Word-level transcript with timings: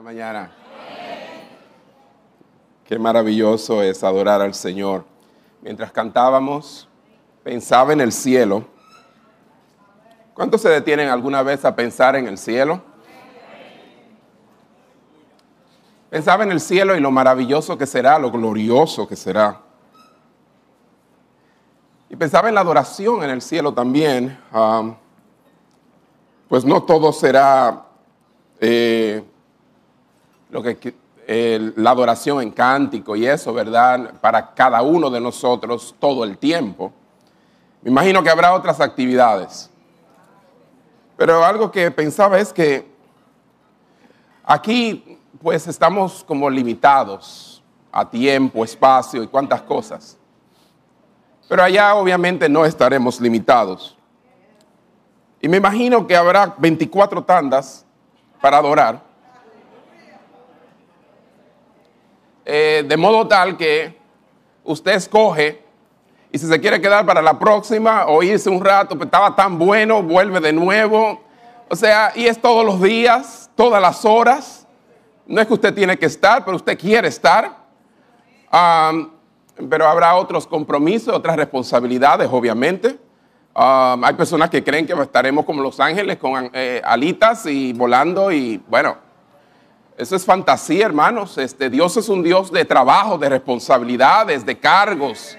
mañana? 0.00 0.50
Qué 2.84 2.98
maravilloso 2.98 3.82
es 3.82 4.02
adorar 4.04 4.40
al 4.40 4.54
Señor. 4.54 5.04
Mientras 5.60 5.90
cantábamos, 5.92 6.88
pensaba 7.42 7.92
en 7.92 8.00
el 8.00 8.12
cielo. 8.12 8.64
¿Cuántos 10.34 10.62
se 10.62 10.68
detienen 10.68 11.08
alguna 11.08 11.42
vez 11.42 11.64
a 11.64 11.74
pensar 11.74 12.16
en 12.16 12.28
el 12.28 12.38
cielo? 12.38 12.80
Pensaba 16.10 16.44
en 16.44 16.52
el 16.52 16.60
cielo 16.60 16.96
y 16.96 17.00
lo 17.00 17.10
maravilloso 17.10 17.76
que 17.76 17.86
será, 17.86 18.18
lo 18.18 18.30
glorioso 18.30 19.06
que 19.06 19.16
será. 19.16 19.60
Y 22.08 22.16
pensaba 22.16 22.48
en 22.48 22.54
la 22.54 22.62
adoración 22.62 23.22
en 23.24 23.30
el 23.30 23.42
cielo 23.42 23.74
también. 23.74 24.38
Um, 24.52 24.94
pues 26.48 26.64
no 26.64 26.82
todo 26.84 27.12
será 27.12 27.84
eh, 28.60 29.22
lo 30.50 30.62
que 30.62 30.94
la 31.28 31.90
adoración 31.90 32.40
en 32.40 32.50
cántico 32.50 33.14
y 33.14 33.26
eso, 33.26 33.52
¿verdad? 33.52 34.14
Para 34.20 34.54
cada 34.54 34.80
uno 34.80 35.10
de 35.10 35.20
nosotros 35.20 35.94
todo 35.98 36.24
el 36.24 36.38
tiempo. 36.38 36.90
Me 37.82 37.90
imagino 37.90 38.22
que 38.22 38.30
habrá 38.30 38.54
otras 38.54 38.80
actividades. 38.80 39.70
Pero 41.18 41.44
algo 41.44 41.70
que 41.70 41.90
pensaba 41.90 42.38
es 42.38 42.52
que 42.52 42.90
aquí 44.42 45.18
pues 45.42 45.66
estamos 45.66 46.24
como 46.24 46.48
limitados 46.48 47.62
a 47.92 48.08
tiempo, 48.08 48.64
espacio 48.64 49.22
y 49.22 49.26
cuantas 49.26 49.62
cosas. 49.62 50.16
Pero 51.48 51.62
allá 51.62 51.94
obviamente 51.94 52.48
no 52.48 52.64
estaremos 52.64 53.20
limitados. 53.20 53.96
Y 55.40 55.48
me 55.48 55.58
imagino 55.58 56.06
que 56.06 56.16
habrá 56.16 56.54
24 56.58 57.22
tandas 57.24 57.84
para 58.40 58.58
adorar. 58.58 59.07
Eh, 62.50 62.82
de 62.88 62.96
modo 62.96 63.28
tal 63.28 63.58
que 63.58 63.94
usted 64.64 64.92
escoge 64.92 65.62
y 66.32 66.38
si 66.38 66.46
se 66.46 66.58
quiere 66.58 66.80
quedar 66.80 67.04
para 67.04 67.20
la 67.20 67.38
próxima 67.38 68.06
o 68.06 68.22
irse 68.22 68.48
un 68.48 68.64
rato, 68.64 68.96
pues 68.96 69.08
estaba 69.08 69.36
tan 69.36 69.58
bueno, 69.58 70.02
vuelve 70.02 70.40
de 70.40 70.54
nuevo. 70.54 71.20
O 71.68 71.76
sea, 71.76 72.10
y 72.14 72.24
es 72.24 72.40
todos 72.40 72.64
los 72.64 72.80
días, 72.80 73.50
todas 73.54 73.82
las 73.82 74.02
horas. 74.06 74.66
No 75.26 75.42
es 75.42 75.46
que 75.46 75.52
usted 75.52 75.74
tiene 75.74 75.98
que 75.98 76.06
estar, 76.06 76.42
pero 76.42 76.56
usted 76.56 76.78
quiere 76.78 77.08
estar. 77.08 77.54
pero 79.68 79.86
habrá 79.86 80.14
otros 80.14 80.46
compromisos, 80.46 81.14
otras 81.14 81.36
responsabilidades, 81.36 82.30
obviamente. 82.32 82.98
hay 83.54 84.14
personas 84.14 84.48
que 84.48 84.64
creen 84.64 84.86
que 84.86 84.94
estaremos 84.94 85.44
como 85.44 85.60
Los 85.60 85.80
Ángeles 85.80 86.16
con 86.16 86.50
eh, 86.54 86.80
alitas 86.82 87.44
y 87.44 87.74
volando 87.74 88.32
y 88.32 88.56
bueno, 88.68 89.07
eso 89.98 90.14
es 90.14 90.24
fantasía, 90.24 90.86
hermanos. 90.86 91.36
Este, 91.38 91.68
Dios 91.68 91.96
es 91.96 92.08
un 92.08 92.22
Dios 92.22 92.52
de 92.52 92.64
trabajo, 92.64 93.18
de 93.18 93.28
responsabilidades, 93.28 94.46
de 94.46 94.56
cargos. 94.56 95.36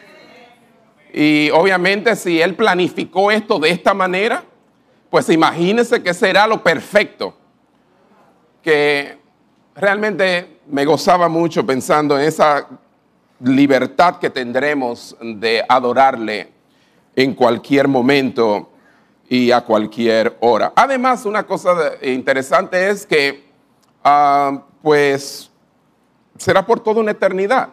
Y 1.14 1.50
obviamente 1.52 2.14
si 2.18 2.42
Él 2.42 2.56
planificó 2.56 3.32
esto 3.32 3.58
de 3.58 3.70
esta 3.70 3.94
manera, 3.94 4.44
pues 5.10 5.30
imagínense 5.30 6.04
que 6.04 6.14
será 6.14 6.46
lo 6.46 6.62
perfecto. 6.62 7.38
Que 8.62 9.18
realmente 9.76 10.60
me 10.68 10.84
gozaba 10.84 11.30
mucho 11.30 11.66
pensando 11.66 12.20
en 12.20 12.26
esa 12.28 12.68
libertad 13.40 14.18
que 14.18 14.30
tendremos 14.30 15.16
de 15.22 15.64
adorarle 15.70 16.52
en 17.16 17.34
cualquier 17.34 17.88
momento 17.88 18.70
y 19.30 19.52
a 19.52 19.62
cualquier 19.62 20.36
hora. 20.42 20.74
Además, 20.76 21.26
una 21.26 21.44
cosa 21.44 21.94
interesante 22.02 22.90
es 22.90 23.06
que 23.06 23.49
Ah, 24.12 24.64
pues 24.82 25.52
será 26.36 26.66
por 26.66 26.80
toda 26.80 27.00
una 27.00 27.12
eternidad. 27.12 27.70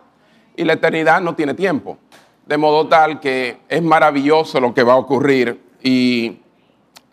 Y 0.55 0.65
la 0.65 0.75
eternidad 0.75 1.23
no 1.23 1.35
tiene 1.35 1.55
tiempo. 1.55 1.97
De 2.45 2.59
modo 2.59 2.89
tal 2.89 3.21
que 3.21 3.59
es 3.71 3.83
maravilloso 3.83 4.61
lo 4.61 4.75
que 4.75 4.83
va 4.83 4.93
a 4.93 4.97
ocurrir. 4.97 5.65
Y 5.83 6.43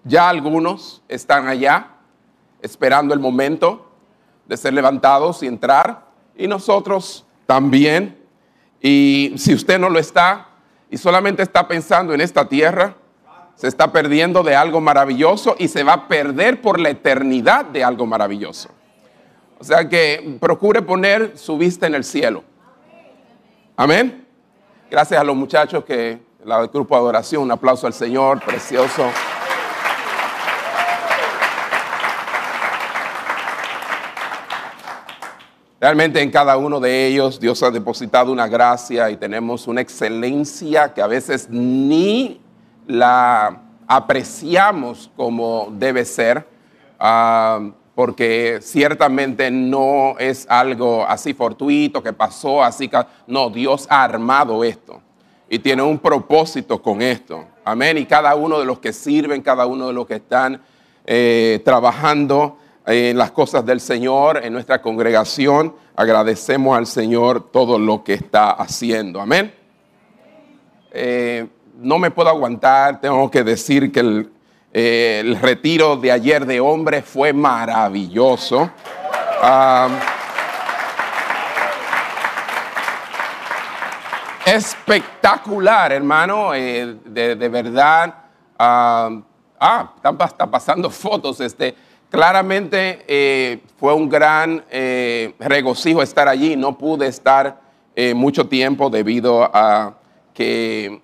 ya 0.03 0.27
algunos 0.27 1.03
están 1.07 1.47
allá 1.47 1.87
esperando 2.61 3.13
el 3.13 3.21
momento 3.21 3.93
de 4.45 4.57
ser 4.57 4.73
levantados 4.73 5.41
y 5.41 5.47
entrar. 5.47 6.05
Y 6.35 6.47
nosotros 6.49 7.25
también. 7.45 8.21
Y 8.81 9.35
si 9.37 9.53
usted 9.53 9.79
no 9.79 9.89
lo 9.89 9.99
está 9.99 10.49
y 10.89 10.97
solamente 10.97 11.43
está 11.43 11.65
pensando 11.65 12.13
en 12.13 12.19
esta 12.19 12.49
tierra, 12.49 12.97
se 13.55 13.69
está 13.69 13.93
perdiendo 13.93 14.43
de 14.43 14.57
algo 14.57 14.81
maravilloso 14.81 15.55
y 15.57 15.69
se 15.69 15.83
va 15.83 15.93
a 15.93 16.07
perder 16.09 16.61
por 16.61 16.77
la 16.77 16.89
eternidad 16.89 17.63
de 17.63 17.85
algo 17.85 18.05
maravilloso. 18.05 18.69
O 19.63 19.65
sea 19.65 19.87
que 19.87 20.37
procure 20.41 20.81
poner 20.81 21.37
su 21.37 21.57
vista 21.57 21.87
en 21.87 21.95
el 21.95 22.03
cielo. 22.03 22.43
Amén. 23.77 24.27
Gracias 24.91 25.17
a 25.17 25.23
los 25.23 25.37
muchachos 25.37 25.85
que, 25.85 26.19
el 26.45 26.67
grupo 26.67 26.95
de 26.95 26.99
adoración, 26.99 27.43
un 27.43 27.51
aplauso 27.51 27.87
al 27.87 27.93
Señor, 27.93 28.43
precioso. 28.43 29.09
Realmente 35.79 36.21
en 36.21 36.29
cada 36.29 36.57
uno 36.57 36.81
de 36.81 37.07
ellos 37.07 37.39
Dios 37.39 37.63
ha 37.63 37.71
depositado 37.71 38.33
una 38.33 38.49
gracia 38.49 39.09
y 39.11 39.15
tenemos 39.15 39.65
una 39.69 39.79
excelencia 39.79 40.93
que 40.93 41.01
a 41.01 41.07
veces 41.07 41.47
ni 41.49 42.41
la 42.85 43.61
apreciamos 43.87 45.09
como 45.15 45.69
debe 45.71 46.03
ser. 46.03 46.45
Ah, 46.99 47.61
porque 47.95 48.59
ciertamente 48.61 49.51
no 49.51 50.15
es 50.17 50.47
algo 50.49 51.05
así 51.07 51.33
fortuito 51.33 52.01
que 52.01 52.13
pasó, 52.13 52.63
así 52.63 52.89
no, 53.27 53.49
Dios 53.49 53.85
ha 53.89 54.03
armado 54.03 54.63
esto 54.63 55.01
y 55.49 55.59
tiene 55.59 55.83
un 55.83 55.99
propósito 55.99 56.81
con 56.81 57.01
esto. 57.01 57.45
Amén. 57.63 57.97
Y 57.99 58.05
cada 58.05 58.33
uno 58.35 58.59
de 58.59 58.65
los 58.65 58.79
que 58.79 58.91
sirven, 58.91 59.41
cada 59.43 59.67
uno 59.67 59.87
de 59.87 59.93
los 59.93 60.07
que 60.07 60.15
están 60.15 60.59
eh, 61.05 61.61
trabajando 61.63 62.57
en 62.87 63.17
las 63.17 63.31
cosas 63.31 63.63
del 63.63 63.79
Señor, 63.79 64.43
en 64.43 64.51
nuestra 64.51 64.81
congregación, 64.81 65.75
agradecemos 65.95 66.75
al 66.75 66.87
Señor 66.87 67.51
todo 67.51 67.77
lo 67.77 68.03
que 68.03 68.15
está 68.15 68.51
haciendo. 68.51 69.21
Amén. 69.21 69.53
Eh, 70.91 71.47
no 71.79 71.99
me 71.99 72.09
puedo 72.09 72.29
aguantar, 72.29 72.99
tengo 72.99 73.29
que 73.29 73.43
decir 73.43 73.91
que 73.91 73.99
el, 73.99 74.31
eh, 74.75 75.19
el 75.23 75.39
retiro 75.39 75.97
de 75.97 76.11
ayer 76.11 76.47
de 76.47 76.59
hombres 76.59 77.05
fue 77.05 77.31
maravilloso. 77.31 78.71
espectacular, 84.45 85.91
hermano, 85.91 86.55
eh, 86.55 86.97
de, 87.05 87.35
verdad. 87.49 88.15
ah, 88.57 89.11
están, 90.03 90.49
pasando 90.49 90.89
fotos. 90.89 91.39
Este, 91.39 91.75
claramente 92.09 93.05
eh, 93.07 93.61
fue 93.77 93.93
un 93.93 94.09
gran 94.09 94.65
regocijo 95.37 96.01
estar 96.01 96.27
allí. 96.27 96.55
No 96.55 96.79
pude 96.79 97.05
estar 97.05 97.61
mucho 98.15 98.47
tiempo 98.47 98.89
debido 98.89 99.43
a 99.53 99.93
que 100.33 100.99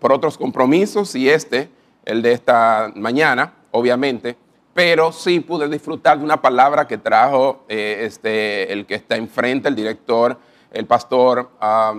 por 0.00 0.12
otros 0.12 0.36
compromisos 0.36 1.14
y 1.14 1.30
este 1.30 1.77
el 2.08 2.22
de 2.22 2.32
esta 2.32 2.90
mañana, 2.96 3.52
obviamente, 3.70 4.36
pero 4.72 5.12
sí 5.12 5.40
pude 5.40 5.68
disfrutar 5.68 6.18
de 6.18 6.24
una 6.24 6.40
palabra 6.40 6.88
que 6.88 6.96
trajo 6.96 7.64
eh, 7.68 8.04
este, 8.06 8.72
el 8.72 8.86
que 8.86 8.94
está 8.94 9.16
enfrente, 9.16 9.68
el 9.68 9.76
director, 9.76 10.38
el 10.72 10.86
pastor 10.86 11.50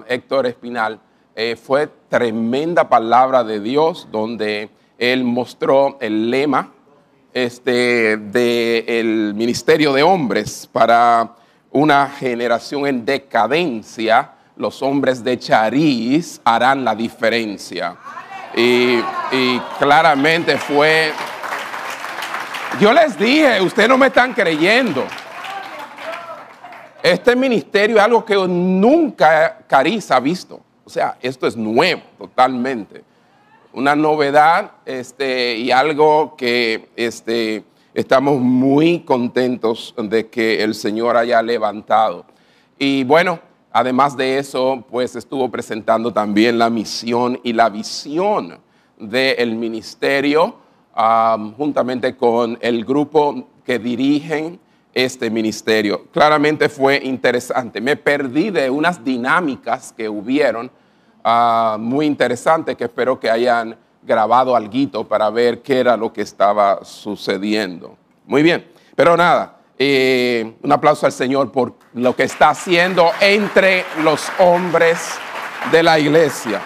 Héctor 0.08 0.48
Espinal. 0.48 1.00
Eh, 1.36 1.56
fue 1.56 1.88
tremenda 2.10 2.90
palabra 2.90 3.44
de 3.44 3.60
Dios 3.60 4.08
donde 4.12 4.70
él 4.98 5.24
mostró 5.24 5.98
el 6.02 6.32
lema 6.32 6.72
este, 7.34 8.18
del 8.18 9.34
ministerio 9.36 9.94
de 9.94 10.02
hombres 10.02 10.68
para 10.72 11.36
una 11.70 12.10
generación 12.10 12.88
en 12.88 13.06
decadencia. 13.06 14.32
Los 14.58 14.82
hombres 14.82 15.24
de 15.24 15.38
Chariz 15.38 16.42
harán 16.44 16.84
la 16.84 16.96
diferencia. 16.96 17.96
Y, 18.60 19.62
claramente 19.80 20.58
fue... 20.58 21.14
Yo 22.80 22.94
les 22.94 23.18
dije, 23.18 23.62
ustedes 23.62 23.88
no 23.88 23.98
me 23.98 24.08
están 24.08 24.34
creyendo. 24.34 25.06
Este 27.02 27.36
ministerio 27.36 27.98
es 27.98 28.04
algo 28.04 28.26
que 28.26 28.36
nunca 28.36 29.60
Cariz 29.66 30.12
ha 30.12 30.20
visto. 30.20 30.60
O 30.84 30.90
sea, 30.90 31.18
esto 31.22 31.48
es 31.48 31.56
nuevo 31.56 32.02
totalmente. 32.18 33.04
Una 33.72 33.96
novedad 33.96 34.72
este, 34.86 35.56
y 35.56 35.72
algo 35.72 36.36
que 36.36 36.90
este, 36.96 37.64
estamos 37.94 38.40
muy 38.40 39.00
contentos 39.02 39.94
de 39.98 40.28
que 40.28 40.62
el 40.64 40.76
Señor 40.76 41.16
haya 41.16 41.42
levantado. 41.42 42.26
Y 42.78 43.04
bueno, 43.06 43.40
Además 43.72 44.18
de 44.18 44.40
eso, 44.40 44.84
pues 44.90 45.16
estuvo 45.16 45.50
presentando 45.50 46.12
también 46.12 46.58
la 46.58 46.70
misión 46.70 47.40
y 47.44 47.54
la 47.54 47.70
visión 47.70 48.58
del 48.98 49.56
ministerio, 49.56 50.56
juntamente 51.56 52.16
con 52.16 52.58
el 52.62 52.84
grupo 52.84 53.48
que 53.64 53.78
dirigen 53.78 54.60
este 54.94 55.30
ministerio. 55.30 56.06
Claramente 56.12 56.68
fue 56.68 57.00
interesante. 57.04 57.80
Me 57.80 57.96
perdí 57.96 58.50
de 58.50 58.70
unas 58.70 59.04
dinámicas 59.04 59.94
que 59.96 60.10
hubieron 60.10 60.72
ah, 61.24 61.78
muy 61.80 62.08
interesantes 62.08 62.76
que 62.76 62.86
espero 62.86 63.20
que 63.20 63.30
hayan 63.30 63.78
grabado 64.02 64.56
algo 64.56 65.08
para 65.08 65.30
ver 65.30 65.62
qué 65.62 65.80
era 65.80 65.96
lo 65.96 66.12
que 66.12 66.22
estaba 66.22 66.84
sucediendo. 66.84 67.96
Muy 68.26 68.42
bien, 68.42 68.66
pero 68.96 69.16
nada, 69.16 69.59
eh, 69.82 70.58
un 70.62 70.72
aplauso 70.74 71.06
al 71.06 71.14
Señor 71.14 71.54
por 71.54 71.74
lo 71.94 72.14
que 72.14 72.24
está 72.24 72.50
haciendo 72.50 73.12
entre 73.22 73.86
los 74.04 74.30
hombres 74.38 75.18
de 75.72 75.82
la 75.82 75.98
iglesia. 75.98 76.60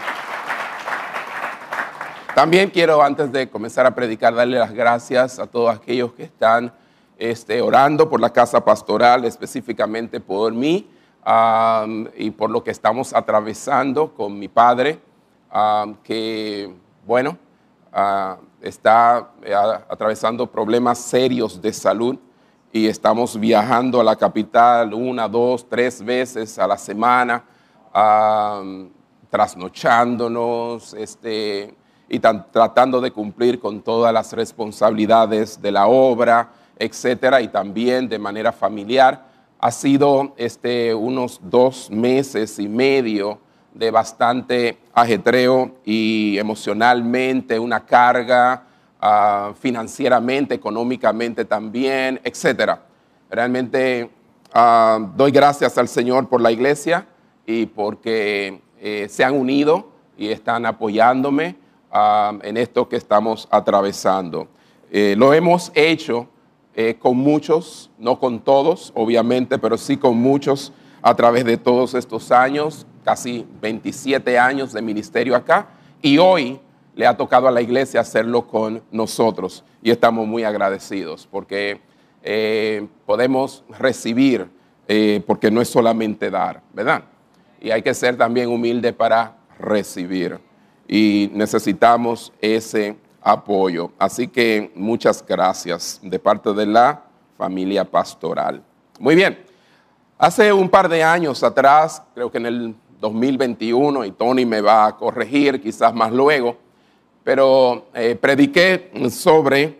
También 2.34 2.72
quiero, 2.72 3.04
antes 3.04 3.32
de 3.32 3.48
comenzar 3.52 3.86
a 3.86 3.94
predicar, 3.94 4.34
darle 4.34 4.58
las 4.58 4.74
gracias 4.74 5.38
a 5.38 5.46
todos 5.46 5.76
aquellos 5.76 6.14
que 6.14 6.24
están 6.24 6.74
este, 7.20 7.62
orando 7.62 8.10
por 8.10 8.20
la 8.20 8.32
casa 8.32 8.66
pastoral, 8.66 9.26
específicamente 9.26 10.20
por 10.20 10.52
mí 10.52 10.90
y 12.18 12.32
por 12.32 12.50
lo 12.50 12.64
que 12.64 12.72
estamos 12.72 13.14
atravesando 13.14 14.16
con 14.16 14.40
mi 14.40 14.48
padre, 14.48 15.00
que, 16.04 16.74
bueno, 17.06 17.38
ah, 17.92 18.38
está 18.60 19.30
eh, 19.44 19.54
atravesando 19.54 20.48
problemas 20.48 20.98
serios 20.98 21.62
de 21.62 21.72
salud 21.72 22.18
y 22.76 22.88
estamos 22.88 23.40
viajando 23.40 24.02
a 24.02 24.04
la 24.04 24.16
capital 24.16 24.96
una, 24.96 25.28
dos, 25.28 25.70
tres 25.70 26.04
veces 26.04 26.58
a 26.58 26.66
la 26.66 26.76
semana, 26.76 27.44
trasnochándonos 29.30 30.96
este, 30.96 31.76
y 32.10 32.18
tratando 32.18 33.00
de 33.00 33.12
cumplir 33.12 33.60
con 33.60 33.80
todas 33.84 34.12
las 34.12 34.34
responsabilidades 34.34 35.62
de 35.62 35.72
la 35.72 35.86
obra, 35.86 36.50
etcétera, 36.80 37.42
y 37.42 37.50
también 37.50 38.10
de 38.10 38.18
manera 38.18 38.52
familiar. 38.52 39.24
Ha 39.60 39.70
sido 39.70 40.34
este, 40.36 40.96
unos 40.96 41.40
dos 41.44 41.92
meses 41.92 42.58
y 42.58 42.68
medio 42.68 43.38
de 43.72 43.92
bastante 43.92 44.80
ajetreo 44.96 45.76
y 45.86 46.40
emocionalmente 46.40 47.60
una 47.60 47.86
carga 47.86 48.64
Ah, 49.06 49.54
financieramente, 49.60 50.56
económicamente 50.56 51.44
también, 51.44 52.22
etcétera. 52.24 52.86
Realmente 53.30 54.10
ah, 54.54 54.98
doy 55.18 55.30
gracias 55.30 55.78
al 55.78 55.90
Señor 55.90 56.30
por 56.30 56.40
la 56.40 56.54
iglesia 56.54 57.06
y 57.46 57.66
porque 57.66 58.62
eh, 58.80 59.08
se 59.10 59.26
han 59.26 59.34
unido 59.34 59.90
y 60.18 60.30
están 60.30 60.66
apoyándome 60.66 61.58
ah, 61.92 62.32
en 62.44 62.56
esto 62.56 62.88
que 62.88 62.96
estamos 62.96 63.46
atravesando. 63.52 64.48
Eh, 64.90 65.16
lo 65.18 65.34
hemos 65.34 65.74
hecho 65.76 66.30
eh, 66.74 66.96
con 66.98 67.18
muchos, 67.18 67.92
no 68.00 68.18
con 68.18 68.40
todos, 68.40 68.94
obviamente, 68.96 69.60
pero 69.60 69.78
sí 69.78 69.98
con 69.98 70.16
muchos 70.16 70.72
a 71.02 71.14
través 71.14 71.44
de 71.44 71.58
todos 71.58 71.94
estos 71.94 72.32
años, 72.32 72.88
casi 73.04 73.46
27 73.62 74.40
años 74.40 74.72
de 74.72 74.82
ministerio 74.82 75.36
acá. 75.36 75.68
Y 76.02 76.20
hoy 76.20 76.62
le 76.96 77.08
ha 77.08 77.18
tocado 77.18 77.48
a 77.48 77.52
la 77.52 77.62
iglesia 77.62 78.02
hacerlo 78.02 78.48
con 78.48 78.84
nosotros 78.92 79.64
y 79.82 79.92
estamos 79.92 80.28
muy 80.28 80.44
agradecidos 80.44 81.28
porque 81.30 81.82
eh, 82.22 82.88
podemos 83.06 83.64
recibir, 83.80 84.48
eh, 84.88 85.22
porque 85.26 85.52
no 85.52 85.62
es 85.62 85.70
solamente 85.70 86.30
dar, 86.30 86.62
¿verdad? 86.74 87.04
Y 87.60 87.72
hay 87.72 87.82
que 87.82 87.94
ser 87.94 88.18
también 88.18 88.50
humilde 88.50 88.94
para 88.94 89.36
recibir 89.60 90.40
y 90.88 91.30
necesitamos 91.34 92.32
ese 92.42 92.96
apoyo. 93.22 93.92
Así 93.98 94.28
que 94.28 94.72
muchas 94.76 95.26
gracias 95.26 96.00
de 96.04 96.20
parte 96.20 96.54
de 96.54 96.66
la 96.66 97.04
familia 97.38 97.84
pastoral. 97.84 98.62
Muy 99.00 99.16
bien, 99.16 99.38
hace 100.18 100.54
un 100.54 100.70
par 100.70 100.88
de 100.88 101.04
años 101.04 101.44
atrás, 101.44 102.04
creo 102.14 102.30
que 102.32 102.38
en 102.38 102.46
el 102.46 102.76
2021, 103.00 104.06
y 104.06 104.12
Tony 104.12 104.46
me 104.46 104.62
va 104.62 104.86
a 104.86 104.96
corregir 104.96 105.62
quizás 105.62 105.94
más 105.94 106.12
luego, 106.12 106.58
pero 107.24 107.88
eh, 107.94 108.16
prediqué 108.20 108.92
sobre 109.10 109.80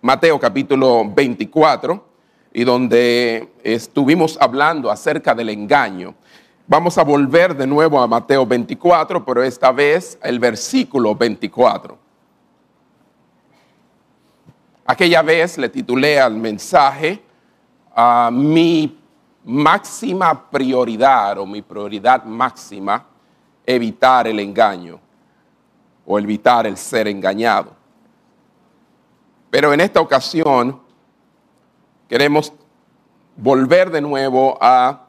Mateo 0.00 0.38
capítulo 0.38 1.04
24 1.12 2.04
y 2.52 2.64
donde 2.64 3.52
estuvimos 3.64 4.38
hablando 4.40 4.90
acerca 4.90 5.34
del 5.34 5.50
engaño. 5.50 6.14
Vamos 6.66 6.98
a 6.98 7.04
volver 7.04 7.56
de 7.56 7.66
nuevo 7.66 8.00
a 8.00 8.06
Mateo 8.06 8.46
24, 8.46 9.24
pero 9.24 9.42
esta 9.42 9.72
vez 9.72 10.18
el 10.22 10.38
versículo 10.38 11.14
24. 11.14 11.98
Aquella 14.86 15.22
vez 15.22 15.58
le 15.58 15.68
titulé 15.68 16.20
al 16.20 16.34
mensaje 16.34 17.22
a 17.94 18.30
mi 18.32 18.98
máxima 19.44 20.48
prioridad 20.50 21.38
o 21.38 21.46
mi 21.46 21.62
prioridad 21.62 22.24
máxima, 22.24 23.04
evitar 23.66 24.28
el 24.28 24.38
engaño 24.40 25.00
o 26.10 26.18
evitar 26.18 26.66
el 26.66 26.78
ser 26.78 27.06
engañado. 27.06 27.76
Pero 29.50 29.74
en 29.74 29.80
esta 29.82 30.00
ocasión 30.00 30.80
queremos 32.08 32.50
volver 33.36 33.90
de 33.90 34.00
nuevo 34.00 34.56
a 34.58 35.06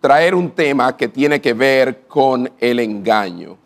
traer 0.00 0.36
un 0.36 0.52
tema 0.52 0.96
que 0.96 1.08
tiene 1.08 1.40
que 1.40 1.52
ver 1.52 2.06
con 2.06 2.48
el 2.60 2.78
engaño. 2.78 3.58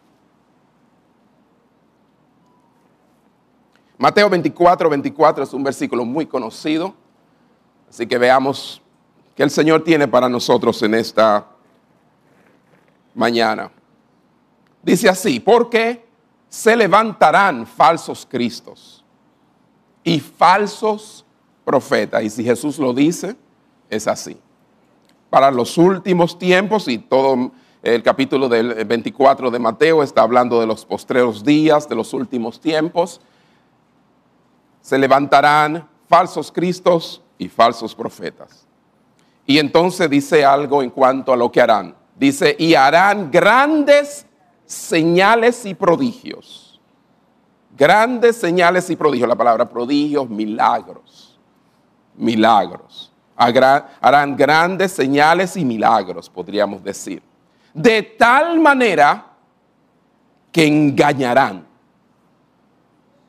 Mateo 3.98 4.30
24, 4.30 4.88
24 4.88 5.44
es 5.44 5.52
un 5.52 5.62
versículo 5.62 6.06
muy 6.06 6.24
conocido, 6.24 6.94
así 7.90 8.06
que 8.06 8.16
veamos 8.16 8.80
qué 9.34 9.42
el 9.42 9.50
Señor 9.50 9.84
tiene 9.84 10.08
para 10.08 10.30
nosotros 10.30 10.82
en 10.82 10.94
esta 10.94 11.46
mañana. 13.14 13.70
Dice 14.82 15.08
así, 15.08 15.40
porque 15.40 16.06
se 16.48 16.76
levantarán 16.76 17.66
falsos 17.66 18.26
cristos 18.28 19.04
y 20.04 20.20
falsos 20.20 21.24
profetas. 21.64 22.22
Y 22.22 22.30
si 22.30 22.44
Jesús 22.44 22.78
lo 22.78 22.94
dice, 22.94 23.36
es 23.90 24.06
así. 24.06 24.38
Para 25.30 25.50
los 25.50 25.76
últimos 25.76 26.38
tiempos, 26.38 26.88
y 26.88 26.98
todo 26.98 27.50
el 27.82 28.02
capítulo 28.02 28.48
del 28.48 28.84
24 28.84 29.50
de 29.50 29.58
Mateo 29.58 30.02
está 30.02 30.22
hablando 30.22 30.60
de 30.60 30.66
los 30.66 30.84
postreros 30.84 31.44
días, 31.44 31.88
de 31.88 31.94
los 31.94 32.12
últimos 32.12 32.60
tiempos, 32.60 33.20
se 34.80 34.98
levantarán 34.98 35.88
falsos 36.08 36.52
cristos 36.52 37.22
y 37.38 37.48
falsos 37.48 37.94
profetas. 37.94 38.66
Y 39.46 39.58
entonces 39.58 40.08
dice 40.10 40.44
algo 40.44 40.82
en 40.82 40.90
cuanto 40.90 41.32
a 41.32 41.36
lo 41.36 41.50
que 41.50 41.60
harán. 41.60 41.94
Dice, 42.16 42.56
y 42.58 42.74
harán 42.74 43.30
grandes 43.30 44.25
señales 44.66 45.64
y 45.64 45.74
prodigios. 45.74 46.80
Grandes 47.76 48.36
señales 48.36 48.90
y 48.90 48.96
prodigios. 48.96 49.28
La 49.28 49.36
palabra 49.36 49.68
prodigios, 49.68 50.28
milagros. 50.28 51.38
Milagros. 52.16 53.12
Harán 53.36 54.36
grandes 54.36 54.92
señales 54.92 55.56
y 55.56 55.64
milagros, 55.64 56.28
podríamos 56.30 56.82
decir. 56.82 57.22
De 57.74 58.02
tal 58.02 58.58
manera 58.58 59.26
que 60.50 60.66
engañarán. 60.66 61.66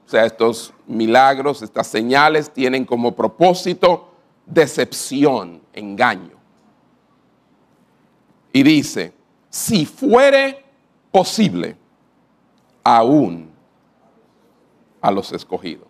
O 0.05 0.09
sea, 0.09 0.25
estos 0.25 0.73
milagros, 0.85 1.61
estas 1.61 1.87
señales 1.87 2.49
tienen 2.49 2.85
como 2.85 3.13
propósito 3.13 4.13
decepción, 4.45 5.61
engaño. 5.73 6.37
Y 8.53 8.63
dice, 8.63 9.13
si 9.49 9.85
fuere 9.85 10.66
posible 11.17 11.75
aún 12.83 13.49
a 15.01 15.09
los 15.09 15.31
escogidos. 15.31 15.87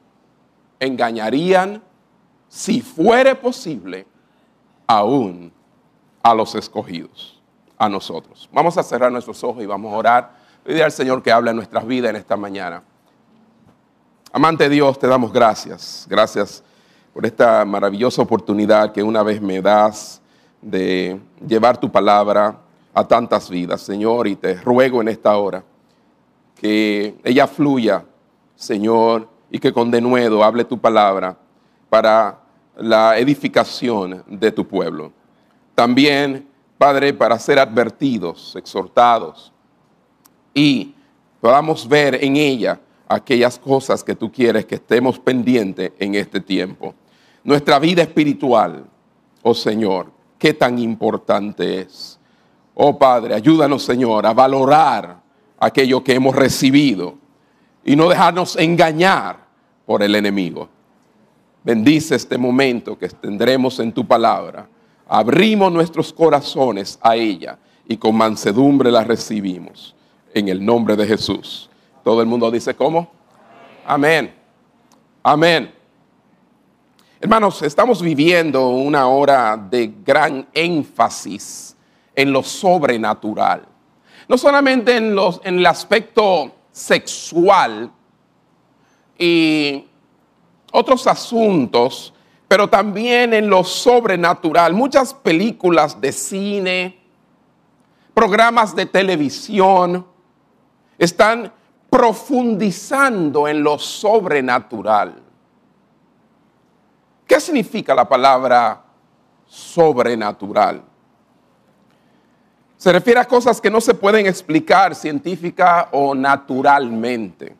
Engañarían, 0.79 1.83
si 2.47 2.79
fuere 2.79 3.35
posible, 3.35 4.07
aún 4.87 5.51
a 6.23 6.33
los 6.33 6.55
escogidos, 6.55 7.41
a 7.77 7.89
nosotros. 7.89 8.47
Vamos 8.53 8.77
a 8.77 8.83
cerrar 8.83 9.11
nuestros 9.11 9.43
ojos 9.43 9.61
y 9.61 9.65
vamos 9.65 9.93
a 9.93 9.97
orar. 9.97 10.31
Pedir 10.63 10.81
al 10.81 10.93
Señor 10.93 11.21
que 11.21 11.29
hable 11.29 11.49
en 11.49 11.57
nuestras 11.57 11.85
vidas 11.85 12.11
en 12.11 12.15
esta 12.15 12.37
mañana. 12.37 12.81
Amante 14.31 14.69
Dios, 14.69 14.97
te 14.97 15.07
damos 15.07 15.33
gracias. 15.33 16.07
Gracias 16.09 16.63
por 17.13 17.25
esta 17.25 17.65
maravillosa 17.65 18.21
oportunidad 18.21 18.93
que 18.93 19.03
una 19.03 19.23
vez 19.23 19.41
me 19.41 19.61
das 19.61 20.21
de 20.61 21.19
llevar 21.45 21.77
tu 21.77 21.91
palabra 21.91 22.61
a 22.97 23.07
tantas 23.07 23.47
vidas, 23.47 23.81
Señor, 23.81 24.27
y 24.27 24.35
te 24.35 24.55
ruego 24.55 25.01
en 25.01 25.09
esta 25.09 25.37
hora 25.37 25.63
que 26.55 27.15
ella 27.23 27.45
fluya, 27.45 28.03
Señor, 28.55 29.29
y 29.51 29.59
que 29.59 29.71
con 29.71 29.91
denuedo 29.91 30.43
hable 30.43 30.65
tu 30.65 30.79
palabra 30.79 31.37
para 31.91 32.39
la 32.75 33.19
edificación 33.19 34.23
de 34.25 34.51
tu 34.51 34.67
pueblo. 34.67 35.11
También, 35.75 36.47
Padre, 36.79 37.13
para 37.13 37.37
ser 37.37 37.59
advertidos, 37.59 38.55
exhortados 38.55 39.53
y 40.55 40.95
podamos 41.39 41.87
ver 41.87 42.23
en 42.23 42.35
ella 42.35 42.79
aquellas 43.07 43.59
cosas 43.59 44.03
que 44.03 44.15
tú 44.15 44.31
quieres 44.31 44.65
que 44.65 44.73
estemos 44.73 45.19
pendientes 45.19 45.91
en 45.99 46.15
este 46.15 46.41
tiempo. 46.41 46.95
Nuestra 47.43 47.77
vida 47.77 48.01
espiritual, 48.01 48.85
oh 49.43 49.53
Señor, 49.53 50.11
qué 50.39 50.51
tan 50.51 50.79
importante 50.79 51.81
es. 51.81 52.16
Oh 52.79 52.95
Padre, 52.95 53.33
ayúdanos 53.33 53.83
Señor 53.83 54.27
a 54.27 54.35
valorar 54.35 55.19
aquello 55.59 56.03
que 56.03 56.13
hemos 56.13 56.35
recibido 56.35 57.15
y 57.83 57.95
no 57.95 58.07
dejarnos 58.07 58.55
engañar 58.55 59.47
por 59.83 60.03
el 60.03 60.13
enemigo. 60.13 60.69
Bendice 61.63 62.13
este 62.13 62.37
momento 62.37 62.95
que 62.95 63.09
tendremos 63.09 63.79
en 63.79 63.91
tu 63.91 64.05
palabra. 64.05 64.69
Abrimos 65.07 65.71
nuestros 65.71 66.13
corazones 66.13 66.99
a 67.01 67.15
ella 67.15 67.57
y 67.87 67.97
con 67.97 68.15
mansedumbre 68.15 68.91
la 68.91 69.03
recibimos. 69.03 69.95
En 70.31 70.47
el 70.47 70.63
nombre 70.63 70.95
de 70.95 71.07
Jesús. 71.07 71.71
Todo 72.03 72.21
el 72.21 72.27
mundo 72.27 72.51
dice, 72.51 72.75
¿cómo? 72.75 73.09
Amén. 73.87 74.35
Amén. 75.23 75.73
Hermanos, 77.19 77.59
estamos 77.63 78.03
viviendo 78.03 78.69
una 78.69 79.07
hora 79.07 79.57
de 79.57 79.91
gran 80.05 80.47
énfasis 80.53 81.73
en 82.17 82.33
lo 82.33 82.43
sobrenatural. 82.43 83.61
No 84.27 84.37
solamente 84.37 84.97
en, 84.97 85.15
los, 85.15 85.39
en 85.43 85.59
el 85.59 85.65
aspecto 85.67 86.51
sexual 86.71 87.91
y 89.17 89.85
otros 90.71 91.05
asuntos, 91.05 92.13
pero 92.47 92.67
también 92.67 93.33
en 93.33 93.49
lo 93.49 93.63
sobrenatural. 93.63 94.73
Muchas 94.73 95.13
películas 95.13 96.01
de 96.01 96.11
cine, 96.11 96.99
programas 98.15 98.75
de 98.75 98.87
televisión, 98.87 100.05
están 100.97 101.53
profundizando 101.89 103.47
en 103.47 103.63
lo 103.63 103.77
sobrenatural. 103.77 105.21
¿Qué 107.27 107.39
significa 107.39 107.93
la 107.93 108.09
palabra 108.09 108.83
sobrenatural? 109.45 110.96
Se 112.77 112.93
refiere 112.93 113.19
a 113.19 113.25
cosas 113.25 113.59
que 113.59 113.71
no 113.71 113.81
se 113.81 113.95
pueden 113.95 114.27
explicar 114.27 114.93
científica 114.93 115.89
o 115.91 116.13
naturalmente. 116.13 117.55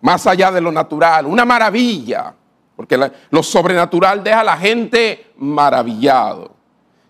Más 0.00 0.26
allá 0.26 0.50
de 0.50 0.62
lo 0.62 0.72
natural, 0.72 1.26
una 1.26 1.44
maravilla, 1.44 2.34
porque 2.74 2.98
lo 3.30 3.42
sobrenatural 3.42 4.24
deja 4.24 4.40
a 4.40 4.44
la 4.44 4.56
gente 4.56 5.32
maravillado, 5.36 6.54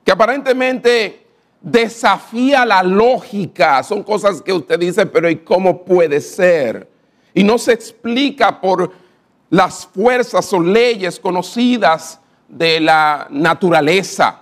que 0.04 0.10
aparentemente 0.10 1.24
desafía 1.60 2.66
la 2.66 2.82
lógica, 2.82 3.82
son 3.84 4.02
cosas 4.02 4.42
que 4.42 4.52
usted 4.52 4.78
dice, 4.78 5.06
pero 5.06 5.30
¿y 5.30 5.36
cómo 5.36 5.84
puede 5.84 6.20
ser? 6.20 6.90
Y 7.32 7.44
no 7.44 7.56
se 7.58 7.72
explica 7.72 8.60
por 8.60 8.92
las 9.48 9.86
fuerzas 9.86 10.52
o 10.52 10.60
leyes 10.60 11.20
conocidas 11.20 12.20
de 12.48 12.80
la 12.80 13.28
naturaleza. 13.30 14.40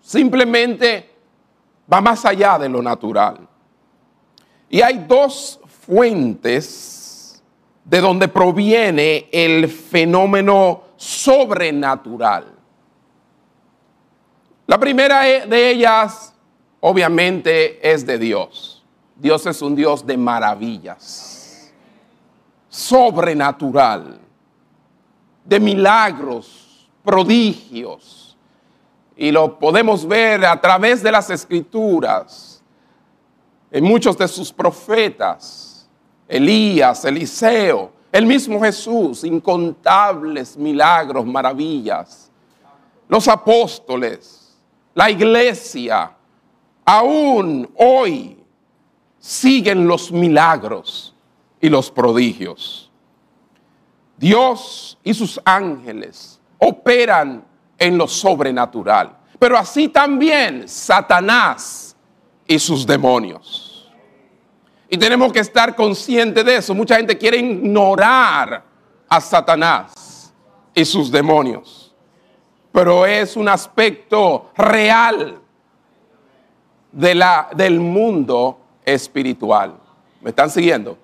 Simplemente 0.00 1.09
va 1.92 2.00
más 2.00 2.24
allá 2.24 2.58
de 2.58 2.68
lo 2.68 2.82
natural. 2.82 3.48
Y 4.68 4.80
hay 4.80 5.04
dos 5.08 5.60
fuentes 5.86 7.42
de 7.84 8.00
donde 8.00 8.28
proviene 8.28 9.28
el 9.32 9.68
fenómeno 9.68 10.82
sobrenatural. 10.96 12.44
La 14.66 14.78
primera 14.78 15.28
e, 15.28 15.46
de 15.46 15.70
ellas, 15.70 16.32
obviamente, 16.78 17.80
es 17.92 18.06
de 18.06 18.18
Dios. 18.18 18.84
Dios 19.16 19.44
es 19.46 19.60
un 19.60 19.74
Dios 19.74 20.06
de 20.06 20.16
maravillas, 20.16 21.72
sobrenatural, 22.68 24.20
de 25.44 25.60
milagros, 25.60 26.88
prodigios 27.02 28.19
y 29.20 29.30
lo 29.30 29.58
podemos 29.58 30.08
ver 30.08 30.46
a 30.46 30.58
través 30.58 31.02
de 31.02 31.12
las 31.12 31.28
escrituras, 31.28 32.62
en 33.70 33.84
muchos 33.84 34.16
de 34.16 34.26
sus 34.26 34.50
profetas, 34.50 35.86
Elías, 36.26 37.04
Eliseo, 37.04 37.92
el 38.10 38.24
mismo 38.24 38.58
Jesús, 38.62 39.22
incontables 39.24 40.56
milagros, 40.56 41.26
maravillas, 41.26 42.30
los 43.08 43.28
apóstoles, 43.28 44.56
la 44.94 45.10
iglesia, 45.10 46.16
aún 46.82 47.70
hoy 47.76 48.42
siguen 49.18 49.86
los 49.86 50.10
milagros 50.10 51.14
y 51.60 51.68
los 51.68 51.90
prodigios. 51.90 52.90
Dios 54.16 54.96
y 55.04 55.12
sus 55.12 55.38
ángeles 55.44 56.40
operan 56.56 57.49
en 57.80 57.98
lo 57.98 58.06
sobrenatural. 58.06 59.16
Pero 59.38 59.58
así 59.58 59.88
también 59.88 60.68
Satanás 60.68 61.96
y 62.46 62.58
sus 62.58 62.86
demonios. 62.86 63.90
Y 64.88 64.98
tenemos 64.98 65.32
que 65.32 65.38
estar 65.40 65.74
conscientes 65.74 66.44
de 66.44 66.56
eso. 66.56 66.74
Mucha 66.74 66.96
gente 66.96 67.16
quiere 67.16 67.38
ignorar 67.38 68.62
a 69.08 69.20
Satanás 69.20 70.32
y 70.74 70.84
sus 70.84 71.10
demonios. 71.10 71.94
Pero 72.70 73.06
es 73.06 73.36
un 73.36 73.48
aspecto 73.48 74.50
real 74.56 75.40
de 76.92 77.14
la, 77.14 77.48
del 77.54 77.80
mundo 77.80 78.60
espiritual. 78.84 79.76
¿Me 80.20 80.30
están 80.30 80.50
siguiendo? 80.50 80.98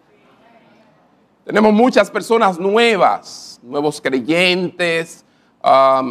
Tenemos 1.45 1.73
muchas 1.73 2.11
personas 2.11 2.59
nuevas, 2.59 3.61
nuevos 3.63 4.01
creyentes, 4.01 5.26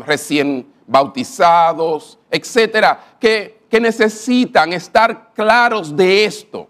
Recién 0.06 0.68
bautizados, 0.86 2.20
etcétera, 2.30 3.00
que, 3.20 3.62
que 3.70 3.80
necesitan 3.80 4.74
estar 4.74 5.32
claros 5.34 5.96
de 5.96 6.26
esto. 6.26 6.70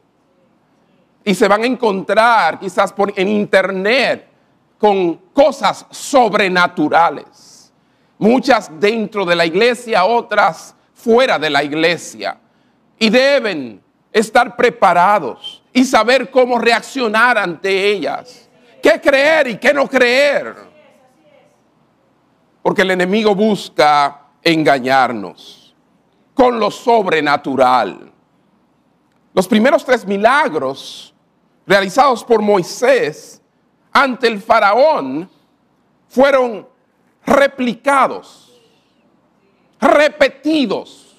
Y 1.24 1.34
se 1.34 1.48
van 1.48 1.64
a 1.64 1.66
encontrar 1.66 2.60
quizás 2.60 2.94
por, 2.94 3.12
en 3.16 3.28
internet 3.28 4.28
con 4.78 5.16
cosas 5.34 5.86
sobrenaturales. 5.90 7.74
Muchas 8.20 8.70
dentro 8.80 9.26
de 9.26 9.36
la 9.36 9.46
iglesia, 9.46 10.06
otras 10.06 10.76
fuera 10.94 11.40
de 11.40 11.50
la 11.50 11.64
iglesia. 11.64 12.38
Y 13.00 13.10
deben 13.10 13.82
estar 14.14 14.56
preparados 14.56 15.64
y 15.74 15.84
saber 15.84 16.30
cómo 16.30 16.60
reaccionar 16.60 17.38
ante 17.38 17.90
ellas. 17.90 18.48
¿Qué 18.82 19.02
creer 19.02 19.48
y 19.48 19.58
qué 19.58 19.74
no 19.74 19.88
creer? 19.88 20.56
Porque 22.66 22.82
el 22.82 22.90
enemigo 22.90 23.36
busca 23.36 24.22
engañarnos 24.42 25.76
con 26.34 26.60
lo 26.60 26.72
sobrenatural. 26.72 28.12
Los 29.36 29.48
primeros 29.48 29.86
tres 29.86 30.04
milagros 30.08 31.14
realizados 31.68 32.24
por 32.24 32.42
Moisés 32.42 33.40
ante 33.92 34.26
el 34.26 34.42
faraón 34.42 35.30
fueron 36.08 36.68
replicados, 37.24 38.60
repetidos, 39.80 41.16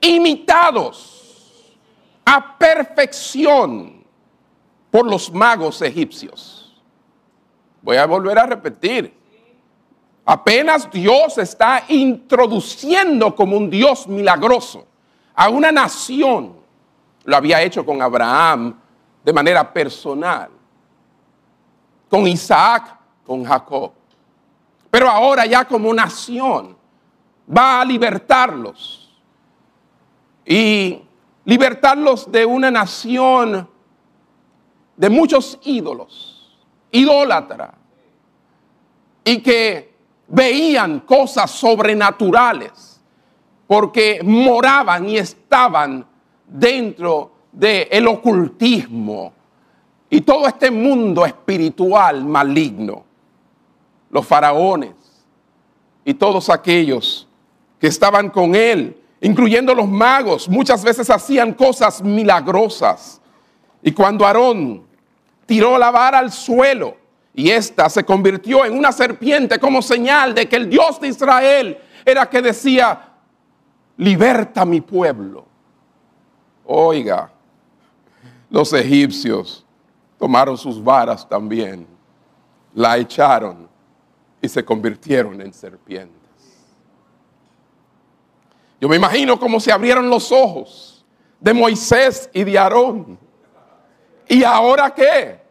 imitados 0.00 1.76
a 2.24 2.58
perfección 2.58 4.04
por 4.90 5.08
los 5.08 5.32
magos 5.32 5.80
egipcios. 5.80 6.82
Voy 7.82 7.98
a 7.98 8.06
volver 8.06 8.36
a 8.36 8.46
repetir. 8.46 9.22
Apenas 10.26 10.90
Dios 10.90 11.36
está 11.38 11.84
introduciendo 11.88 13.34
como 13.34 13.56
un 13.56 13.68
Dios 13.68 14.06
milagroso 14.08 14.86
a 15.34 15.50
una 15.50 15.70
nación. 15.70 16.56
Lo 17.24 17.36
había 17.36 17.62
hecho 17.62 17.84
con 17.84 18.00
Abraham 18.00 18.78
de 19.22 19.32
manera 19.32 19.70
personal, 19.70 20.48
con 22.08 22.26
Isaac, 22.26 22.98
con 23.26 23.44
Jacob. 23.44 23.92
Pero 24.90 25.08
ahora 25.10 25.44
ya 25.44 25.64
como 25.64 25.92
nación 25.92 26.76
va 27.54 27.80
a 27.80 27.84
libertarlos 27.84 29.20
y 30.46 31.02
libertarlos 31.44 32.30
de 32.30 32.46
una 32.46 32.70
nación 32.70 33.68
de 34.96 35.10
muchos 35.10 35.58
ídolos, 35.64 36.64
idólatra, 36.92 37.74
y 39.24 39.40
que 39.42 39.93
veían 40.28 41.00
cosas 41.00 41.50
sobrenaturales 41.50 43.00
porque 43.66 44.20
moraban 44.22 45.08
y 45.08 45.18
estaban 45.18 46.06
dentro 46.46 47.32
del 47.52 48.06
ocultismo 48.08 49.32
y 50.10 50.20
todo 50.20 50.46
este 50.46 50.70
mundo 50.70 51.24
espiritual 51.24 52.24
maligno. 52.24 53.04
Los 54.10 54.26
faraones 54.26 54.94
y 56.04 56.14
todos 56.14 56.50
aquellos 56.50 57.26
que 57.80 57.88
estaban 57.88 58.30
con 58.30 58.54
él, 58.54 58.96
incluyendo 59.20 59.74
los 59.74 59.88
magos, 59.88 60.48
muchas 60.48 60.84
veces 60.84 61.10
hacían 61.10 61.52
cosas 61.52 62.00
milagrosas. 62.02 63.20
Y 63.82 63.90
cuando 63.92 64.24
Aarón 64.24 64.84
tiró 65.46 65.78
la 65.78 65.90
vara 65.90 66.18
al 66.18 66.30
suelo 66.30 67.03
y 67.34 67.50
ésta 67.50 67.90
se 67.90 68.04
convirtió 68.04 68.64
en 68.64 68.78
una 68.78 68.92
serpiente 68.92 69.58
como 69.58 69.82
señal 69.82 70.34
de 70.34 70.48
que 70.48 70.56
el 70.56 70.70
Dios 70.70 71.00
de 71.00 71.08
Israel 71.08 71.78
era 72.04 72.30
que 72.30 72.40
decía, 72.40 73.08
liberta 73.96 74.64
mi 74.64 74.80
pueblo. 74.80 75.44
Oiga, 76.64 77.30
los 78.48 78.72
egipcios 78.72 79.66
tomaron 80.16 80.56
sus 80.56 80.82
varas 80.82 81.28
también, 81.28 81.86
la 82.72 82.96
echaron 82.98 83.68
y 84.40 84.48
se 84.48 84.64
convirtieron 84.64 85.40
en 85.40 85.52
serpientes. 85.52 86.14
Yo 88.80 88.88
me 88.88 88.96
imagino 88.96 89.40
cómo 89.40 89.58
se 89.58 89.72
abrieron 89.72 90.08
los 90.08 90.30
ojos 90.30 91.04
de 91.40 91.52
Moisés 91.52 92.30
y 92.32 92.44
de 92.44 92.58
Aarón. 92.58 93.18
¿Y 94.28 94.44
ahora 94.44 94.94
qué? 94.94 95.43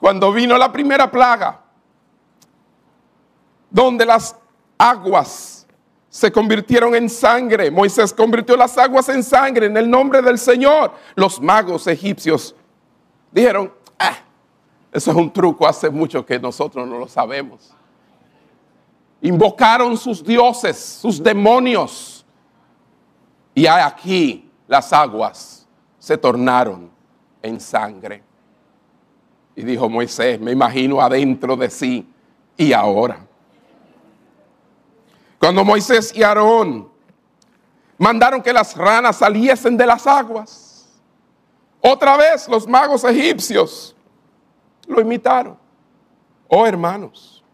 Cuando 0.00 0.32
vino 0.32 0.56
la 0.56 0.72
primera 0.72 1.10
plaga, 1.10 1.60
donde 3.70 4.04
las 4.04 4.34
aguas 4.76 5.66
se 6.08 6.32
convirtieron 6.32 6.94
en 6.94 7.08
sangre. 7.08 7.70
Moisés 7.70 8.12
convirtió 8.12 8.56
las 8.56 8.76
aguas 8.76 9.08
en 9.10 9.22
sangre 9.22 9.66
en 9.66 9.76
el 9.76 9.88
nombre 9.88 10.20
del 10.20 10.38
Señor. 10.38 10.92
Los 11.14 11.40
magos 11.40 11.86
egipcios 11.86 12.54
dijeron, 13.30 13.72
ah, 13.98 14.16
eso 14.90 15.12
es 15.12 15.16
un 15.16 15.32
truco, 15.32 15.68
hace 15.68 15.88
mucho 15.88 16.26
que 16.26 16.38
nosotros 16.38 16.88
no 16.88 16.98
lo 16.98 17.06
sabemos. 17.06 17.72
Invocaron 19.22 19.96
sus 19.96 20.24
dioses, 20.24 20.76
sus 20.76 21.22
demonios. 21.22 22.24
Y 23.54 23.66
aquí 23.66 24.50
las 24.66 24.92
aguas 24.92 25.68
se 25.98 26.16
tornaron 26.16 26.90
en 27.42 27.60
sangre. 27.60 28.29
Y 29.60 29.62
dijo 29.62 29.90
Moisés, 29.90 30.40
me 30.40 30.52
imagino 30.52 31.02
adentro 31.02 31.54
de 31.54 31.68
sí, 31.68 32.08
y 32.56 32.72
ahora. 32.72 33.20
Cuando 35.38 35.62
Moisés 35.62 36.14
y 36.16 36.22
Aarón 36.22 36.88
mandaron 37.98 38.40
que 38.40 38.54
las 38.54 38.74
ranas 38.74 39.18
saliesen 39.18 39.76
de 39.76 39.84
las 39.84 40.06
aguas, 40.06 40.88
otra 41.78 42.16
vez 42.16 42.48
los 42.48 42.66
magos 42.66 43.04
egipcios 43.04 43.94
lo 44.86 44.98
imitaron. 44.98 45.58
Oh 46.48 46.66
hermanos, 46.66 47.44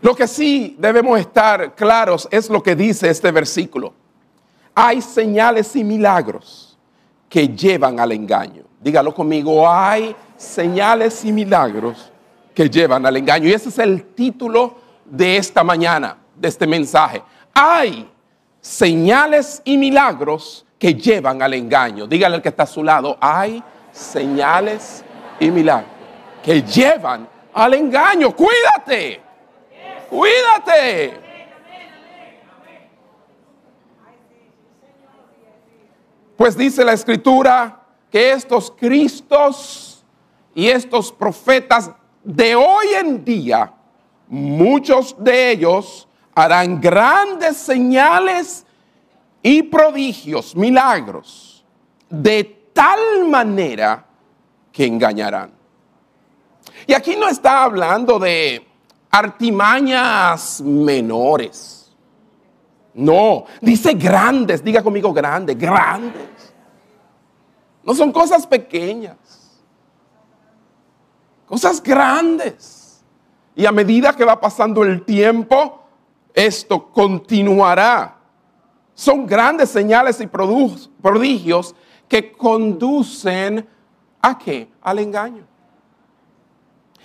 lo 0.00 0.16
que 0.16 0.26
sí 0.26 0.76
debemos 0.78 1.20
estar 1.20 1.74
claros 1.74 2.26
es 2.30 2.48
lo 2.48 2.62
que 2.62 2.74
dice 2.74 3.10
este 3.10 3.30
versículo. 3.30 3.92
Hay 4.74 5.02
señales 5.02 5.76
y 5.76 5.84
milagros 5.84 6.71
que 7.32 7.48
llevan 7.48 7.98
al 7.98 8.12
engaño. 8.12 8.62
Dígalo 8.78 9.14
conmigo, 9.14 9.66
hay 9.66 10.14
señales 10.36 11.24
y 11.24 11.32
milagros 11.32 12.12
que 12.54 12.68
llevan 12.68 13.06
al 13.06 13.16
engaño. 13.16 13.48
Y 13.48 13.54
ese 13.54 13.70
es 13.70 13.78
el 13.78 14.04
título 14.14 14.74
de 15.06 15.38
esta 15.38 15.64
mañana, 15.64 16.18
de 16.36 16.48
este 16.48 16.66
mensaje. 16.66 17.22
Hay 17.54 18.06
señales 18.60 19.62
y 19.64 19.78
milagros 19.78 20.66
que 20.78 20.92
llevan 20.92 21.40
al 21.40 21.54
engaño. 21.54 22.06
Dígale 22.06 22.34
al 22.34 22.42
que 22.42 22.50
está 22.50 22.64
a 22.64 22.66
su 22.66 22.84
lado, 22.84 23.16
hay 23.18 23.64
señales 23.92 25.02
y 25.40 25.50
milagros 25.50 25.90
que 26.44 26.60
llevan 26.60 27.26
al 27.54 27.72
engaño. 27.72 28.36
Cuídate, 28.36 29.22
cuídate. 30.10 31.31
Pues 36.42 36.56
dice 36.56 36.84
la 36.84 36.92
escritura 36.92 37.84
que 38.10 38.32
estos 38.32 38.72
Cristos 38.72 40.04
y 40.56 40.66
estos 40.66 41.12
profetas 41.12 41.92
de 42.24 42.56
hoy 42.56 42.86
en 42.98 43.24
día 43.24 43.72
muchos 44.26 45.14
de 45.22 45.52
ellos 45.52 46.08
harán 46.34 46.80
grandes 46.80 47.58
señales 47.58 48.66
y 49.40 49.62
prodigios, 49.62 50.56
milagros, 50.56 51.64
de 52.10 52.42
tal 52.72 53.24
manera 53.28 54.04
que 54.72 54.84
engañarán. 54.84 55.52
Y 56.88 56.92
aquí 56.92 57.14
no 57.14 57.28
está 57.28 57.62
hablando 57.62 58.18
de 58.18 58.66
artimañas 59.12 60.60
menores. 60.60 61.82
No, 62.94 63.46
dice 63.60 63.94
grandes, 63.94 64.62
diga 64.62 64.82
conmigo 64.82 65.12
grandes, 65.12 65.56
grandes. 65.56 66.31
No 67.84 67.94
son 67.94 68.12
cosas 68.12 68.46
pequeñas, 68.46 69.16
cosas 71.46 71.82
grandes. 71.82 73.02
Y 73.54 73.66
a 73.66 73.72
medida 73.72 74.14
que 74.14 74.24
va 74.24 74.40
pasando 74.40 74.82
el 74.82 75.04
tiempo, 75.04 75.82
esto 76.32 76.90
continuará. 76.90 78.16
Son 78.94 79.26
grandes 79.26 79.70
señales 79.70 80.20
y 80.20 80.26
prodigios 80.26 81.74
que 82.08 82.32
conducen 82.32 83.66
a 84.20 84.38
qué? 84.38 84.70
Al 84.80 84.98
engaño. 85.00 85.44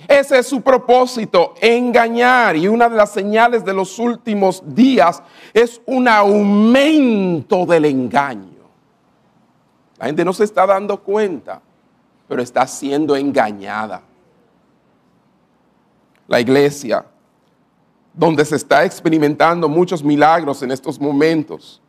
Ese 0.07 0.37
es 0.39 0.47
su 0.47 0.61
propósito, 0.61 1.55
engañar. 1.59 2.55
Y 2.55 2.67
una 2.67 2.87
de 2.87 2.95
las 2.95 3.11
señales 3.11 3.65
de 3.65 3.73
los 3.73 3.97
últimos 3.97 4.61
días 4.65 5.23
es 5.53 5.81
un 5.85 6.07
aumento 6.07 7.65
del 7.65 7.85
engaño. 7.85 8.56
La 9.97 10.05
gente 10.05 10.23
no 10.23 10.33
se 10.33 10.43
está 10.43 10.65
dando 10.65 11.01
cuenta, 11.01 11.61
pero 12.27 12.41
está 12.41 12.67
siendo 12.67 13.15
engañada 13.15 14.01
la 16.27 16.39
iglesia, 16.39 17.05
donde 18.13 18.43
se 18.43 18.55
está 18.55 18.83
experimentando 18.83 19.69
muchos 19.69 20.03
milagros 20.03 20.61
en 20.61 20.71
estos 20.71 20.99
momentos. 20.99 21.81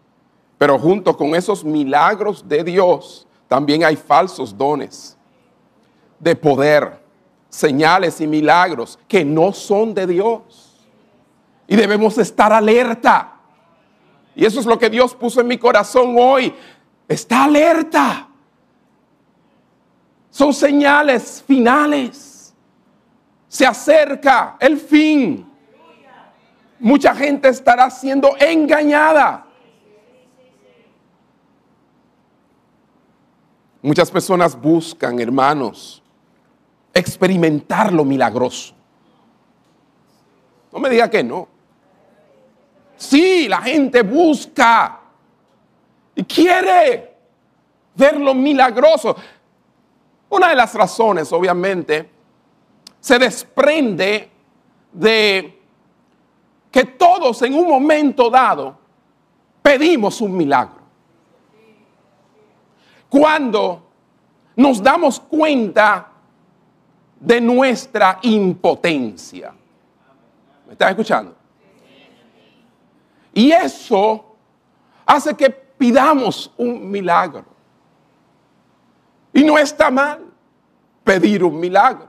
Pero 0.56 0.78
junto 0.78 1.16
con 1.16 1.34
esos 1.34 1.64
milagros 1.64 2.46
de 2.46 2.64
Dios, 2.64 3.26
también 3.48 3.84
hay 3.84 3.96
falsos 3.96 4.56
dones 4.56 5.16
de 6.18 6.34
poder, 6.36 7.00
señales 7.48 8.20
y 8.20 8.26
milagros 8.26 8.98
que 9.08 9.24
no 9.24 9.52
son 9.52 9.94
de 9.94 10.06
Dios. 10.06 10.86
Y 11.66 11.76
debemos 11.76 12.18
estar 12.18 12.52
alerta. 12.52 13.34
Y 14.34 14.44
eso 14.44 14.60
es 14.60 14.66
lo 14.66 14.78
que 14.78 14.90
Dios 14.90 15.14
puso 15.14 15.40
en 15.40 15.48
mi 15.48 15.58
corazón 15.58 16.14
hoy. 16.18 16.54
Está 17.08 17.44
alerta. 17.44 18.28
Son 20.30 20.52
señales 20.52 21.42
finales 21.44 22.28
se 23.48 23.66
acerca 23.66 24.56
el 24.60 24.78
fin. 24.78 25.46
Mucha 26.78 27.14
gente 27.14 27.48
estará 27.48 27.90
siendo 27.90 28.36
engañada. 28.38 29.46
Muchas 33.80 34.10
personas 34.10 34.60
buscan, 34.60 35.18
hermanos, 35.18 36.02
experimentar 36.92 37.92
lo 37.92 38.04
milagroso. 38.04 38.74
No 40.72 40.78
me 40.78 40.90
diga 40.90 41.08
que 41.08 41.24
no. 41.24 41.48
Sí, 42.96 43.48
la 43.48 43.62
gente 43.62 44.02
busca 44.02 44.97
quiere 46.26 47.16
ver 47.94 48.18
lo 48.18 48.34
milagroso. 48.34 49.16
Una 50.30 50.48
de 50.48 50.54
las 50.54 50.74
razones, 50.74 51.32
obviamente, 51.32 52.10
se 53.00 53.18
desprende 53.18 54.30
de 54.92 55.58
que 56.70 56.84
todos 56.84 57.40
en 57.42 57.54
un 57.54 57.68
momento 57.68 58.28
dado 58.30 58.78
pedimos 59.62 60.20
un 60.20 60.36
milagro. 60.36 60.78
Cuando 63.08 63.88
nos 64.56 64.82
damos 64.82 65.20
cuenta 65.20 66.08
de 67.20 67.40
nuestra 67.40 68.18
impotencia. 68.22 69.52
¿Me 70.66 70.72
estás 70.72 70.90
escuchando? 70.90 71.34
Y 73.32 73.50
eso 73.52 74.36
hace 75.06 75.34
que 75.34 75.67
pidamos 75.78 76.52
un 76.56 76.90
milagro. 76.90 77.44
Y 79.32 79.44
no 79.44 79.56
está 79.56 79.90
mal 79.90 80.24
pedir 81.04 81.44
un 81.44 81.58
milagro. 81.58 82.08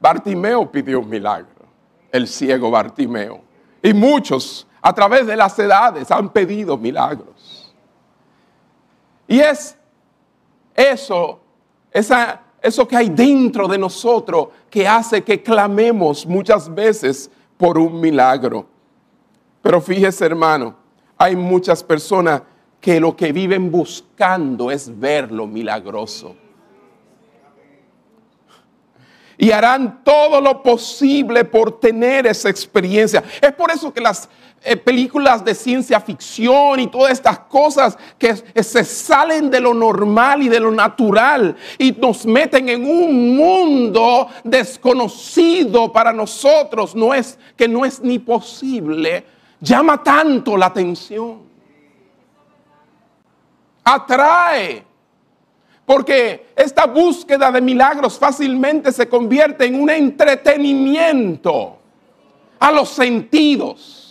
Bartimeo 0.00 0.70
pidió 0.70 1.00
un 1.00 1.08
milagro, 1.08 1.66
el 2.10 2.26
ciego 2.26 2.70
Bartimeo. 2.70 3.42
Y 3.82 3.92
muchos 3.92 4.66
a 4.80 4.92
través 4.92 5.26
de 5.26 5.36
las 5.36 5.58
edades 5.58 6.10
han 6.10 6.30
pedido 6.30 6.76
milagros. 6.76 7.74
Y 9.26 9.40
es 9.40 9.76
eso, 10.74 11.40
esa, 11.92 12.40
eso 12.62 12.88
que 12.88 12.96
hay 12.96 13.08
dentro 13.10 13.68
de 13.68 13.76
nosotros 13.76 14.48
que 14.70 14.86
hace 14.88 15.22
que 15.22 15.42
clamemos 15.42 16.24
muchas 16.24 16.72
veces 16.72 17.30
por 17.56 17.76
un 17.78 18.00
milagro. 18.00 18.66
Pero 19.60 19.80
fíjese 19.80 20.24
hermano, 20.24 20.76
hay 21.18 21.36
muchas 21.36 21.82
personas 21.82 22.42
que 22.80 23.00
lo 23.00 23.16
que 23.16 23.32
viven 23.32 23.70
buscando 23.70 24.70
es 24.70 24.98
ver 24.98 25.32
lo 25.32 25.46
milagroso. 25.46 26.36
Y 29.36 29.52
harán 29.52 30.02
todo 30.02 30.40
lo 30.40 30.62
posible 30.62 31.44
por 31.44 31.78
tener 31.78 32.26
esa 32.26 32.48
experiencia. 32.48 33.22
Es 33.40 33.52
por 33.52 33.70
eso 33.70 33.92
que 33.92 34.00
las 34.00 34.28
eh, 34.64 34.76
películas 34.76 35.44
de 35.44 35.54
ciencia 35.54 36.00
ficción 36.00 36.80
y 36.80 36.88
todas 36.88 37.12
estas 37.12 37.38
cosas 37.40 37.96
que 38.18 38.34
se 38.34 38.84
salen 38.84 39.48
de 39.48 39.60
lo 39.60 39.72
normal 39.72 40.42
y 40.42 40.48
de 40.48 40.58
lo 40.58 40.72
natural 40.72 41.54
y 41.78 41.92
nos 41.92 42.26
meten 42.26 42.68
en 42.68 42.84
un 42.84 43.36
mundo 43.36 44.26
desconocido 44.42 45.92
para 45.92 46.12
nosotros, 46.12 46.96
no 46.96 47.14
es 47.14 47.38
que 47.56 47.68
no 47.68 47.84
es 47.84 48.00
ni 48.00 48.18
posible, 48.18 49.24
llama 49.60 50.02
tanto 50.02 50.56
la 50.56 50.66
atención. 50.66 51.47
Atrae. 53.88 54.84
Porque 55.86 56.52
esta 56.54 56.86
búsqueda 56.86 57.50
de 57.50 57.62
milagros 57.62 58.18
fácilmente 58.18 58.92
se 58.92 59.08
convierte 59.08 59.64
en 59.64 59.80
un 59.80 59.88
entretenimiento 59.88 61.78
a 62.58 62.70
los 62.70 62.90
sentidos. 62.90 64.04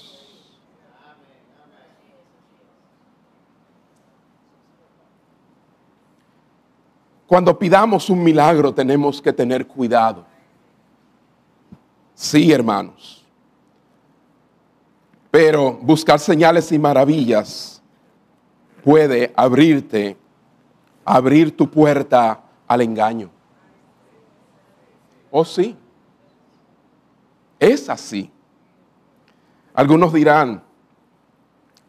Cuando 7.28 7.60
pidamos 7.60 8.10
un 8.10 8.24
milagro 8.24 8.74
tenemos 8.74 9.22
que 9.22 9.32
tener 9.32 9.68
cuidado. 9.68 10.26
Sí, 12.16 12.52
hermanos. 12.52 13.24
Pero 15.30 15.74
buscar 15.74 16.20
señales 16.20 16.72
y 16.72 16.80
maravillas 16.80 17.77
puede 18.88 19.34
abrirte, 19.36 20.16
abrir 21.04 21.58
tu 21.58 21.70
puerta 21.70 22.42
al 22.66 22.80
engaño. 22.80 23.30
¿Oh 25.30 25.44
sí? 25.44 25.76
Es 27.60 27.90
así. 27.90 28.32
Algunos 29.74 30.14
dirán, 30.14 30.64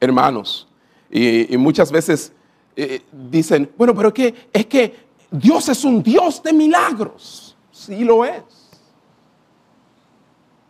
hermanos, 0.01 0.67
y, 1.09 1.57
muchas 1.57 1.93
veces 1.93 2.33
eh, 2.75 3.01
dicen, 3.13 3.71
bueno, 3.79 3.95
pero 3.95 4.13
¿qué? 4.13 4.49
Es 4.53 4.67
que 4.67 5.07
Dios 5.31 5.69
es 5.69 5.85
un 5.85 6.03
Dios 6.03 6.43
de 6.43 6.53
milagros. 6.53 7.57
Sí 7.71 8.03
lo 8.03 8.25
es. 8.25 8.43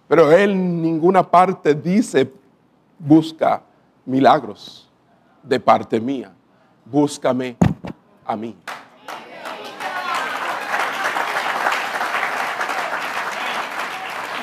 Pero 0.07 0.31
Él 0.31 0.51
en 0.51 0.83
ninguna 0.83 1.23
parte 1.23 1.75
dice, 1.75 2.31
busca 2.99 3.63
milagros 4.05 4.88
de 5.43 5.61
parte 5.61 6.01
mía. 6.01 6.33
Búscame 6.85 7.57
a 8.25 8.37
mí. 8.37 8.57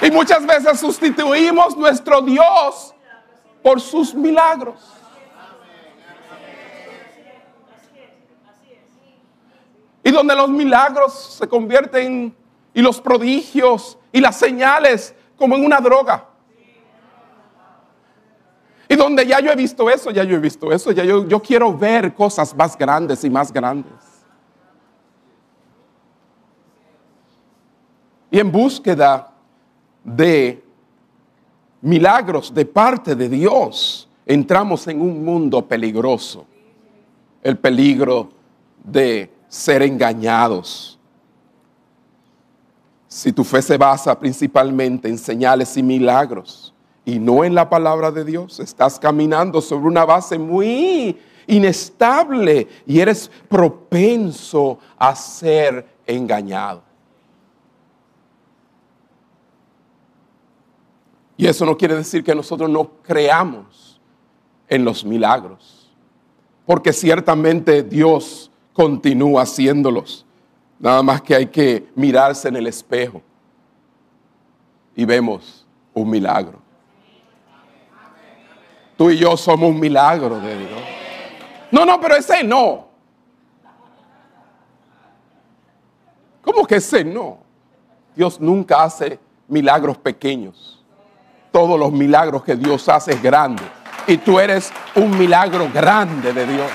Y 0.02 0.12
muchas 0.12 0.46
veces 0.46 0.80
sustituimos 0.80 1.76
nuestro 1.78 2.22
Dios 2.22 2.94
por 3.64 3.82
sus 3.82 4.14
milagros. 4.14 4.96
y 10.06 10.12
donde 10.12 10.36
los 10.36 10.48
milagros 10.48 11.36
se 11.40 11.48
convierten 11.48 12.36
y 12.76 12.82
los 12.84 13.02
prodigios 13.02 13.98
y 14.12 14.22
las 14.22 14.38
señales 14.38 15.16
como 15.36 15.56
en 15.56 15.66
una 15.66 15.80
droga. 15.80 16.28
Y 18.88 18.96
donde 18.96 19.26
ya 19.26 19.40
yo 19.40 19.52
he 19.52 19.56
visto 19.56 19.90
eso, 19.90 20.12
ya 20.12 20.24
yo 20.24 20.36
he 20.36 20.40
visto 20.40 20.72
eso, 20.72 20.92
ya 20.92 21.04
yo, 21.04 21.28
yo 21.28 21.42
quiero 21.42 21.76
ver 21.76 22.14
cosas 22.14 22.56
más 22.56 22.78
grandes 22.78 23.24
y 23.24 23.30
más 23.30 23.52
grandes. 23.52 23.94
Y 28.30 28.40
en 28.40 28.52
búsqueda 28.52 29.32
de 30.04 30.64
milagros 31.82 32.54
de 32.54 32.66
parte 32.66 33.16
de 33.16 33.30
Dios, 33.30 34.08
entramos 34.26 34.88
en 34.88 35.02
un 35.02 35.24
mundo 35.24 35.66
peligroso. 35.66 36.46
El 37.42 37.58
peligro 37.58 38.30
de 38.84 39.32
ser 39.48 39.82
engañados. 39.82 41.00
Si 43.08 43.32
tu 43.32 43.44
fe 43.44 43.62
se 43.62 43.78
basa 43.78 44.20
principalmente 44.20 45.08
en 45.08 45.18
señales 45.18 45.78
y 45.78 45.84
milagros 45.84 46.75
y 47.06 47.20
no 47.20 47.44
en 47.44 47.54
la 47.54 47.70
palabra 47.70 48.12
de 48.12 48.26
Dios, 48.26 48.60
estás 48.60 49.00
caminando 49.00 49.62
sobre 49.62 49.86
una 49.86 50.06
base 50.06 50.40
muy 50.40 51.16
inestable 51.48 52.68
y 52.88 53.00
eres 53.00 53.30
propenso 53.48 54.80
a 54.98 55.16
ser 55.16 55.88
engañado. 56.08 56.82
Y 61.38 61.46
eso 61.46 61.66
no 61.66 61.78
quiere 61.78 61.96
decir 61.96 62.24
que 62.24 62.34
nosotros 62.34 62.70
no 62.70 62.90
creamos 63.04 64.00
en 64.68 64.84
los 64.84 65.06
milagros, 65.06 65.92
porque 66.66 66.92
ciertamente 66.92 67.84
Dios 67.84 68.50
continúa 68.74 69.44
haciéndolos. 69.44 70.26
Nada 70.80 71.04
más 71.04 71.22
que 71.22 71.36
hay 71.36 71.46
que 71.48 71.88
mirarse 71.96 72.48
en 72.48 72.56
el 72.56 72.68
espejo 72.68 73.22
y 74.96 75.06
vemos 75.06 75.66
un 75.94 76.10
milagro. 76.10 76.65
Tú 78.98 79.10
y 79.10 79.18
yo 79.18 79.36
somos 79.36 79.70
un 79.70 79.80
milagro 79.80 80.40
de 80.40 80.58
Dios. 80.58 80.82
No, 81.72 81.86
no, 81.86 82.00
pero 82.00 82.16
ese 82.16 82.44
no. 82.44 82.88
¿Cómo 86.42 86.66
que 86.66 86.76
ese 86.76 87.04
no? 87.04 87.40
Dios 88.16 88.40
nunca 88.40 88.84
hace 88.84 89.20
milagros 89.48 89.98
pequeños. 89.98 90.82
Todos 91.52 91.78
los 91.80 91.92
milagros 91.92 92.44
que 92.44 92.56
Dios 92.56 92.88
hace 92.88 93.12
es 93.12 93.22
grande. 93.22 93.64
Y 94.08 94.18
tú 94.18 94.40
eres 94.40 94.72
un 94.96 95.18
milagro 95.18 95.70
grande 95.74 96.32
de 96.32 96.46
Dios. 96.46 96.72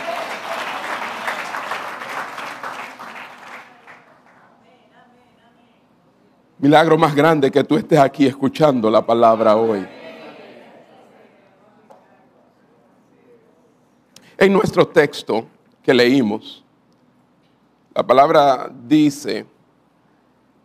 Milagro 6.59 6.99
más 6.99 7.15
grande 7.15 7.51
que 7.51 7.65
tú 7.65 7.79
estés 7.79 7.99
aquí 7.99 8.27
escuchando 8.27 8.91
la 8.91 9.01
palabra 9.07 9.57
hoy. 9.57 10.00
En 14.41 14.53
nuestro 14.53 14.89
texto 14.89 15.47
que 15.83 15.95
leímos, 15.95 16.65
la 17.95 18.03
palabra 18.05 18.73
dice 18.89 19.47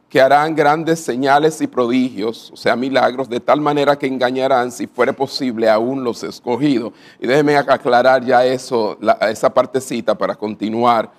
que 0.09 0.21
harán 0.21 0.55
grandes 0.55 1.01
señales 1.01 1.59
y 1.59 1.67
prodigios, 1.67 2.51
o 2.51 2.55
sea, 2.55 2.75
milagros, 2.77 3.27
de 3.27 3.41
tal 3.41 3.59
manera 3.59 3.99
que 3.99 4.07
engañarán, 4.07 4.71
si 4.71 4.87
fuere 4.87 5.11
posible, 5.11 5.69
aún 5.69 6.03
los 6.03 6.23
escogidos. 6.23 6.93
Y 7.19 7.27
déjeme 7.27 7.57
aclarar 7.57 8.23
ya 8.23 8.45
eso, 8.45 8.97
esa 9.29 9.53
partecita 9.53 10.17
para 10.17 10.35
continuar 10.35 11.11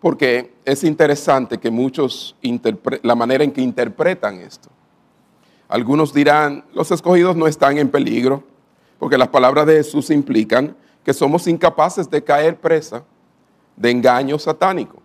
porque 0.00 0.54
es 0.64 0.84
interesante 0.84 1.58
que 1.58 1.70
muchos, 1.70 2.36
la 3.02 3.14
manera 3.14 3.44
en 3.44 3.52
que 3.52 3.60
interpretan 3.60 4.36
esto. 4.40 4.68
Algunos 5.68 6.12
dirán, 6.12 6.64
los 6.74 6.90
escogidos 6.90 7.34
no 7.34 7.46
están 7.46 7.78
en 7.78 7.88
peligro, 7.88 8.44
porque 8.98 9.18
las 9.18 9.28
palabras 9.28 9.66
de 9.66 9.76
Jesús 9.76 10.10
implican 10.10 10.76
que 11.06 11.14
somos 11.14 11.46
incapaces 11.46 12.10
de 12.10 12.20
caer 12.20 12.58
presa 12.58 13.04
de 13.76 13.92
engaño 13.92 14.40
satánico. 14.40 14.96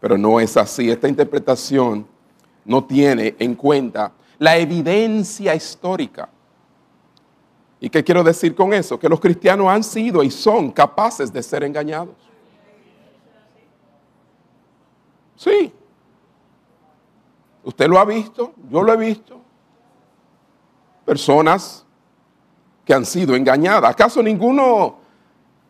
Pero 0.00 0.18
no 0.18 0.40
es 0.40 0.56
así. 0.56 0.90
Esta 0.90 1.06
interpretación 1.06 2.04
no 2.64 2.82
tiene 2.82 3.36
en 3.38 3.54
cuenta 3.54 4.10
la 4.36 4.56
evidencia 4.56 5.54
histórica. 5.54 6.28
¿Y 7.78 7.88
qué 7.88 8.02
quiero 8.02 8.24
decir 8.24 8.52
con 8.52 8.74
eso? 8.74 8.98
Que 8.98 9.08
los 9.08 9.20
cristianos 9.20 9.68
han 9.68 9.84
sido 9.84 10.24
y 10.24 10.30
son 10.32 10.72
capaces 10.72 11.32
de 11.32 11.40
ser 11.44 11.62
engañados. 11.62 12.16
Sí. 15.36 15.72
Usted 17.62 17.86
lo 17.86 17.96
ha 17.96 18.04
visto, 18.04 18.54
yo 18.68 18.82
lo 18.82 18.92
he 18.92 18.96
visto. 18.96 19.40
Personas 21.04 21.86
que 22.90 22.94
han 22.94 23.06
sido 23.06 23.36
engañadas. 23.36 23.88
¿Acaso 23.88 24.20
ninguno 24.20 24.98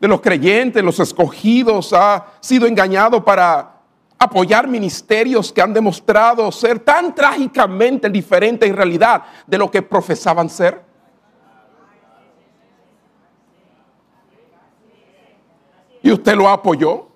de 0.01 0.09
los 0.09 0.23
creyentes, 0.23 0.83
los 0.83 0.99
escogidos, 1.01 1.93
ha 1.93 2.29
sido 2.41 2.67
engañado 2.67 3.23
para 3.23 3.75
apoyar 4.19 4.67
ministerios 4.67 5.53
que 5.53 5.61
han 5.61 5.75
demostrado 5.75 6.51
ser 6.51 6.79
tan 6.79 7.15
trágicamente 7.15 8.09
diferentes 8.09 8.67
en 8.67 8.75
realidad 8.75 9.23
de 9.47 9.59
lo 9.59 9.71
que 9.71 9.83
profesaban 9.83 10.49
ser? 10.49 10.83
¿Y 16.03 16.11
usted 16.13 16.35
lo 16.35 16.49
apoyó? 16.49 17.09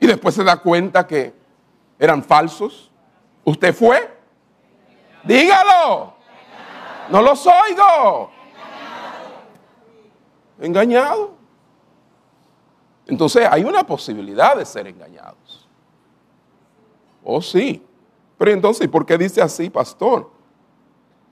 y 0.00 0.06
después 0.08 0.34
se 0.34 0.42
da 0.42 0.56
cuenta 0.56 1.06
que 1.06 1.32
eran 1.96 2.24
falsos. 2.24 2.90
¿Usted 3.44 3.72
fue? 3.72 4.18
Dígalo. 5.22 6.14
No 7.10 7.22
los 7.22 7.46
oigo. 7.46 8.33
Engañado. 10.64 11.32
Entonces 13.06 13.46
hay 13.50 13.64
una 13.64 13.84
posibilidad 13.86 14.56
de 14.56 14.64
ser 14.64 14.86
engañados. 14.86 15.68
Oh, 17.22 17.40
sí. 17.40 17.82
Pero 18.36 18.50
entonces, 18.50 18.88
¿por 18.88 19.06
qué 19.06 19.16
dice 19.16 19.40
así, 19.40 19.70
pastor? 19.70 20.30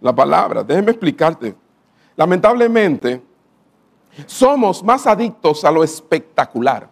La 0.01 0.15
palabra, 0.15 0.63
déjeme 0.63 0.93
explicarte. 0.93 1.55
Lamentablemente, 2.17 3.23
somos 4.27 4.83
más 4.83 5.07
adictos 5.07 5.65
a 5.65 5.71
lo 5.71 5.83
espectacular, 5.83 6.89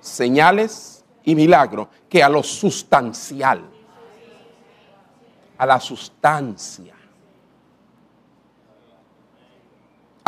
señales 0.00 1.04
y 1.24 1.34
milagros, 1.34 1.88
que 2.08 2.22
a 2.22 2.28
lo 2.28 2.42
sustancial, 2.42 3.62
a 5.58 5.66
la 5.66 5.78
sustancia. 5.80 6.94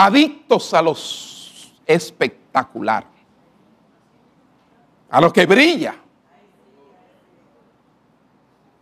Adictos 0.04 0.74
a 0.74 0.82
lo 0.82 0.96
espectacular, 1.86 3.06
a 5.08 5.20
lo 5.20 5.32
que 5.32 5.46
brilla. 5.46 5.94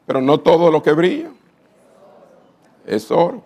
Pero 0.06 0.22
no 0.22 0.40
todo 0.40 0.70
lo 0.70 0.82
que 0.82 0.92
brilla 0.92 1.30
es 2.86 3.10
oro. 3.10 3.42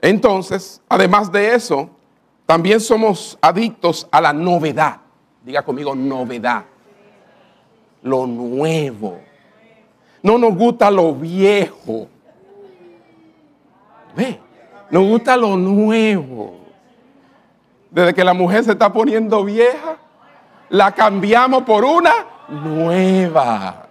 Entonces, 0.00 0.80
además 0.88 1.32
de 1.32 1.56
eso, 1.56 1.90
también 2.46 2.78
somos 2.78 3.36
adictos 3.40 4.06
a 4.12 4.20
la 4.20 4.32
novedad. 4.32 5.00
Diga 5.44 5.64
conmigo, 5.64 5.96
novedad. 5.96 6.64
Lo 8.02 8.24
nuevo. 8.24 9.18
No 10.22 10.38
nos 10.38 10.54
gusta 10.54 10.92
lo 10.92 11.12
viejo. 11.12 12.08
Ve, 14.16 14.40
nos 14.90 15.04
gusta 15.04 15.36
lo 15.36 15.56
nuevo. 15.56 16.56
Desde 17.90 18.14
que 18.14 18.24
la 18.24 18.32
mujer 18.32 18.64
se 18.64 18.72
está 18.72 18.90
poniendo 18.92 19.44
vieja, 19.44 19.98
la 20.70 20.92
cambiamos 20.92 21.62
por 21.64 21.84
una 21.84 22.26
nueva. 22.48 23.86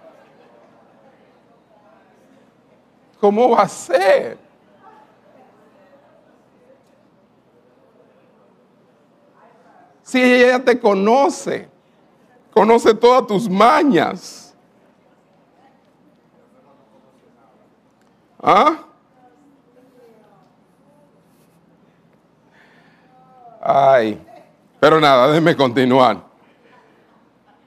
¿Cómo 3.20 3.50
va 3.50 3.62
a 3.62 3.68
ser? 3.68 4.38
Si 10.02 10.22
ella 10.22 10.62
te 10.62 10.78
conoce, 10.78 11.68
conoce 12.52 12.94
todas 12.94 13.26
tus 13.26 13.48
mañas. 13.48 14.54
¿Ah? 18.40 18.85
Ay, 23.68 24.24
pero 24.78 25.00
nada, 25.00 25.26
déjeme 25.26 25.56
continuar. 25.56 26.22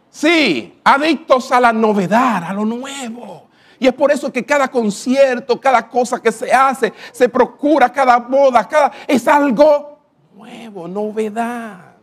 Sí, 0.09 0.79
adictos 0.81 1.51
a 1.51 1.59
la 1.59 1.73
novedad, 1.73 2.41
a 2.45 2.53
lo 2.53 2.63
nuevo. 2.63 3.49
Y 3.77 3.87
es 3.87 3.93
por 3.93 4.09
eso 4.09 4.31
que 4.31 4.45
cada 4.45 4.69
concierto, 4.69 5.59
cada 5.59 5.89
cosa 5.89 6.21
que 6.21 6.31
se 6.31 6.53
hace, 6.53 6.93
se 7.11 7.27
procura, 7.27 7.91
cada 7.91 8.17
boda, 8.17 8.65
cada 8.65 8.93
es 9.05 9.27
algo 9.27 9.99
nuevo, 10.33 10.87
novedad. 10.87 11.95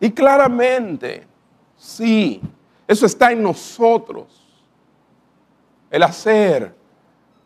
Y 0.00 0.10
claramente, 0.10 1.26
sí, 1.76 2.40
eso 2.88 3.04
está 3.04 3.30
en 3.30 3.42
nosotros. 3.42 4.26
El 5.90 6.02
hacer 6.02 6.74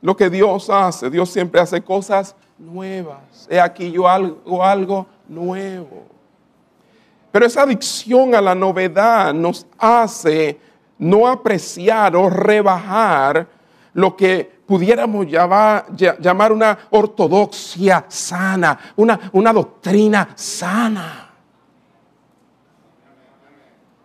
lo 0.01 0.17
que 0.17 0.31
Dios 0.31 0.71
hace. 0.71 1.11
Dios 1.11 1.29
siempre 1.29 1.61
hace 1.61 1.83
cosas 1.83 2.37
nuevas. 2.57 3.49
He 3.51 3.61
aquí 3.61 3.91
yo 3.91 4.09
hago 4.09 4.63
algo 4.63 5.09
nuevo. 5.29 6.07
Pero 7.33 7.47
esa 7.47 7.63
adicción 7.63 8.35
a 8.35 8.41
la 8.41 8.55
novedad 8.55 9.35
nos 9.35 9.67
hace 9.79 10.59
no 10.99 11.27
apreciar 11.27 12.15
o 12.15 12.31
rebajar 12.31 13.47
lo 13.93 14.17
que 14.17 14.53
pudiéramos 14.67 15.27
llamar, 15.27 16.53
una 16.53 16.79
ortodoxia 16.91 18.05
sana, 18.09 18.79
una, 18.97 19.31
una 19.33 19.53
doctrina 19.53 20.29
sana 20.35 21.25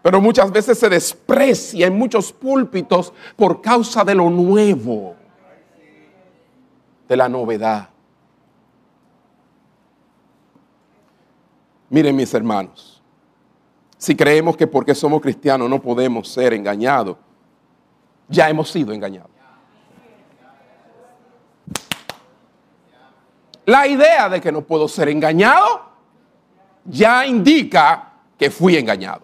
pero 0.01 0.21
muchas 0.21 0.51
veces 0.51 0.79
se 0.79 0.89
desprecia 0.89 1.88
en 1.88 1.97
muchos 1.97 2.32
púlpitos 2.32 3.13
por 3.36 3.62
causa 3.62 4.03
de 4.03 4.15
lo 4.15 4.29
nuevo, 4.29 5.15
de 7.08 7.17
la 7.17 7.27
novedad. 7.27 7.89
Miren 11.89 12.15
mis 12.15 12.34
hermanos, 12.34 13.02
si 13.97 14.15
creemos 14.15 14.56
que 14.56 14.67
porque 14.67 14.93
somos 14.93 15.21
cristianos 15.21 15.69
no 15.69 15.82
podemos 15.82 16.28
ser 16.28 16.54
engañados, 16.54 17.17
ya 18.28 18.49
hemos 18.49 18.69
sido 18.69 18.93
engañados. 18.93 19.32
La 23.65 23.88
idea 23.88 24.30
de 24.30 24.41
que 24.41 24.52
no 24.52 24.62
puedo 24.62 24.88
ser 24.88 25.10
engañado 25.10 25.89
ya 26.86 27.25
indica 27.25 28.13
que 28.38 28.49
fui 28.49 28.78
engañado. 28.78 29.21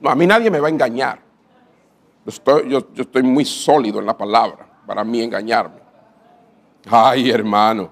No, 0.00 0.10
a 0.10 0.14
mí 0.14 0.26
nadie 0.26 0.50
me 0.50 0.60
va 0.60 0.68
a 0.68 0.70
engañar. 0.70 1.20
yo, 2.68 2.86
estoy 2.96 3.22
muy 3.22 3.44
sólido 3.44 4.00
en 4.00 4.06
la 4.06 4.16
palabra 4.16 4.66
para 4.86 5.04
mí 5.04 5.22
engañarme. 5.22 5.80
Ay, 6.90 7.30
hermano, 7.30 7.90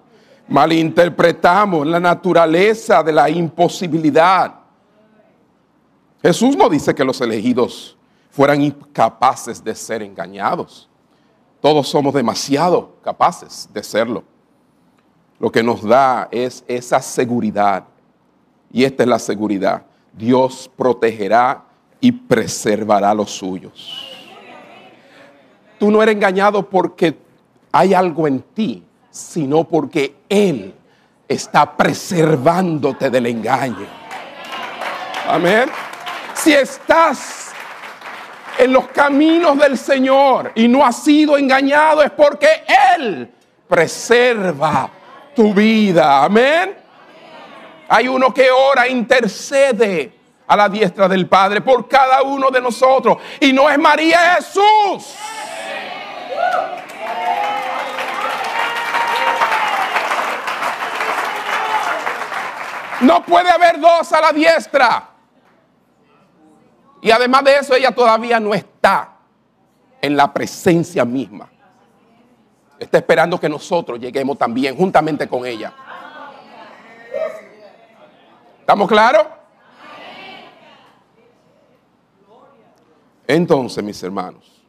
malinterpretamos 0.50 1.86
la 1.86 2.00
naturaleza 2.00 3.02
de 3.02 3.12
la 3.12 3.30
imposibilidad. 3.30 4.52
Jesús 6.20 6.56
no 6.56 6.68
dice 6.68 6.94
que 6.94 7.04
los 7.04 7.20
elegidos 7.20 7.96
fueran 8.30 8.60
incapaces 8.60 9.62
de 9.62 9.74
ser 9.74 10.02
engañados. 10.02 10.88
Todos 11.60 11.88
somos 11.88 12.12
demasiado 12.12 12.96
capaces 13.02 13.68
de 13.72 13.82
serlo. 13.82 14.24
Lo 15.38 15.50
que 15.52 15.62
nos 15.62 15.82
da 15.82 16.28
es 16.30 16.64
esa 16.66 17.00
seguridad. 17.00 17.84
Y 18.72 18.84
esta 18.84 19.04
es 19.04 19.08
la 19.08 19.18
seguridad. 19.18 19.84
Dios 20.12 20.70
protegerá 20.76 21.64
y 22.00 22.10
preservará 22.12 23.14
los 23.14 23.30
suyos. 23.30 24.06
Tú 25.78 25.90
no 25.90 26.02
eres 26.02 26.16
engañado 26.16 26.68
porque 26.68 27.16
hay 27.72 27.94
algo 27.94 28.26
en 28.26 28.40
ti, 28.40 28.84
sino 29.10 29.64
porque 29.64 30.16
Él 30.28 30.74
está 31.28 31.76
preservándote 31.76 33.10
del 33.10 33.26
engaño. 33.26 33.86
Amén. 35.28 35.70
Si 36.34 36.52
estás 36.52 37.52
en 38.58 38.72
los 38.72 38.88
caminos 38.88 39.58
del 39.58 39.78
Señor 39.78 40.52
y 40.54 40.68
no 40.68 40.84
has 40.84 41.02
sido 41.02 41.36
engañado, 41.38 42.02
es 42.02 42.10
porque 42.10 42.64
Él 42.96 43.30
preserva 43.68 44.90
tu 45.34 45.54
vida. 45.54 46.24
Amén. 46.24 46.76
Hay 47.88 48.08
uno 48.08 48.32
que 48.32 48.50
ora, 48.50 48.88
intercede 48.88 50.12
a 50.46 50.56
la 50.56 50.68
diestra 50.68 51.08
del 51.08 51.28
Padre 51.28 51.60
por 51.60 51.88
cada 51.88 52.22
uno 52.22 52.50
de 52.50 52.60
nosotros. 52.60 53.18
Y 53.40 53.52
no 53.52 53.70
es 53.70 53.78
María, 53.78 54.36
es 54.36 54.46
Jesús. 54.46 55.14
No 63.00 63.24
puede 63.24 63.48
haber 63.50 63.80
dos 63.80 64.12
a 64.12 64.20
la 64.20 64.32
diestra. 64.32 65.08
Y 67.00 67.10
además 67.10 67.44
de 67.44 67.56
eso, 67.56 67.74
ella 67.74 67.94
todavía 67.94 68.38
no 68.38 68.52
está 68.52 69.16
en 70.02 70.16
la 70.16 70.32
presencia 70.32 71.04
misma. 71.04 71.48
Está 72.78 72.98
esperando 72.98 73.40
que 73.40 73.48
nosotros 73.48 73.98
lleguemos 73.98 74.36
también 74.36 74.76
juntamente 74.76 75.26
con 75.28 75.46
ella. 75.46 75.72
¿Estamos 78.60 78.88
claros? 78.88 79.26
Entonces, 83.26 83.82
mis 83.82 84.02
hermanos, 84.02 84.62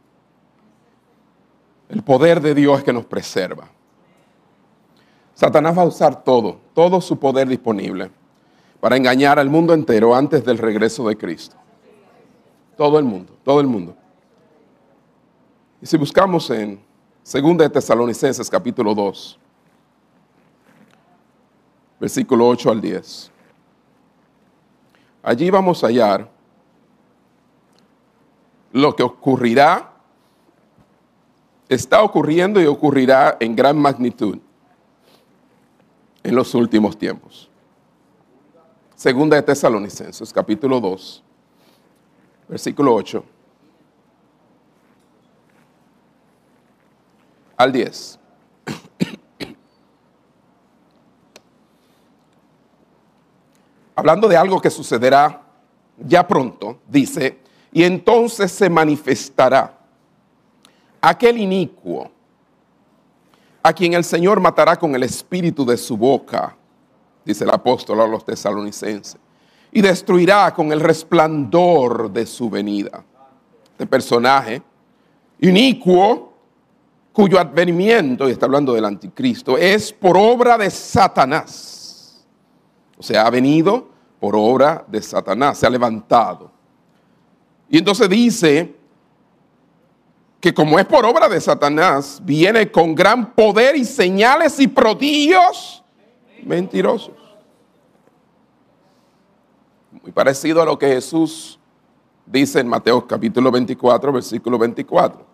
el 1.90 2.04
poder 2.04 2.40
de 2.40 2.54
Dios 2.54 2.80
es 2.80 2.84
que 2.84 2.94
nos 2.94 3.06
preserva. 3.06 3.68
Satanás 5.34 5.78
va 5.78 5.82
a 5.82 5.86
usar 5.86 6.24
todo, 6.24 6.60
todo 6.74 7.02
su 7.02 7.20
poder 7.20 7.48
disponible 7.48 8.12
para 8.82 8.98
engañar 8.98 9.38
al 9.38 9.50
mundo 9.50 9.74
entero 9.74 10.14
antes 10.14 10.44
del 10.44 10.58
regreso 10.58 11.08
de 11.08 11.16
Cristo. 11.16 11.56
Todo 12.76 12.98
el 12.98 13.06
mundo, 13.06 13.38
todo 13.44 13.62
el 13.62 13.68
mundo. 13.68 13.96
Y 15.80 15.86
si 15.86 15.98
buscamos 15.98 16.50
en 16.50 16.82
2 17.32 17.58
de 17.58 17.70
Tesalonicenses 17.70 18.50
capítulo 18.50 18.96
2, 18.96 19.40
versículo 22.00 22.48
8 22.48 22.72
al 22.72 22.82
10, 22.82 23.32
allí 25.22 25.50
vamos 25.52 25.84
a 25.84 25.88
hallar 25.88 26.28
lo 28.72 28.96
que 28.96 29.04
ocurrirá 29.04 29.94
está 31.70 32.02
ocurriendo 32.02 32.60
y 32.60 32.66
ocurrirá 32.66 33.38
en 33.40 33.56
gran 33.56 33.78
magnitud. 33.78 34.40
en 36.24 36.36
los 36.36 36.54
últimos 36.54 36.98
tiempos. 36.98 37.51
Segunda 39.02 39.36
de 39.36 39.42
Tesalonicenses, 39.42 40.32
capítulo 40.32 40.80
2, 40.80 41.24
versículo 42.48 42.94
8 42.94 43.26
al 47.58 47.72
10. 47.72 48.20
Hablando 53.96 54.28
de 54.28 54.38
algo 54.38 54.62
que 54.62 54.70
sucederá 54.70 55.48
ya 55.98 56.28
pronto, 56.28 56.78
dice, 56.88 57.40
y 57.72 57.82
entonces 57.82 58.52
se 58.52 58.70
manifestará 58.70 59.80
aquel 61.02 61.40
inicuo 61.40 62.12
a 63.64 63.74
quien 63.74 63.96
el 63.96 64.04
Señor 64.04 64.40
matará 64.40 64.76
con 64.76 64.94
el 64.94 65.02
espíritu 65.02 65.66
de 65.66 65.78
su 65.78 65.98
boca, 65.98 66.56
dice 67.24 67.44
el 67.44 67.52
apóstol 67.52 68.02
a 68.02 68.08
los 68.08 68.26
tesalonicenses, 68.26 69.18
y 69.72 69.82
destruirá 69.82 70.54
con 70.54 70.72
el 70.72 70.80
resplandor 70.80 72.12
de 72.12 72.26
su 72.26 72.50
venida. 72.50 73.04
Este 73.72 73.88
personaje 73.88 74.62
inicuo, 75.40 76.34
cuyo 77.14 77.40
advenimiento, 77.40 78.28
y 78.28 78.32
está 78.32 78.46
hablando 78.46 78.74
del 78.74 78.86
anticristo, 78.86 79.58
es 79.58 79.92
por 79.94 80.18
obra 80.18 80.58
de 80.58 80.70
Satanás. 80.70 82.26
O 82.98 83.04
sea, 83.04 83.26
ha 83.26 83.30
venido 83.30 83.90
por 84.20 84.36
obra 84.36 84.86
de 84.88 85.02
Satanás, 85.02 85.58
se 85.58 85.66
ha 85.66 85.70
levantado. 85.70 86.52
Y 87.70 87.78
entonces 87.78 88.08
dice 88.10 88.76
que 90.40 90.54
como 90.54 90.78
es 90.78 90.86
por 90.86 91.06
obra 91.06 91.30
de 91.30 91.40
Satanás, 91.40 92.22
viene 92.24 92.70
con 92.70 92.94
gran 92.94 93.34
poder 93.34 93.76
y 93.76 93.86
señales 93.86 94.60
y 94.60 94.68
prodigios 94.68 95.81
mentirosos. 96.46 97.16
Muy 100.02 100.12
parecido 100.12 100.62
a 100.62 100.66
lo 100.66 100.80
que 100.80 100.88
Jesús 100.88 101.60
dice 102.26 102.60
en 102.60 102.68
Mateo 102.68 103.06
capítulo 103.06 103.52
24, 103.52 104.12
versículo 104.12 104.58
24. 104.58 105.26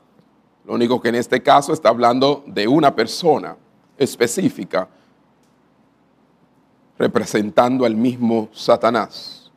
Lo 0.65 0.73
único 0.73 0.99
que 0.99 1.09
en 1.09 1.15
este 1.15 1.41
caso 1.41 1.73
está 1.73 1.89
hablando 1.89 2.43
de 2.47 2.67
una 2.67 2.93
persona 2.93 3.55
específica 3.97 4.89
representando 6.97 7.85
al 7.85 7.95
mismo 7.95 8.49
Satanás. 8.51 9.51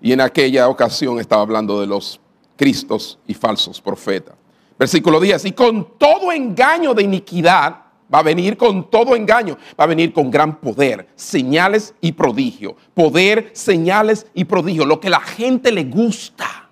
Y 0.00 0.12
en 0.12 0.20
aquella 0.20 0.68
ocasión 0.68 1.20
estaba 1.20 1.42
hablando 1.42 1.80
de 1.80 1.86
los 1.86 2.20
cristos 2.56 3.18
y 3.26 3.34
falsos 3.34 3.80
profetas. 3.80 4.34
Versículo 4.78 5.20
10, 5.20 5.44
y 5.44 5.52
con 5.52 5.98
todo 5.98 6.32
engaño 6.32 6.94
de 6.94 7.02
iniquidad, 7.02 7.89
va 8.12 8.20
a 8.20 8.22
venir 8.22 8.56
con 8.56 8.90
todo 8.90 9.14
engaño, 9.14 9.56
va 9.78 9.84
a 9.84 9.86
venir 9.86 10.12
con 10.12 10.30
gran 10.30 10.60
poder, 10.60 11.08
señales 11.14 11.94
y 12.00 12.12
prodigio. 12.12 12.76
Poder, 12.94 13.50
señales 13.52 14.26
y 14.34 14.44
prodigio, 14.44 14.84
lo 14.84 15.00
que 15.00 15.10
la 15.10 15.20
gente 15.20 15.70
le 15.72 15.84
gusta. 15.84 16.68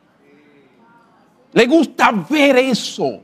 Le 1.52 1.66
gusta 1.66 2.12
ver 2.28 2.56
eso. 2.58 3.20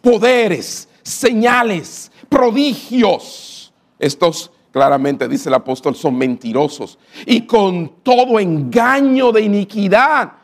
Poderes, 0.00 0.88
señales, 1.02 2.10
prodigios. 2.28 3.72
Estos 3.98 4.50
claramente, 4.72 5.28
dice 5.28 5.48
el 5.48 5.54
apóstol, 5.54 5.94
son 5.94 6.16
mentirosos. 6.16 6.98
Y 7.26 7.42
con 7.42 8.02
todo 8.02 8.40
engaño 8.40 9.32
de 9.32 9.42
iniquidad 9.42 10.42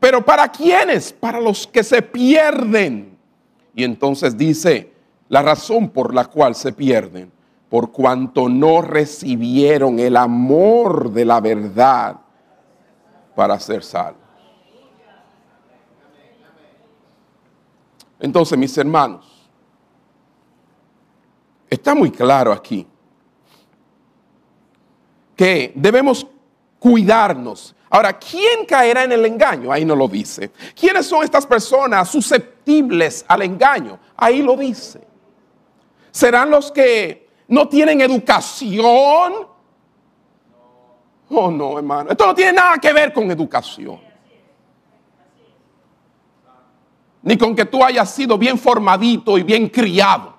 pero 0.00 0.24
¿para 0.24 0.48
quiénes? 0.48 1.12
Para 1.12 1.40
los 1.40 1.66
que 1.66 1.82
se 1.82 2.02
pierden. 2.02 3.17
Y 3.78 3.84
entonces 3.84 4.36
dice 4.36 4.92
la 5.28 5.40
razón 5.40 5.90
por 5.90 6.12
la 6.12 6.24
cual 6.24 6.56
se 6.56 6.72
pierden, 6.72 7.30
por 7.68 7.92
cuanto 7.92 8.48
no 8.48 8.82
recibieron 8.82 10.00
el 10.00 10.16
amor 10.16 11.12
de 11.12 11.24
la 11.24 11.40
verdad 11.40 12.16
para 13.36 13.60
ser 13.60 13.84
salvos. 13.84 14.20
Entonces, 18.18 18.58
mis 18.58 18.76
hermanos, 18.76 19.48
está 21.70 21.94
muy 21.94 22.10
claro 22.10 22.52
aquí 22.52 22.84
que 25.36 25.72
debemos 25.76 26.26
cuidarnos 26.78 27.74
Ahora, 27.90 28.18
¿quién 28.18 28.66
caerá 28.66 29.04
en 29.04 29.12
el 29.12 29.24
engaño? 29.24 29.72
Ahí 29.72 29.84
no 29.84 29.96
lo 29.96 30.08
dice. 30.08 30.50
¿Quiénes 30.78 31.06
son 31.06 31.24
estas 31.24 31.46
personas 31.46 32.08
susceptibles 32.10 33.24
al 33.26 33.42
engaño? 33.42 33.98
Ahí 34.16 34.42
lo 34.42 34.56
dice. 34.56 35.06
¿Serán 36.10 36.50
los 36.50 36.70
que 36.70 37.28
no 37.48 37.66
tienen 37.68 38.00
educación? 38.00 39.48
Oh, 41.30 41.50
no, 41.50 41.78
hermano. 41.78 42.10
Esto 42.10 42.26
no 42.26 42.34
tiene 42.34 42.52
nada 42.52 42.76
que 42.78 42.92
ver 42.92 43.12
con 43.12 43.30
educación. 43.30 44.00
Ni 47.22 47.38
con 47.38 47.56
que 47.56 47.64
tú 47.64 47.82
hayas 47.82 48.10
sido 48.14 48.36
bien 48.36 48.58
formadito 48.58 49.38
y 49.38 49.42
bien 49.42 49.68
criado. 49.68 50.36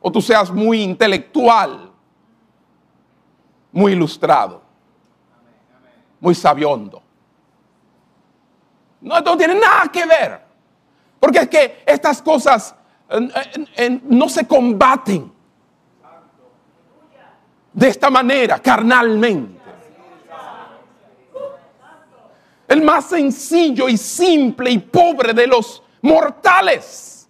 O 0.00 0.10
tú 0.10 0.20
seas 0.20 0.50
muy 0.50 0.82
intelectual, 0.82 1.85
muy 3.76 3.92
ilustrado 3.92 4.66
muy 6.20 6.34
sabiondo. 6.34 7.02
No, 9.00 9.20
no 9.20 9.36
tiene 9.36 9.54
nada 9.54 9.86
que 9.92 10.04
ver. 10.06 10.40
Porque 11.20 11.38
es 11.40 11.48
que 11.48 11.82
estas 11.86 12.22
cosas 12.22 12.74
no 14.02 14.28
se 14.28 14.46
combaten 14.46 15.32
de 17.72 17.88
esta 17.88 18.10
manera, 18.10 18.58
carnalmente. 18.58 19.60
El 22.68 22.82
más 22.82 23.04
sencillo 23.04 23.88
y 23.88 23.96
simple 23.96 24.70
y 24.70 24.78
pobre 24.78 25.32
de 25.32 25.46
los 25.46 25.82
mortales 26.02 27.28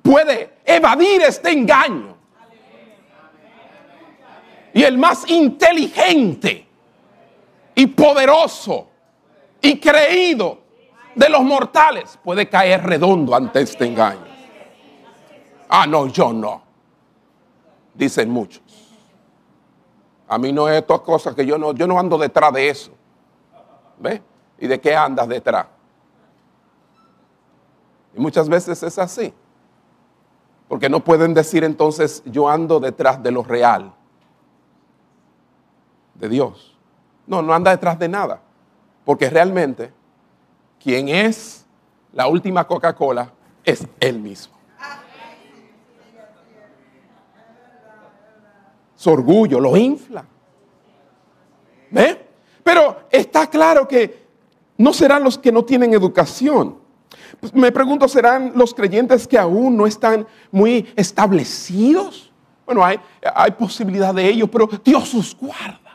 puede 0.00 0.60
evadir 0.64 1.22
este 1.22 1.52
engaño. 1.52 2.15
Y 4.76 4.84
el 4.84 4.98
más 4.98 5.26
inteligente 5.30 6.68
y 7.74 7.86
poderoso 7.86 8.86
y 9.62 9.80
creído 9.80 10.58
de 11.14 11.30
los 11.30 11.40
mortales 11.40 12.18
puede 12.22 12.46
caer 12.46 12.82
redondo 12.84 13.34
ante 13.34 13.62
este 13.62 13.86
engaño. 13.86 14.26
Ah, 15.70 15.86
no, 15.86 16.08
yo 16.08 16.30
no. 16.30 16.60
Dicen 17.94 18.28
muchos. 18.28 18.62
A 20.28 20.36
mí 20.36 20.52
no 20.52 20.68
es 20.68 20.82
estas 20.82 21.00
cosas 21.00 21.34
que 21.34 21.46
yo 21.46 21.56
no, 21.56 21.72
yo 21.72 21.86
no 21.86 21.98
ando 21.98 22.18
detrás 22.18 22.52
de 22.52 22.68
eso. 22.68 22.90
¿Ve? 23.98 24.20
¿Y 24.58 24.66
de 24.66 24.78
qué 24.78 24.94
andas 24.94 25.26
detrás? 25.26 25.68
Y 28.14 28.20
muchas 28.20 28.46
veces 28.46 28.82
es 28.82 28.98
así. 28.98 29.32
Porque 30.68 30.90
no 30.90 31.00
pueden 31.00 31.32
decir 31.32 31.64
entonces 31.64 32.22
yo 32.26 32.46
ando 32.46 32.78
detrás 32.78 33.22
de 33.22 33.30
lo 33.30 33.42
real, 33.42 33.95
de 36.18 36.28
Dios. 36.28 36.76
No, 37.26 37.42
no 37.42 37.52
anda 37.52 37.70
detrás 37.70 37.98
de 37.98 38.08
nada. 38.08 38.40
Porque 39.04 39.30
realmente 39.30 39.92
quien 40.82 41.08
es 41.08 41.66
la 42.12 42.26
última 42.26 42.66
Coca-Cola 42.66 43.32
es 43.64 43.86
él 44.00 44.18
mismo. 44.18 44.54
Su 48.94 49.10
orgullo 49.10 49.60
lo 49.60 49.76
infla. 49.76 50.24
Pero 52.62 53.06
está 53.10 53.48
claro 53.48 53.86
que 53.86 54.26
no 54.76 54.92
serán 54.92 55.22
los 55.22 55.38
que 55.38 55.52
no 55.52 55.64
tienen 55.64 55.94
educación. 55.94 56.78
Pues 57.40 57.54
me 57.54 57.70
pregunto, 57.70 58.08
¿serán 58.08 58.52
los 58.54 58.74
creyentes 58.74 59.28
que 59.28 59.38
aún 59.38 59.76
no 59.76 59.86
están 59.86 60.26
muy 60.50 60.92
establecidos? 60.96 62.32
Bueno, 62.64 62.84
hay, 62.84 62.98
hay 63.34 63.52
posibilidad 63.52 64.12
de 64.12 64.26
ello, 64.28 64.50
pero 64.50 64.68
Dios 64.84 65.14
los 65.14 65.36
guarda. 65.36 65.85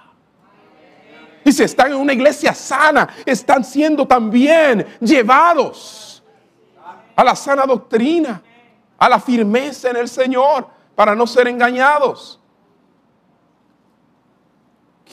Y 1.44 1.52
si 1.52 1.64
están 1.64 1.92
en 1.92 1.98
una 1.98 2.14
iglesia 2.14 2.54
sana, 2.54 3.10
están 3.26 3.64
siendo 3.64 4.06
también 4.06 4.86
llevados 5.00 6.24
a 7.16 7.24
la 7.24 7.36
sana 7.36 7.66
doctrina, 7.66 8.42
a 8.98 9.10
la 9.10 9.20
firmeza 9.20 9.90
en 9.90 9.98
el 9.98 10.08
Señor, 10.08 10.68
para 10.96 11.16
no 11.16 11.26
ser 11.26 11.48
engañados. 11.48 12.40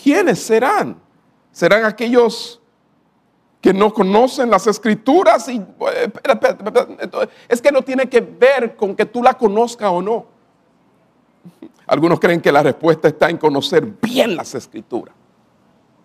¿Quiénes 0.03 0.41
serán? 0.41 1.01
¿Serán 1.51 1.85
aquellos 1.85 2.61
que 3.61 3.72
no 3.72 3.93
conocen 3.93 4.51
las 4.51 4.66
escrituras? 4.66 5.49
Y, 5.49 5.64
es 7.49 7.62
que 7.62 7.72
no 7.72 7.83
tiene 7.83 8.09
que 8.09 8.20
ver 8.20 8.76
con 8.76 8.95
que 8.95 9.07
tú 9.07 9.22
la 9.22 9.35
conozcas 9.35 9.91
o 9.91 10.03
no. 10.03 10.26
Algunos 11.87 12.20
creen 12.20 12.43
que 12.43 12.53
la 12.53 12.62
respuesta 12.62 13.09
está 13.09 13.31
en 13.31 13.39
conocer 13.39 13.83
bien 14.03 14.37
las 14.37 14.55
escrituras 14.55 15.18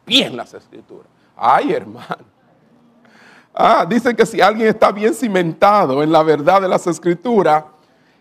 bien 0.05 0.35
las 0.35 0.53
escrituras. 0.53 1.07
Ay, 1.35 1.73
hermano. 1.73 2.25
Ah, 3.53 3.85
dicen 3.87 4.15
que 4.15 4.25
si 4.25 4.41
alguien 4.41 4.69
está 4.69 4.91
bien 4.91 5.13
cimentado 5.13 6.01
en 6.01 6.11
la 6.11 6.23
verdad 6.23 6.61
de 6.61 6.67
las 6.67 6.87
escrituras, 6.87 7.63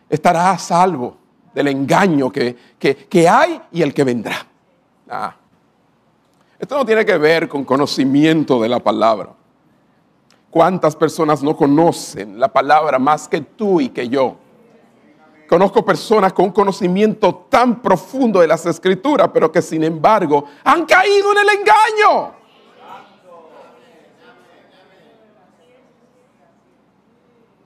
estará 0.08 0.50
a 0.50 0.58
salvo 0.58 1.16
del 1.54 1.68
engaño 1.68 2.30
que, 2.30 2.56
que, 2.78 3.28
hay 3.28 3.60
y 3.72 3.82
el 3.82 3.94
que 3.94 4.04
vendrá. 4.04 4.46
Ah. 5.08 5.34
Esto 6.58 6.76
no 6.76 6.84
tiene 6.84 7.04
que 7.04 7.16
ver 7.16 7.48
con 7.48 7.64
conocimiento 7.64 8.60
de 8.60 8.68
la 8.68 8.78
palabra. 8.78 9.30
¿Cuántas 10.50 10.94
personas 10.94 11.42
no 11.42 11.56
conocen 11.56 12.38
la 12.38 12.48
palabra 12.48 12.98
más 12.98 13.26
que 13.26 13.40
tú 13.40 13.80
y 13.80 13.88
que 13.88 14.08
yo? 14.08 14.36
Conozco 15.52 15.84
personas 15.84 16.32
con 16.32 16.46
un 16.46 16.50
conocimiento 16.50 17.46
tan 17.50 17.82
profundo 17.82 18.40
de 18.40 18.46
las 18.46 18.64
escrituras, 18.64 19.28
pero 19.34 19.52
que 19.52 19.60
sin 19.60 19.84
embargo 19.84 20.46
han 20.64 20.86
caído 20.86 21.30
en 21.32 21.38
el 21.40 21.48
engaño. 21.58 22.34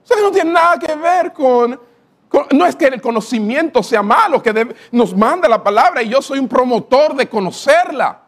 Eso 0.05 0.21
no 0.21 0.33
tiene 0.33 0.51
nada 0.51 0.81
que 0.81 0.97
ver 0.97 1.33
con, 1.33 1.81
no 2.51 2.67
es 2.67 2.75
que 2.75 2.87
el 2.87 3.01
conocimiento 3.01 3.85
sea 3.85 4.03
malo, 4.03 4.43
que 4.43 4.75
nos 4.91 5.17
manda 5.17 5.49
la 5.49 5.63
palabra 5.63 6.03
y 6.03 6.09
yo 6.09 6.21
soy 6.21 6.41
un 6.41 6.49
promotor 6.49 7.15
de 7.15 7.29
conocerla. 7.29 8.21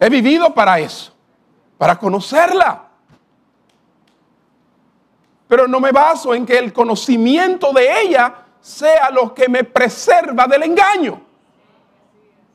He 0.00 0.08
vivido 0.08 0.54
para 0.54 0.78
eso, 0.78 1.12
para 1.76 1.98
conocerla. 1.98 2.91
Pero 5.52 5.68
no 5.68 5.80
me 5.80 5.92
baso 5.92 6.34
en 6.34 6.46
que 6.46 6.56
el 6.56 6.72
conocimiento 6.72 7.74
de 7.74 8.04
ella 8.04 8.34
sea 8.58 9.10
lo 9.10 9.34
que 9.34 9.50
me 9.50 9.64
preserva 9.64 10.46
del 10.46 10.62
engaño. 10.62 11.20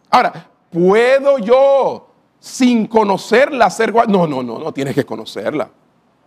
Ahora, 0.09 0.49
¿puedo 0.71 1.37
yo 1.37 2.07
sin 2.39 2.87
conocerla 2.87 3.65
hacer... 3.65 3.93
No, 3.93 4.25
no, 4.25 4.41
no, 4.41 4.57
no, 4.57 4.73
tienes 4.73 4.95
que 4.95 5.05
conocerla. 5.05 5.69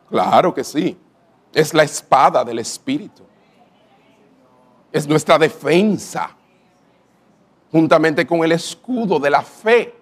Claro 0.08 0.54
que 0.54 0.62
sí. 0.62 0.96
Es 1.52 1.74
la 1.74 1.82
espada 1.82 2.44
del 2.44 2.60
Espíritu. 2.60 3.24
Es 4.92 5.08
nuestra 5.08 5.38
defensa. 5.38 6.36
Juntamente 7.72 8.24
con 8.24 8.44
el 8.44 8.52
escudo 8.52 9.18
de 9.18 9.30
la 9.30 9.42
fe 9.42 9.92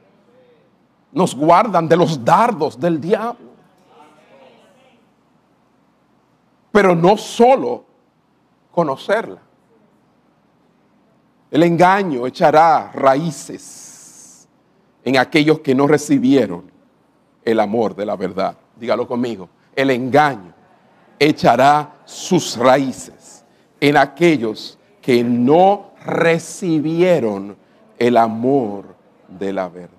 nos 1.13 1.35
guardan 1.35 1.89
de 1.89 1.97
los 1.97 2.23
dardos 2.23 2.79
del 2.79 3.01
diablo. 3.01 3.48
Pero 6.73 6.95
no 6.95 7.17
solo 7.17 7.85
conocerla. 8.71 9.41
El 11.51 11.63
engaño 11.63 12.27
echará 12.27 12.93
raíces 12.93 14.47
en 15.05 15.17
aquellos 15.17 15.61
que 15.61 15.75
no 15.75 15.87
recibieron 15.87 16.71
el 17.45 17.61
amor 17.61 17.95
de 17.95 18.05
la 18.05 18.17
verdad. 18.17 18.57
Dígalo 18.77 19.07
conmigo. 19.07 19.49
El 19.75 19.91
engaño 19.91 20.53
echará 21.19 21.95
sus 22.05 22.57
raíces 22.57 23.45
en 23.81 23.97
aquellos 23.97 24.79
que 25.01 25.25
no 25.25 25.93
recibieron 26.05 27.57
el 27.99 28.17
amor 28.17 28.95
de 29.27 29.53
la 29.53 29.69
verdad 29.69 29.99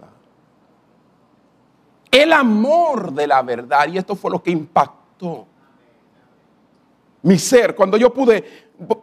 el 2.11 2.33
amor 2.33 3.13
de 3.13 3.27
la 3.27 3.41
verdad. 3.41 3.87
Y 3.87 3.97
esto 3.97 4.15
fue 4.15 4.31
lo 4.31 4.41
que 4.41 4.51
impactó 4.51 5.47
mi 7.21 7.37
ser 7.37 7.75
cuando 7.75 7.97
yo 7.97 8.13
pude, 8.13 8.41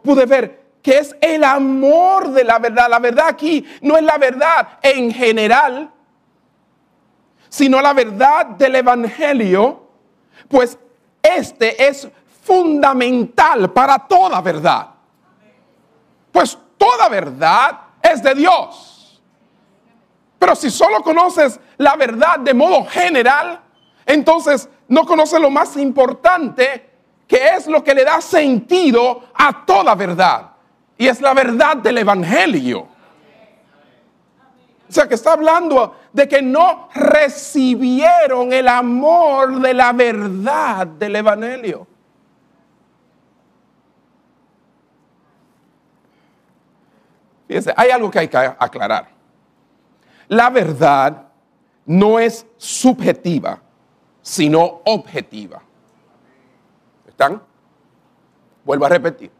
pude 0.03 0.25
ver 0.25 0.67
que 0.81 0.99
es 0.99 1.15
el 1.19 1.43
amor 1.43 2.29
de 2.29 2.43
la 2.43 2.59
verdad. 2.59 2.89
La 2.89 2.99
verdad 2.99 3.27
aquí 3.27 3.65
no 3.81 3.97
es 3.97 4.03
la 4.03 4.17
verdad 4.17 4.79
en 4.81 5.11
general, 5.11 5.91
sino 7.49 7.81
la 7.81 7.93
verdad 7.93 8.45
del 8.45 8.75
Evangelio, 8.75 9.87
pues 10.47 10.77
este 11.21 11.87
es 11.87 12.07
fundamental 12.43 13.71
para 13.73 13.99
toda 13.99 14.41
verdad. 14.41 14.87
Pues 16.31 16.57
toda 16.77 17.09
verdad 17.09 17.79
es 18.01 18.23
de 18.23 18.35
Dios. 18.35 19.21
Pero 20.39 20.55
si 20.55 20.69
solo 20.69 21.01
conoces 21.01 21.59
la 21.77 21.95
verdad 21.95 22.39
de 22.39 22.53
modo 22.53 22.85
general, 22.85 23.59
entonces 24.05 24.69
no 24.87 25.05
conoces 25.05 25.41
lo 25.41 25.49
más 25.49 25.75
importante, 25.75 26.86
que 27.27 27.55
es 27.55 27.67
lo 27.67 27.83
que 27.83 27.93
le 27.93 28.05
da 28.05 28.21
sentido 28.21 29.25
a 29.33 29.65
toda 29.65 29.93
verdad. 29.95 30.51
Y 30.97 31.07
es 31.07 31.21
la 31.21 31.33
verdad 31.33 31.77
del 31.77 31.97
Evangelio. 31.99 32.87
O 34.89 34.91
sea, 34.91 35.07
que 35.07 35.15
está 35.15 35.33
hablando 35.33 35.97
de 36.13 36.27
que 36.27 36.41
no 36.41 36.87
recibieron 36.95 38.53
el 38.53 38.67
amor 38.69 39.59
de 39.59 39.73
la 39.73 39.91
verdad 39.91 40.87
del 40.87 41.17
Evangelio. 41.17 41.85
Fíjense, 47.47 47.73
hay 47.75 47.89
algo 47.89 48.09
que 48.09 48.19
hay 48.19 48.27
que 48.27 48.37
aclarar. 48.37 49.09
La 50.29 50.49
verdad 50.49 51.27
no 51.85 52.19
es 52.19 52.45
subjetiva, 52.57 53.61
sino 54.21 54.81
objetiva. 54.85 55.61
Vuelvo 58.63 58.85
a 58.85 58.89
repetir. 58.89 59.31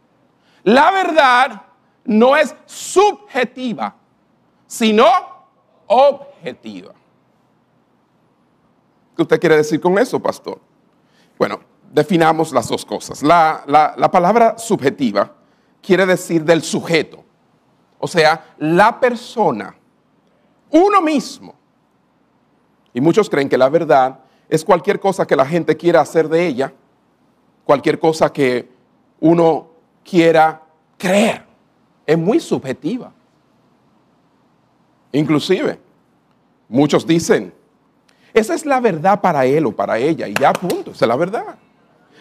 La 0.64 0.90
verdad 0.90 1.62
no 2.04 2.36
es 2.36 2.54
subjetiva, 2.66 3.94
sino 4.66 5.06
objetiva. 5.86 6.92
¿Qué 9.16 9.22
usted 9.22 9.40
quiere 9.40 9.56
decir 9.56 9.80
con 9.80 9.98
eso, 9.98 10.20
pastor? 10.20 10.60
Bueno, 11.38 11.60
definamos 11.90 12.52
las 12.52 12.68
dos 12.68 12.84
cosas. 12.84 13.22
La, 13.22 13.64
la 13.66 14.10
palabra 14.10 14.58
subjetiva 14.58 15.32
quiere 15.82 16.06
decir 16.06 16.44
del 16.44 16.62
sujeto, 16.62 17.24
o 17.98 18.06
sea, 18.06 18.54
la 18.58 18.98
persona 19.00 19.74
uno 20.70 21.00
mismo. 21.00 21.54
Y 22.92 23.00
muchos 23.00 23.28
creen 23.28 23.48
que 23.48 23.58
la 23.58 23.68
verdad 23.68 24.20
es 24.48 24.64
cualquier 24.64 24.98
cosa 24.98 25.26
que 25.26 25.36
la 25.36 25.46
gente 25.46 25.76
quiera 25.76 26.00
hacer 26.00 26.28
de 26.28 26.46
ella, 26.46 26.72
cualquier 27.68 27.98
cosa 27.98 28.32
que 28.32 28.66
uno 29.20 29.68
quiera 30.02 30.62
creer. 30.96 31.44
Es 32.06 32.16
muy 32.16 32.40
subjetiva. 32.40 33.12
Inclusive, 35.12 35.78
muchos 36.66 37.06
dicen, 37.06 37.52
esa 38.32 38.54
es 38.54 38.64
la 38.64 38.80
verdad 38.80 39.20
para 39.20 39.44
él 39.44 39.66
o 39.66 39.76
para 39.76 39.98
ella 39.98 40.26
y 40.26 40.32
ya 40.32 40.50
punto, 40.54 40.92
esa 40.92 41.04
es 41.04 41.08
la 41.10 41.16
verdad. 41.16 41.56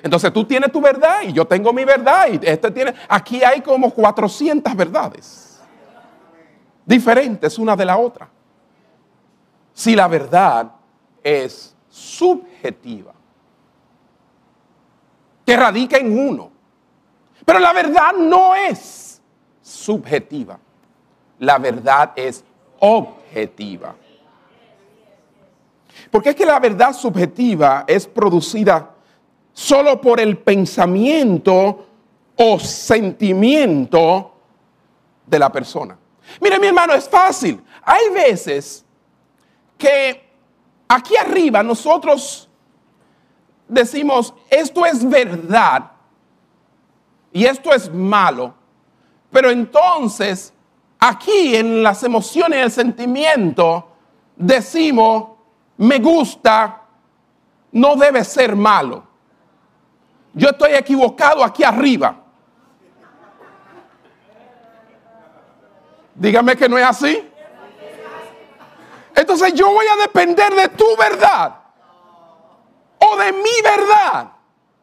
Entonces 0.03 0.33
tú 0.33 0.43
tienes 0.43 0.69
tu 0.69 0.81
verdad 0.81 1.21
y 1.25 1.31
yo 1.31 1.45
tengo 1.45 1.71
mi 1.71 1.85
verdad 1.85 2.27
y 2.29 2.45
este 2.45 2.69
tiene, 2.69 2.93
aquí 3.07 3.41
hay 3.41 3.61
como 3.61 3.89
400 3.89 4.75
verdades 4.75 5.61
diferentes 6.85 7.57
una 7.57 7.73
de 7.77 7.85
la 7.85 7.97
otra 7.97 8.29
si 9.71 9.95
la 9.95 10.09
verdad 10.09 10.73
es 11.23 11.73
subjetiva, 11.87 13.13
que 15.47 15.55
radica 15.55 15.97
en 15.97 16.19
uno. 16.19 16.51
Pero 17.45 17.57
la 17.59 17.71
verdad 17.71 18.11
no 18.19 18.53
es 18.53 19.21
subjetiva, 19.61 20.59
la 21.39 21.57
verdad 21.57 22.11
es 22.17 22.43
objetiva. 22.79 23.95
Porque 26.11 26.31
es 26.31 26.35
que 26.35 26.45
la 26.45 26.59
verdad 26.59 26.91
subjetiva 26.91 27.85
es 27.87 28.05
producida 28.05 28.93
solo 29.53 30.01
por 30.01 30.19
el 30.19 30.37
pensamiento 30.37 31.87
o 32.35 32.59
sentimiento 32.59 34.33
de 35.25 35.39
la 35.39 35.49
persona. 35.49 35.97
Mire 36.41 36.59
mi 36.59 36.67
hermano, 36.67 36.93
es 36.93 37.07
fácil. 37.07 37.63
Hay 37.83 38.09
veces 38.09 38.85
que 39.77 40.29
aquí 40.89 41.15
arriba 41.15 41.63
nosotros 41.63 42.46
decimos, 43.67 44.33
esto 44.49 44.85
es 44.85 45.07
verdad 45.07 45.91
y 47.31 47.45
esto 47.45 47.73
es 47.73 47.91
malo, 47.91 48.53
pero 49.31 49.49
entonces 49.49 50.53
aquí 50.99 51.55
en 51.55 51.83
las 51.83 52.03
emociones 52.03 52.59
y 52.59 52.61
el 52.61 52.71
sentimiento 52.71 53.89
decimos, 54.35 55.29
me 55.77 55.99
gusta, 55.99 56.81
no 57.71 57.95
debe 57.95 58.23
ser 58.23 58.55
malo. 58.55 59.03
Yo 60.33 60.49
estoy 60.49 60.73
equivocado 60.73 61.43
aquí 61.43 61.63
arriba. 61.63 62.15
Dígame 66.15 66.55
que 66.55 66.67
no 66.67 66.77
es 66.77 66.85
así. 66.85 67.29
Entonces 69.13 69.53
yo 69.53 69.71
voy 69.71 69.85
a 69.85 70.01
depender 70.01 70.53
de 70.53 70.69
tu 70.69 70.85
verdad 70.97 71.66
de 73.15 73.31
mi 73.31 73.61
verdad 73.63 74.31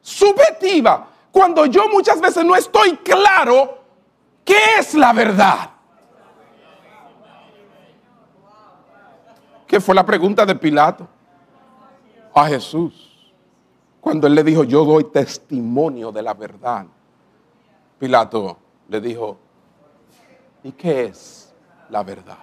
subjetiva 0.00 1.08
cuando 1.30 1.66
yo 1.66 1.88
muchas 1.88 2.20
veces 2.20 2.44
no 2.44 2.54
estoy 2.54 2.96
claro 2.98 3.78
qué 4.44 4.56
es 4.78 4.94
la 4.94 5.12
verdad. 5.12 5.70
¿Qué 9.66 9.80
fue 9.80 9.94
la 9.94 10.06
pregunta 10.06 10.46
de 10.46 10.54
Pilato 10.54 11.08
a 12.32 12.46
Jesús? 12.46 13.34
Cuando 14.00 14.26
él 14.26 14.34
le 14.34 14.44
dijo, 14.44 14.62
yo 14.62 14.84
doy 14.84 15.04
testimonio 15.04 16.12
de 16.12 16.22
la 16.22 16.34
verdad. 16.34 16.86
Pilato 17.98 18.58
le 18.88 19.00
dijo, 19.00 19.38
¿y 20.62 20.72
qué 20.72 21.06
es 21.06 21.52
la 21.88 22.04
verdad? 22.04 22.38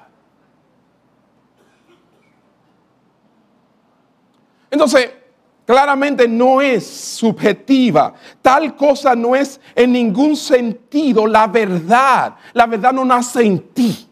Entonces, 4.69 5.20
claramente 5.66 6.28
no 6.28 6.62
es 6.62 6.86
subjetiva. 6.86 8.14
Tal 8.41 8.76
cosa 8.76 9.16
no 9.16 9.36
es 9.36 9.59
en 9.76 9.93
ningún 9.93 10.36
sentido 10.36 11.28
la 11.28 11.47
verdad. 11.47 12.36
La 12.53 12.66
verdad 12.66 12.93
no 12.93 13.05
nace 13.05 13.43
en 13.43 13.59
ti, 13.74 14.07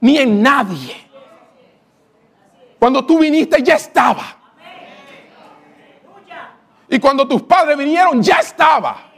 ni 0.00 0.18
en 0.18 0.42
nadie. 0.42 0.94
Cuando 2.78 3.04
tú 3.04 3.18
viniste 3.18 3.62
ya 3.62 3.76
estaba. 3.76 4.38
Y 6.88 6.98
cuando 6.98 7.26
tus 7.26 7.42
padres 7.42 7.76
vinieron 7.78 8.22
ya 8.22 8.36
estaba. 8.36 9.12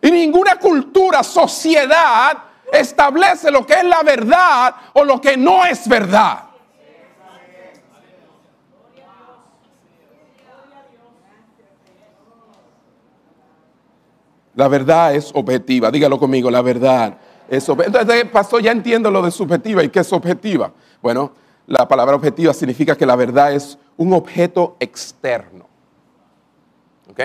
Y 0.00 0.10
ninguna 0.10 0.56
cultura, 0.56 1.22
sociedad 1.24 2.38
establece 2.72 3.50
lo 3.50 3.66
que 3.66 3.74
es 3.74 3.84
la 3.84 4.02
verdad 4.02 4.74
o 4.92 5.02
lo 5.02 5.20
que 5.20 5.36
no 5.36 5.64
es 5.64 5.88
verdad. 5.88 6.47
La 14.58 14.66
verdad 14.66 15.14
es 15.14 15.30
objetiva. 15.36 15.88
Dígalo 15.88 16.18
conmigo, 16.18 16.50
la 16.50 16.62
verdad 16.62 17.16
es 17.48 17.68
objetiva. 17.68 18.00
Entonces, 18.00 18.24
pastor, 18.24 18.60
ya 18.60 18.72
entiendo 18.72 19.08
lo 19.08 19.22
de 19.22 19.30
subjetiva 19.30 19.84
y 19.84 19.88
qué 19.88 20.00
es 20.00 20.12
objetiva. 20.12 20.72
Bueno, 21.00 21.30
la 21.68 21.86
palabra 21.86 22.16
objetiva 22.16 22.52
significa 22.52 22.96
que 22.96 23.06
la 23.06 23.14
verdad 23.14 23.52
es 23.52 23.78
un 23.96 24.12
objeto 24.12 24.76
externo. 24.80 25.64
¿Ok? 27.08 27.20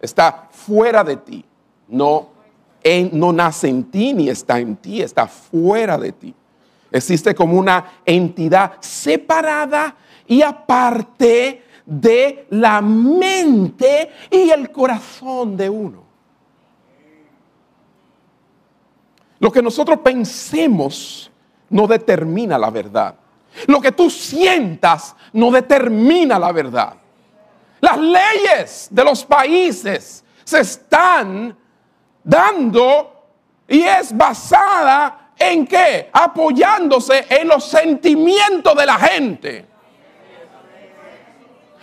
Está 0.00 0.46
fuera 0.52 1.02
de 1.02 1.16
ti. 1.16 1.44
No, 1.88 2.28
no 3.14 3.32
nace 3.32 3.66
en 3.66 3.90
ti 3.90 4.12
ni 4.12 4.28
está 4.28 4.60
en 4.60 4.76
ti, 4.76 5.02
está 5.02 5.26
fuera 5.26 5.98
de 5.98 6.12
ti. 6.12 6.32
Existe 6.92 7.34
como 7.34 7.58
una 7.58 7.84
entidad 8.06 8.74
separada 8.78 9.96
y 10.24 10.40
aparte 10.40 11.64
de 11.84 12.46
la 12.50 12.80
mente 12.80 14.08
y 14.30 14.50
el 14.50 14.70
corazón 14.70 15.56
de 15.56 15.68
uno. 15.68 16.09
Lo 19.40 19.50
que 19.50 19.62
nosotros 19.62 19.98
pensemos 20.00 21.30
no 21.70 21.86
determina 21.86 22.56
la 22.58 22.70
verdad. 22.70 23.14
Lo 23.66 23.80
que 23.80 23.90
tú 23.90 24.08
sientas 24.08 25.16
no 25.32 25.50
determina 25.50 26.38
la 26.38 26.52
verdad. 26.52 26.94
Las 27.80 27.98
leyes 27.98 28.88
de 28.90 29.02
los 29.02 29.24
países 29.24 30.22
se 30.44 30.60
están 30.60 31.56
dando 32.22 33.24
y 33.66 33.80
es 33.82 34.16
basada 34.16 35.30
en 35.38 35.66
qué? 35.66 36.10
Apoyándose 36.12 37.24
en 37.30 37.48
los 37.48 37.64
sentimientos 37.64 38.76
de 38.76 38.86
la 38.86 38.98
gente. 38.98 39.66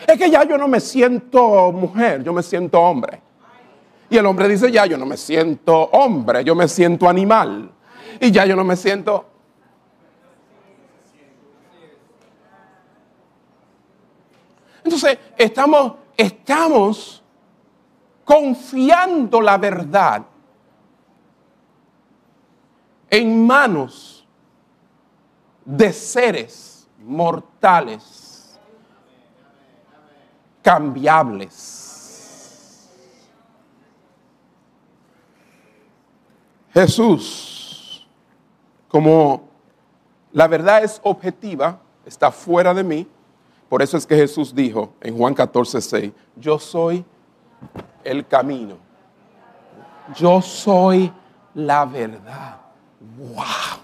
Es 0.06 0.18
que 0.18 0.30
ya 0.30 0.44
yo 0.44 0.60
no 0.60 0.68
me 0.68 0.80
siento 0.80 1.72
mujer, 1.72 2.24
yo 2.24 2.32
me 2.34 2.44
siento 2.44 2.80
hombre. 2.80 3.27
Y 4.10 4.18
el 4.18 4.26
hombre 4.26 4.48
dice, 4.48 4.72
ya 4.72 4.86
yo 4.86 4.98
no 4.98 5.06
me 5.06 5.18
siento 5.18 5.76
hombre, 5.76 6.44
yo 6.44 6.56
me 6.56 6.68
siento 6.68 7.10
animal. 7.10 7.72
Y 8.20 8.32
ya 8.32 8.46
yo 8.46 8.56
no 8.56 8.64
me 8.64 8.76
siento... 8.76 9.26
Entonces, 14.84 15.20
estamos, 15.38 15.94
estamos 16.16 17.22
confiando 18.24 19.42
la 19.42 19.58
verdad 19.58 20.24
en 23.10 23.46
manos 23.46 24.26
de 25.66 25.92
seres 25.92 26.88
mortales, 27.00 28.58
cambiables 30.62 31.77
Jesús, 36.78 38.08
como 38.88 39.50
la 40.32 40.48
verdad 40.48 40.84
es 40.84 41.00
objetiva, 41.04 41.80
está 42.06 42.32
fuera 42.32 42.72
de 42.72 42.84
mí, 42.84 43.08
por 43.68 43.82
eso 43.82 43.98
es 43.98 44.06
que 44.06 44.16
Jesús 44.16 44.54
dijo 44.54 44.94
en 45.02 45.18
Juan 45.18 45.34
14, 45.34 45.82
6, 45.82 46.12
yo 46.36 46.60
soy 46.60 47.04
el 48.04 48.28
camino, 48.28 48.78
yo 50.16 50.40
soy 50.40 51.12
la 51.56 51.84
verdad. 51.84 52.58
¡Wow! 53.18 53.82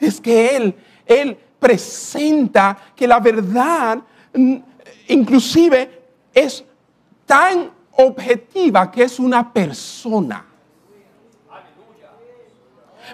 Es 0.00 0.20
que 0.20 0.56
Él, 0.56 0.76
Él 1.06 1.38
presenta 1.60 2.76
que 2.96 3.06
la 3.06 3.20
verdad 3.20 3.98
mm, 4.34 4.56
inclusive 5.06 6.08
es 6.34 6.64
tan 7.24 7.70
objetiva 7.92 8.90
que 8.90 9.04
es 9.04 9.20
una 9.20 9.52
persona. 9.52 10.46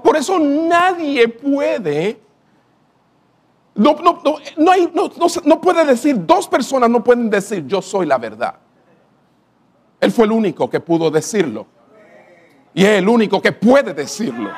Por 0.02 0.16
eso 0.16 0.38
nadie 0.38 1.28
puede, 1.28 2.20
no, 3.74 3.96
no, 4.02 4.20
no, 4.56 5.26
no, 5.44 5.60
puede 5.60 5.84
decir, 5.84 6.16
dos 6.26 6.48
personas 6.48 6.90
no 6.90 7.02
pueden 7.02 7.30
decir 7.30 7.66
yo 7.66 7.82
soy 7.82 8.06
la 8.06 8.18
verdad. 8.18 8.54
Él 10.00 10.12
fue 10.12 10.26
el 10.26 10.32
único 10.32 10.70
que 10.70 10.80
pudo 10.80 11.10
decirlo. 11.10 11.66
Y 12.74 12.84
es 12.84 12.98
el 12.98 13.08
único 13.08 13.42
que 13.42 13.52
puede 13.52 13.94
decirlo. 13.94 14.50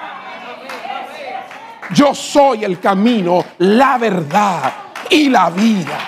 Yo 1.94 2.14
soy 2.14 2.64
el 2.64 2.78
camino, 2.78 3.44
la 3.58 3.98
verdad 3.98 4.72
y 5.08 5.28
la 5.28 5.50
vida. 5.50 5.98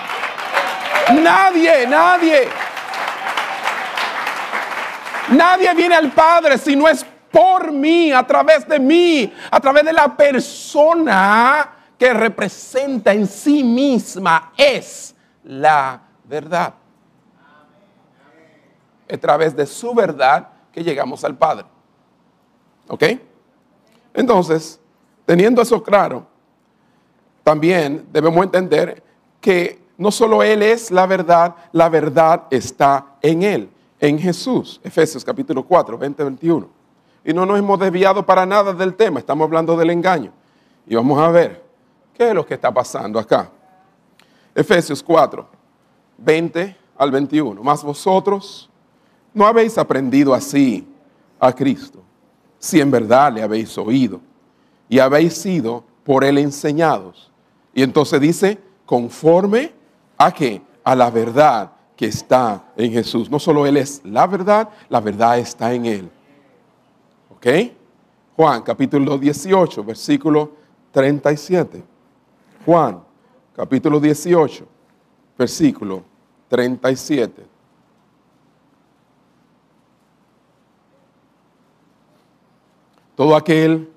Nadie, 1.21 1.87
nadie. 1.87 2.47
Nadie 5.29 5.73
viene 5.73 5.95
al 5.95 6.11
Padre 6.11 6.57
si 6.57 6.75
no 6.75 6.87
es 6.87 7.05
por 7.33 7.71
mí, 7.71 8.11
a 8.11 8.25
través 8.27 8.67
de 8.67 8.79
mí, 8.79 9.33
a 9.49 9.59
través 9.59 9.83
de 9.83 9.91
la 9.91 10.15
persona 10.15 11.71
que 11.97 12.13
representa 12.13 13.11
en 13.11 13.25
sí 13.25 13.63
misma, 13.63 14.53
es 14.55 15.15
la 15.43 15.99
verdad. 16.25 16.75
A 19.11 19.17
través 19.17 19.55
de 19.55 19.65
su 19.65 19.95
verdad 19.95 20.47
que 20.71 20.83
llegamos 20.83 21.23
al 21.23 21.35
Padre. 21.35 21.65
¿Ok? 22.87 23.03
Entonces, 24.13 24.79
teniendo 25.25 25.63
eso 25.63 25.81
claro, 25.81 26.27
también 27.43 28.05
debemos 28.11 28.43
entender 28.43 29.01
que 29.41 29.81
no 29.97 30.11
solo 30.11 30.43
Él 30.43 30.61
es 30.61 30.91
la 30.91 31.07
verdad, 31.07 31.55
la 31.71 31.89
verdad 31.89 32.43
está 32.51 33.15
en 33.23 33.41
Él, 33.41 33.71
en 33.99 34.19
Jesús. 34.19 34.79
Efesios 34.83 35.25
capítulo 35.25 35.63
4, 35.63 35.97
20, 35.97 36.23
21 36.25 36.82
y 37.25 37.33
no 37.33 37.45
nos 37.45 37.57
hemos 37.57 37.79
desviado 37.79 38.25
para 38.25 38.45
nada 38.45 38.73
del 38.73 38.95
tema, 38.95 39.19
estamos 39.19 39.45
hablando 39.45 39.77
del 39.77 39.89
engaño. 39.89 40.31
Y 40.85 40.95
vamos 40.95 41.19
a 41.19 41.29
ver 41.29 41.63
qué 42.13 42.29
es 42.29 42.35
lo 42.35 42.45
que 42.45 42.53
está 42.53 42.73
pasando 42.73 43.19
acá. 43.19 43.49
Efesios 44.53 45.01
4, 45.01 45.47
20 46.17 46.77
al 46.97 47.11
21. 47.11 47.63
Más 47.63 47.83
vosotros 47.83 48.69
no 49.33 49.47
habéis 49.47 49.77
aprendido 49.77 50.33
así 50.33 50.87
a 51.39 51.53
Cristo, 51.53 51.99
si 52.59 52.79
en 52.79 52.91
verdad 52.91 53.33
le 53.33 53.41
habéis 53.41 53.77
oído 53.77 54.19
y 54.89 54.99
habéis 54.99 55.33
sido 55.33 55.83
por 56.03 56.23
él 56.23 56.37
enseñados. 56.37 57.31
Y 57.73 57.81
entonces 57.81 58.19
dice, 58.21 58.59
conforme 58.85 59.71
a 60.17 60.31
qué? 60.31 60.61
A 60.83 60.95
la 60.95 61.09
verdad 61.09 61.71
que 61.95 62.05
está 62.05 62.65
en 62.75 62.91
Jesús. 62.91 63.29
No 63.29 63.39
solo 63.39 63.65
Él 63.65 63.77
es 63.77 64.01
la 64.03 64.27
verdad, 64.27 64.69
la 64.89 64.99
verdad 64.99 65.39
está 65.39 65.73
en 65.73 65.85
Él. 65.85 66.11
¿Ok? 67.43 67.73
Juan 68.37 68.61
capítulo 68.61 69.17
18, 69.17 69.83
versículo 69.83 70.51
37. 70.93 71.83
Juan 72.65 73.03
capítulo 73.53 73.99
18, 73.99 74.65
versículo 75.37 76.03
37. 76.47 77.45
Todo 83.13 83.35
aquel 83.35 83.91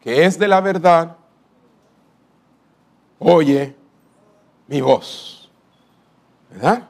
que 0.00 0.24
es 0.24 0.38
de 0.38 0.48
la 0.48 0.62
verdad, 0.62 1.18
oye 3.18 3.76
mi 4.68 4.80
voz. 4.80 5.50
¿Verdad? 6.50 6.88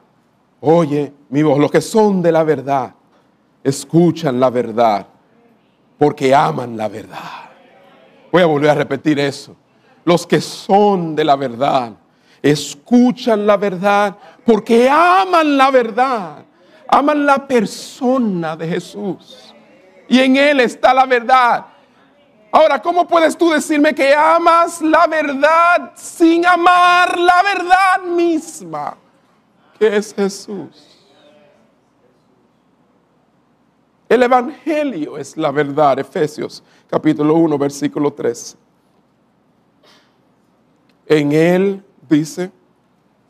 Oye 0.61 1.11
mi 1.27 1.43
voz. 1.43 1.59
Los 1.59 1.69
que 1.69 1.81
son 1.81 2.21
de 2.21 2.31
la 2.31 2.45
verdad, 2.45 2.95
escuchan 3.61 4.39
la 4.39 4.49
verdad 4.49 5.07
porque 5.97 6.33
aman 6.33 6.77
la 6.77 6.87
verdad. 6.87 7.49
Voy 8.31 8.41
a 8.41 8.45
volver 8.45 8.69
a 8.69 8.75
repetir 8.75 9.19
eso. 9.19 9.55
Los 10.05 10.25
que 10.25 10.39
son 10.39 11.15
de 11.15 11.23
la 11.23 11.35
verdad, 11.35 11.93
escuchan 12.41 13.45
la 13.45 13.57
verdad 13.57 14.15
porque 14.45 14.89
aman 14.89 15.57
la 15.57 15.71
verdad. 15.71 16.45
Aman 16.87 17.25
la 17.25 17.45
persona 17.45 18.55
de 18.55 18.67
Jesús. 18.67 19.53
Y 20.07 20.19
en 20.19 20.37
Él 20.37 20.61
está 20.61 20.93
la 20.93 21.05
verdad. 21.05 21.65
Ahora, 22.51 22.81
¿cómo 22.81 23.05
puedes 23.05 23.37
tú 23.37 23.49
decirme 23.49 23.93
que 23.93 24.15
amas 24.15 24.81
la 24.81 25.05
verdad 25.05 25.91
sin 25.95 26.45
amar 26.45 27.19
la 27.19 27.43
verdad 27.43 28.01
misma? 28.03 28.95
Que 29.77 29.97
es 29.97 30.13
Jesús. 30.13 30.96
El 34.09 34.23
Evangelio 34.23 35.17
es 35.17 35.35
la 35.35 35.51
verdad, 35.51 35.99
Efesios 35.99 36.63
capítulo 36.89 37.35
1, 37.35 37.57
versículo 37.57 38.13
3. 38.13 38.57
En 41.07 41.31
Él, 41.33 41.83
dice, 42.07 42.51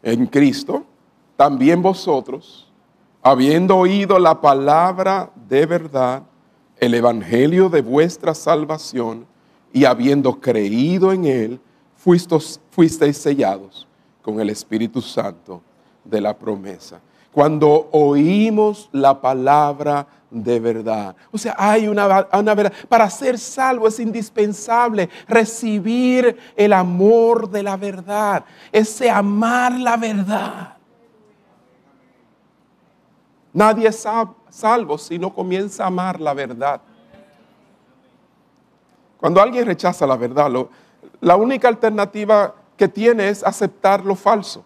en 0.04 0.28
Cristo, 0.28 0.86
también 1.36 1.82
vosotros, 1.82 2.72
habiendo 3.24 3.76
oído 3.76 4.20
la 4.20 4.40
palabra 4.40 5.32
de 5.50 5.66
verdad, 5.66 6.24
el 6.78 6.94
Evangelio 6.94 7.70
de 7.70 7.82
vuestra 7.82 8.36
salvación, 8.36 9.26
y 9.74 9.86
habiendo 9.86 10.40
creído 10.40 11.12
en 11.12 11.26
Él, 11.26 11.60
fuisteis, 11.96 12.60
fuisteis 12.70 13.18
sellados 13.18 13.88
con 14.22 14.40
el 14.40 14.50
Espíritu 14.52 15.02
Santo 15.02 15.62
de 16.04 16.22
la 16.22 16.38
promesa. 16.38 17.02
Cuando 17.32 17.90
oímos 17.92 18.90
la 18.92 19.20
palabra 19.20 20.08
de 20.30 20.60
verdad. 20.60 21.16
O 21.32 21.38
sea, 21.38 21.56
hay 21.58 21.88
una, 21.88 22.28
una, 22.34 22.56
verdad. 22.56 22.74
Para 22.90 23.10
ser 23.10 23.38
salvo 23.38 23.88
es 23.88 24.00
indispensable 24.00 25.10
recibir 25.28 26.38
el 26.56 26.74
amor 26.74 27.50
de 27.50 27.64
la 27.64 27.78
verdad, 27.78 28.44
ese 28.72 29.10
amar 29.10 29.74
la 29.74 29.98
verdad. 29.98 30.78
Nadie 33.54 33.88
es 33.88 34.06
salvo 34.50 34.98
si 34.98 35.18
no 35.18 35.34
comienza 35.34 35.84
a 35.84 35.88
amar 35.88 36.20
la 36.20 36.34
verdad. 36.34 36.82
Cuando 39.18 39.42
alguien 39.42 39.66
rechaza 39.66 40.06
la 40.06 40.16
verdad, 40.16 40.52
la 41.22 41.36
única 41.36 41.68
alternativa 41.68 42.54
que 42.76 42.88
tiene 42.88 43.30
es 43.30 43.44
aceptar 43.44 44.06
lo 44.06 44.16
falso. 44.16 44.64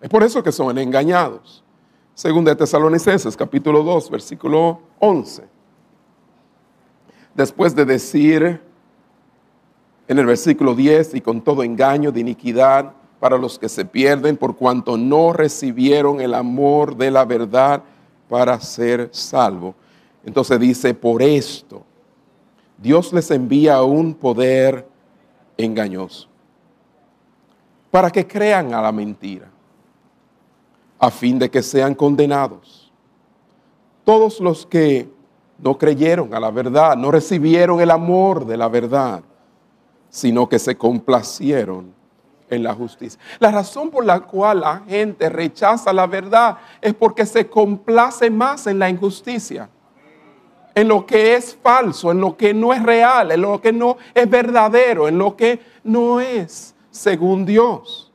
Es 0.00 0.10
por 0.10 0.22
eso 0.22 0.42
que 0.42 0.52
son 0.52 0.76
engañados. 0.76 1.63
Según 2.14 2.44
de 2.44 2.54
Tesalonicenses, 2.54 3.36
capítulo 3.36 3.82
2, 3.82 4.08
versículo 4.08 4.80
11. 5.00 5.42
Después 7.34 7.74
de 7.74 7.84
decir 7.84 8.60
en 10.06 10.18
el 10.18 10.26
versículo 10.26 10.76
10, 10.76 11.14
y 11.14 11.20
con 11.20 11.40
todo 11.40 11.64
engaño 11.64 12.12
de 12.12 12.20
iniquidad 12.20 12.92
para 13.18 13.36
los 13.36 13.58
que 13.58 13.68
se 13.68 13.84
pierden 13.84 14.36
por 14.36 14.54
cuanto 14.54 14.96
no 14.96 15.32
recibieron 15.32 16.20
el 16.20 16.34
amor 16.34 16.94
de 16.94 17.10
la 17.10 17.24
verdad 17.24 17.82
para 18.28 18.60
ser 18.60 19.08
salvo. 19.12 19.74
Entonces 20.24 20.60
dice, 20.60 20.94
por 20.94 21.20
esto 21.20 21.82
Dios 22.78 23.12
les 23.12 23.30
envía 23.32 23.82
un 23.82 24.14
poder 24.14 24.86
engañoso 25.56 26.28
para 27.90 28.10
que 28.10 28.26
crean 28.26 28.72
a 28.72 28.82
la 28.82 28.92
mentira 28.92 29.53
a 30.98 31.10
fin 31.10 31.38
de 31.38 31.50
que 31.50 31.62
sean 31.62 31.94
condenados. 31.94 32.92
Todos 34.04 34.40
los 34.40 34.66
que 34.66 35.08
no 35.58 35.78
creyeron 35.78 36.34
a 36.34 36.40
la 36.40 36.50
verdad, 36.50 36.96
no 36.96 37.10
recibieron 37.10 37.80
el 37.80 37.90
amor 37.90 38.44
de 38.44 38.56
la 38.56 38.68
verdad, 38.68 39.22
sino 40.08 40.48
que 40.48 40.58
se 40.58 40.76
complacieron 40.76 41.92
en 42.50 42.62
la 42.62 42.74
justicia. 42.74 43.18
La 43.38 43.50
razón 43.50 43.90
por 43.90 44.04
la 44.04 44.20
cual 44.20 44.60
la 44.60 44.82
gente 44.86 45.28
rechaza 45.28 45.92
la 45.92 46.06
verdad 46.06 46.58
es 46.80 46.94
porque 46.94 47.24
se 47.24 47.48
complace 47.48 48.30
más 48.30 48.66
en 48.66 48.78
la 48.78 48.90
injusticia, 48.90 49.68
en 50.74 50.88
lo 50.88 51.06
que 51.06 51.34
es 51.34 51.56
falso, 51.62 52.10
en 52.10 52.20
lo 52.20 52.36
que 52.36 52.52
no 52.52 52.72
es 52.72 52.82
real, 52.82 53.30
en 53.30 53.40
lo 53.40 53.60
que 53.60 53.72
no 53.72 53.96
es 54.12 54.28
verdadero, 54.28 55.08
en 55.08 55.18
lo 55.18 55.36
que 55.36 55.60
no 55.82 56.20
es 56.20 56.74
según 56.90 57.46
Dios. 57.46 58.12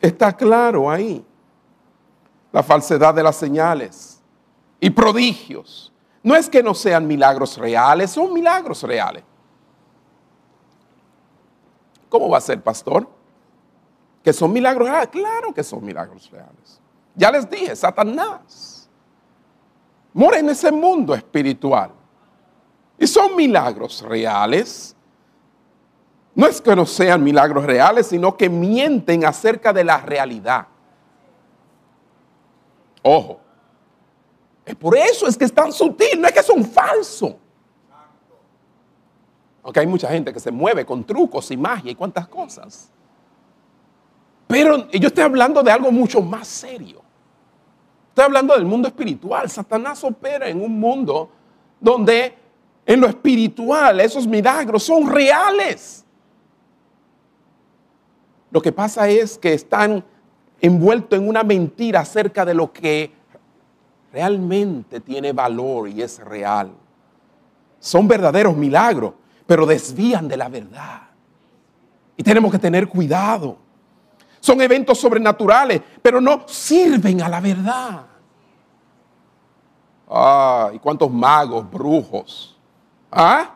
Está 0.00 0.32
claro 0.32 0.90
ahí 0.90 1.24
la 2.58 2.64
falsedad 2.64 3.14
de 3.14 3.22
las 3.22 3.36
señales 3.36 4.20
y 4.80 4.90
prodigios. 4.90 5.92
No 6.24 6.34
es 6.34 6.48
que 6.48 6.60
no 6.60 6.74
sean 6.74 7.06
milagros 7.06 7.56
reales, 7.56 8.10
son 8.10 8.32
milagros 8.32 8.82
reales. 8.82 9.22
¿Cómo 12.08 12.28
va 12.28 12.38
a 12.38 12.40
ser, 12.40 12.60
pastor? 12.60 13.08
¿Que 14.24 14.32
son 14.32 14.52
milagros 14.52 14.88
reales? 14.88 15.08
Claro 15.10 15.54
que 15.54 15.62
son 15.62 15.84
milagros 15.84 16.28
reales. 16.32 16.80
Ya 17.14 17.30
les 17.30 17.48
dije, 17.48 17.76
Satanás 17.76 18.90
mora 20.12 20.40
en 20.40 20.48
ese 20.48 20.72
mundo 20.72 21.14
espiritual. 21.14 21.92
Y 22.98 23.06
son 23.06 23.36
milagros 23.36 24.02
reales. 24.02 24.96
No 26.34 26.44
es 26.48 26.60
que 26.60 26.74
no 26.74 26.86
sean 26.86 27.22
milagros 27.22 27.64
reales, 27.64 28.08
sino 28.08 28.36
que 28.36 28.48
mienten 28.50 29.24
acerca 29.24 29.72
de 29.72 29.84
la 29.84 29.98
realidad. 29.98 30.66
Ojo. 33.10 33.40
Es 34.66 34.74
por 34.74 34.94
eso 34.94 35.26
es 35.26 35.38
que 35.38 35.46
es 35.46 35.54
tan 35.54 35.72
sutil, 35.72 36.20
no 36.20 36.28
es 36.28 36.34
que 36.34 36.42
son 36.42 36.62
falsos. 36.62 37.36
Aunque 39.62 39.80
hay 39.80 39.86
mucha 39.86 40.08
gente 40.08 40.30
que 40.30 40.38
se 40.38 40.50
mueve 40.50 40.84
con 40.84 41.02
trucos 41.04 41.50
y 41.50 41.56
magia 41.56 41.90
y 41.90 41.94
cuantas 41.94 42.28
cosas. 42.28 42.90
Pero 44.46 44.90
yo 44.90 45.08
estoy 45.08 45.24
hablando 45.24 45.62
de 45.62 45.70
algo 45.70 45.90
mucho 45.90 46.20
más 46.20 46.46
serio. 46.48 47.00
Estoy 48.10 48.26
hablando 48.26 48.54
del 48.54 48.66
mundo 48.66 48.88
espiritual. 48.88 49.48
Satanás 49.48 50.04
opera 50.04 50.46
en 50.46 50.60
un 50.60 50.78
mundo 50.78 51.30
donde 51.80 52.36
en 52.84 53.00
lo 53.00 53.06
espiritual 53.06 54.00
esos 54.00 54.26
milagros 54.26 54.82
son 54.82 55.08
reales. 55.08 56.04
Lo 58.50 58.60
que 58.60 58.72
pasa 58.72 59.08
es 59.08 59.38
que 59.38 59.54
están 59.54 60.04
envuelto 60.60 61.16
en 61.16 61.28
una 61.28 61.42
mentira 61.42 62.00
acerca 62.00 62.44
de 62.44 62.54
lo 62.54 62.72
que 62.72 63.12
realmente 64.12 65.00
tiene 65.00 65.32
valor 65.32 65.88
y 65.88 66.02
es 66.02 66.18
real. 66.18 66.72
Son 67.78 68.08
verdaderos 68.08 68.56
milagros, 68.56 69.14
pero 69.46 69.66
desvían 69.66 70.26
de 70.28 70.36
la 70.36 70.48
verdad. 70.48 71.02
Y 72.16 72.22
tenemos 72.22 72.50
que 72.50 72.58
tener 72.58 72.88
cuidado. 72.88 73.56
Son 74.40 74.60
eventos 74.60 74.98
sobrenaturales, 74.98 75.80
pero 76.02 76.20
no 76.20 76.42
sirven 76.48 77.22
a 77.22 77.28
la 77.28 77.40
verdad. 77.40 78.06
Ah, 80.08 80.70
¿y 80.72 80.78
cuántos 80.78 81.10
magos, 81.10 81.70
brujos? 81.70 82.58
¿Ah? 83.10 83.54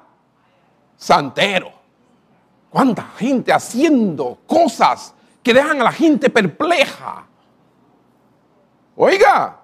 Santeros. 0.97 1.73
¿Cuánta 2.71 3.03
gente 3.17 3.53
haciendo 3.53 4.39
cosas 4.47 5.15
que 5.43 5.53
dejan 5.53 5.81
a 5.81 5.85
la 5.85 5.93
gente 5.93 6.31
perpleja. 6.31 7.27
Oiga, 8.97 9.61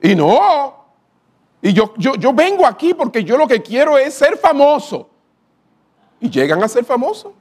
y 0.00 0.14
no, 0.14 0.82
y 1.60 1.72
yo, 1.72 1.94
yo, 1.96 2.16
yo 2.16 2.32
vengo 2.32 2.66
aquí 2.66 2.92
porque 2.92 3.22
yo 3.22 3.36
lo 3.36 3.46
que 3.46 3.62
quiero 3.62 3.96
es 3.96 4.14
ser 4.14 4.36
famoso. 4.36 5.08
Y 6.20 6.28
llegan 6.28 6.62
a 6.62 6.68
ser 6.68 6.84
famosos. 6.84 7.32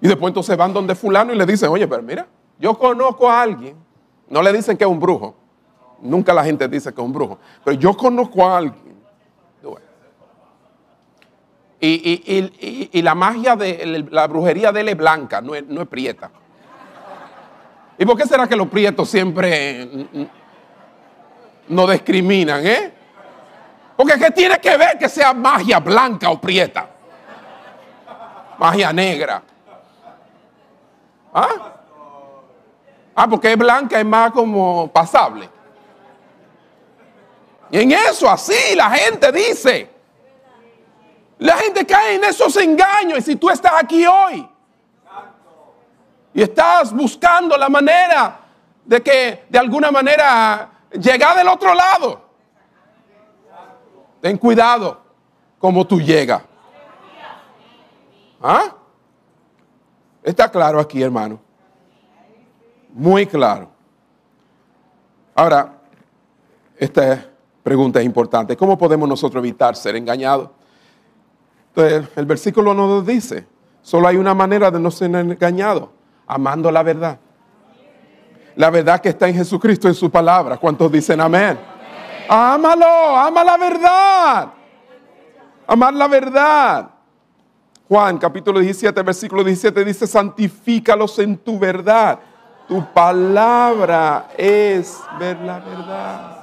Y 0.00 0.08
después 0.08 0.30
entonces 0.30 0.56
van 0.56 0.72
donde 0.72 0.94
fulano 0.94 1.32
y 1.32 1.36
le 1.36 1.44
dicen, 1.44 1.68
oye, 1.68 1.86
pero 1.86 2.02
mira, 2.02 2.26
yo 2.58 2.78
conozco 2.78 3.28
a 3.28 3.42
alguien. 3.42 3.76
No 4.28 4.40
le 4.42 4.52
dicen 4.52 4.76
que 4.76 4.84
es 4.84 4.90
un 4.90 5.00
brujo. 5.00 5.34
Nunca 6.00 6.32
la 6.32 6.44
gente 6.44 6.68
dice 6.68 6.94
que 6.94 7.00
es 7.00 7.04
un 7.04 7.12
brujo. 7.12 7.38
Pero 7.64 7.76
yo 7.78 7.96
conozco 7.96 8.48
a 8.48 8.58
alguien 8.58 8.89
y, 11.80 13.02
la 13.02 13.14
magia 13.14 13.56
de 13.56 14.06
la 14.10 14.26
brujería 14.26 14.70
de 14.72 14.80
él 14.82 14.88
es 14.90 14.96
blanca, 14.96 15.40
no 15.40 15.54
es, 15.54 15.66
no 15.66 15.82
es 15.82 15.88
prieta. 15.88 16.30
¿Y 17.98 18.04
por 18.04 18.16
qué 18.16 18.26
será 18.26 18.46
que 18.46 18.56
los 18.56 18.68
prietos 18.68 19.08
siempre 19.08 19.88
no 21.68 21.86
discriminan, 21.86 22.66
eh? 22.66 22.92
Porque 23.96 24.18
¿qué 24.18 24.30
tiene 24.30 24.58
que 24.58 24.76
ver 24.76 24.98
que 24.98 25.08
sea 25.08 25.34
magia 25.34 25.78
blanca 25.78 26.30
o 26.30 26.40
prieta? 26.40 26.88
Magia 28.58 28.92
negra. 28.92 29.42
¿Ah? 31.34 31.48
Ah, 33.14 33.28
porque 33.28 33.52
es 33.52 33.58
blanca, 33.58 33.98
es 33.98 34.06
más 34.06 34.30
como 34.32 34.90
pasable. 34.90 35.48
Y 37.70 37.80
en 37.80 37.92
eso 37.92 38.28
así 38.28 38.74
la 38.74 38.90
gente 38.90 39.30
dice. 39.32 39.99
La 41.40 41.56
gente 41.56 41.86
cae 41.86 42.16
en 42.16 42.24
esos 42.24 42.54
engaños. 42.56 43.18
Y 43.18 43.22
si 43.22 43.36
tú 43.36 43.48
estás 43.48 43.72
aquí 43.78 44.06
hoy 44.06 44.46
y 46.34 46.42
estás 46.42 46.92
buscando 46.92 47.56
la 47.56 47.68
manera 47.68 48.40
de 48.84 49.02
que 49.02 49.46
de 49.48 49.58
alguna 49.58 49.90
manera 49.90 50.70
llegar 50.92 51.36
del 51.36 51.48
otro 51.48 51.74
lado, 51.74 52.20
ten 54.20 54.36
cuidado 54.36 55.00
como 55.58 55.86
tú 55.86 55.98
llegas. 55.98 56.42
¿Ah? 58.42 58.74
Está 60.22 60.50
claro 60.50 60.78
aquí, 60.78 61.02
hermano. 61.02 61.40
Muy 62.92 63.26
claro. 63.26 63.70
Ahora, 65.34 65.76
Esta 66.76 67.26
pregunta 67.62 68.00
es 68.00 68.06
importante. 68.06 68.56
¿Cómo 68.56 68.78
podemos 68.78 69.06
nosotros 69.06 69.42
evitar 69.42 69.76
ser 69.76 69.96
engañados? 69.96 70.48
Entonces, 71.74 72.08
el 72.16 72.26
versículo 72.26 72.74
nos 72.74 73.06
dice, 73.06 73.46
solo 73.82 74.08
hay 74.08 74.16
una 74.16 74.34
manera 74.34 74.70
de 74.70 74.80
no 74.80 74.90
ser 74.90 75.14
engañado, 75.14 75.92
amando 76.26 76.70
la 76.70 76.82
verdad. 76.82 77.18
La 78.56 78.70
verdad 78.70 79.00
que 79.00 79.10
está 79.10 79.28
en 79.28 79.36
Jesucristo, 79.36 79.88
en 79.88 79.94
su 79.94 80.10
palabra. 80.10 80.56
¿Cuántos 80.56 80.90
dicen 80.90 81.20
amén? 81.20 81.58
Ámalo, 82.28 83.16
ama 83.16 83.44
la 83.44 83.56
verdad. 83.56 84.48
Amar 85.66 85.94
la 85.94 86.08
verdad. 86.08 86.90
Juan 87.88 88.18
capítulo 88.18 88.60
17, 88.60 89.02
versículo 89.02 89.42
17 89.42 89.84
dice, 89.84 90.06
santifícalos 90.06 91.18
en 91.20 91.36
tu 91.36 91.58
verdad. 91.58 92.18
Tu 92.68 92.84
palabra 92.92 94.28
es 94.36 94.98
ver 95.18 95.40
la 95.40 95.58
verdad. 95.58 96.39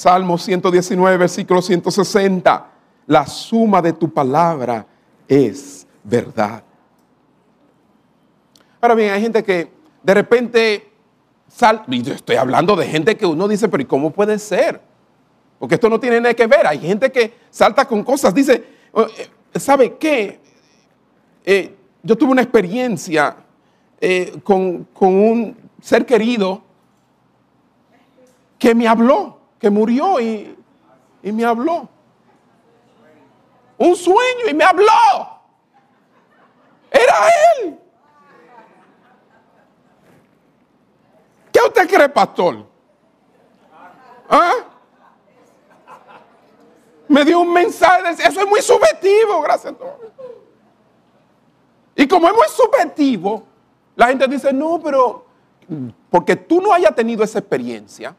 Salmo 0.00 0.38
119, 0.38 1.18
versículo 1.18 1.60
160. 1.60 2.70
La 3.06 3.26
suma 3.26 3.82
de 3.82 3.92
tu 3.92 4.10
palabra 4.10 4.86
es 5.28 5.86
verdad. 6.02 6.64
Ahora 8.80 8.94
bien, 8.94 9.12
hay 9.12 9.20
gente 9.20 9.44
que 9.44 9.70
de 10.02 10.14
repente 10.14 10.90
sal, 11.48 11.82
y 11.86 12.00
yo 12.00 12.14
estoy 12.14 12.36
hablando 12.36 12.74
de 12.76 12.86
gente 12.86 13.14
que 13.14 13.26
uno 13.26 13.46
dice, 13.46 13.68
pero 13.68 13.82
¿y 13.82 13.84
cómo 13.84 14.10
puede 14.10 14.38
ser? 14.38 14.80
Porque 15.58 15.74
esto 15.74 15.90
no 15.90 16.00
tiene 16.00 16.18
nada 16.18 16.32
que 16.32 16.46
ver. 16.46 16.66
Hay 16.66 16.78
gente 16.78 17.12
que 17.12 17.34
salta 17.50 17.84
con 17.84 18.02
cosas. 18.02 18.32
Dice, 18.32 18.64
oh, 18.92 19.02
eh, 19.02 19.58
¿sabe 19.58 19.98
qué? 19.98 20.40
Eh, 21.44 21.76
yo 22.02 22.16
tuve 22.16 22.32
una 22.32 22.40
experiencia 22.40 23.36
eh, 24.00 24.40
con, 24.44 24.88
un 24.98 25.58
ser 25.82 26.06
querido 26.06 26.62
que 28.58 28.74
me 28.74 28.88
habló, 28.88 29.39
que 29.60 29.70
murió 29.70 30.18
y, 30.18 30.56
y 31.22 31.32
me 31.32 31.44
habló. 31.44 31.88
Un 33.76 33.94
sueño 33.94 34.48
y 34.48 34.54
me 34.54 34.64
habló. 34.64 35.40
Era 36.90 37.14
él. 37.62 37.78
¿Qué 41.52 41.60
usted 41.66 41.88
cree, 41.88 42.08
pastor? 42.08 42.66
¿Ah? 44.28 44.52
Me 47.08 47.24
dio 47.24 47.40
un 47.40 47.52
mensaje, 47.52 48.10
eso 48.10 48.40
es 48.40 48.46
muy 48.46 48.62
subjetivo, 48.62 49.42
gracias 49.42 49.72
a 49.72 49.76
todos. 49.76 49.96
Y 51.96 52.06
como 52.06 52.28
es 52.28 52.34
muy 52.34 52.46
subjetivo, 52.48 53.44
la 53.96 54.06
gente 54.06 54.28
dice, 54.28 54.52
no, 54.52 54.80
pero 54.82 55.26
porque 56.08 56.36
tú 56.36 56.60
no 56.60 56.72
hayas 56.72 56.94
tenido 56.94 57.24
esa 57.24 57.40
experiencia, 57.40 58.14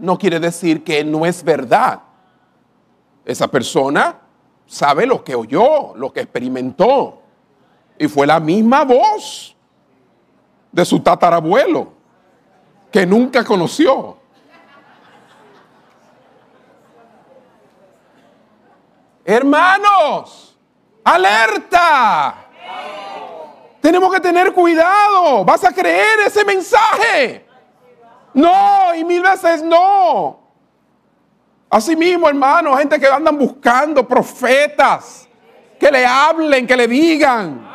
no 0.00 0.18
quiere 0.18 0.40
decir 0.40 0.84
que 0.84 1.04
no 1.04 1.26
es 1.26 1.42
verdad. 1.42 2.00
Esa 3.24 3.48
persona 3.48 4.18
sabe 4.66 5.06
lo 5.06 5.24
que 5.24 5.34
oyó, 5.34 5.94
lo 5.96 6.12
que 6.12 6.20
experimentó. 6.20 7.22
Y 7.98 8.08
fue 8.08 8.26
la 8.26 8.38
misma 8.40 8.84
voz 8.84 9.56
de 10.70 10.84
su 10.84 11.00
tatarabuelo 11.00 11.92
que 12.90 13.04
nunca 13.04 13.44
conoció. 13.44 14.16
Hermanos, 19.24 20.56
alerta. 21.04 22.46
Tenemos 23.80 24.12
que 24.12 24.20
tener 24.20 24.52
cuidado. 24.52 25.44
¿Vas 25.44 25.64
a 25.64 25.72
creer 25.72 26.20
ese 26.26 26.44
mensaje? 26.44 27.47
No, 28.38 28.94
y 28.94 29.02
mil 29.02 29.20
veces 29.20 29.64
no. 29.64 30.38
Así 31.68 31.96
mismo, 31.96 32.28
hermano, 32.28 32.76
gente 32.76 32.96
que 33.00 33.08
andan 33.08 33.36
buscando 33.36 34.06
profetas 34.06 35.28
que 35.76 35.90
le 35.90 36.06
hablen, 36.06 36.64
que 36.64 36.76
le 36.76 36.86
digan. 36.86 37.68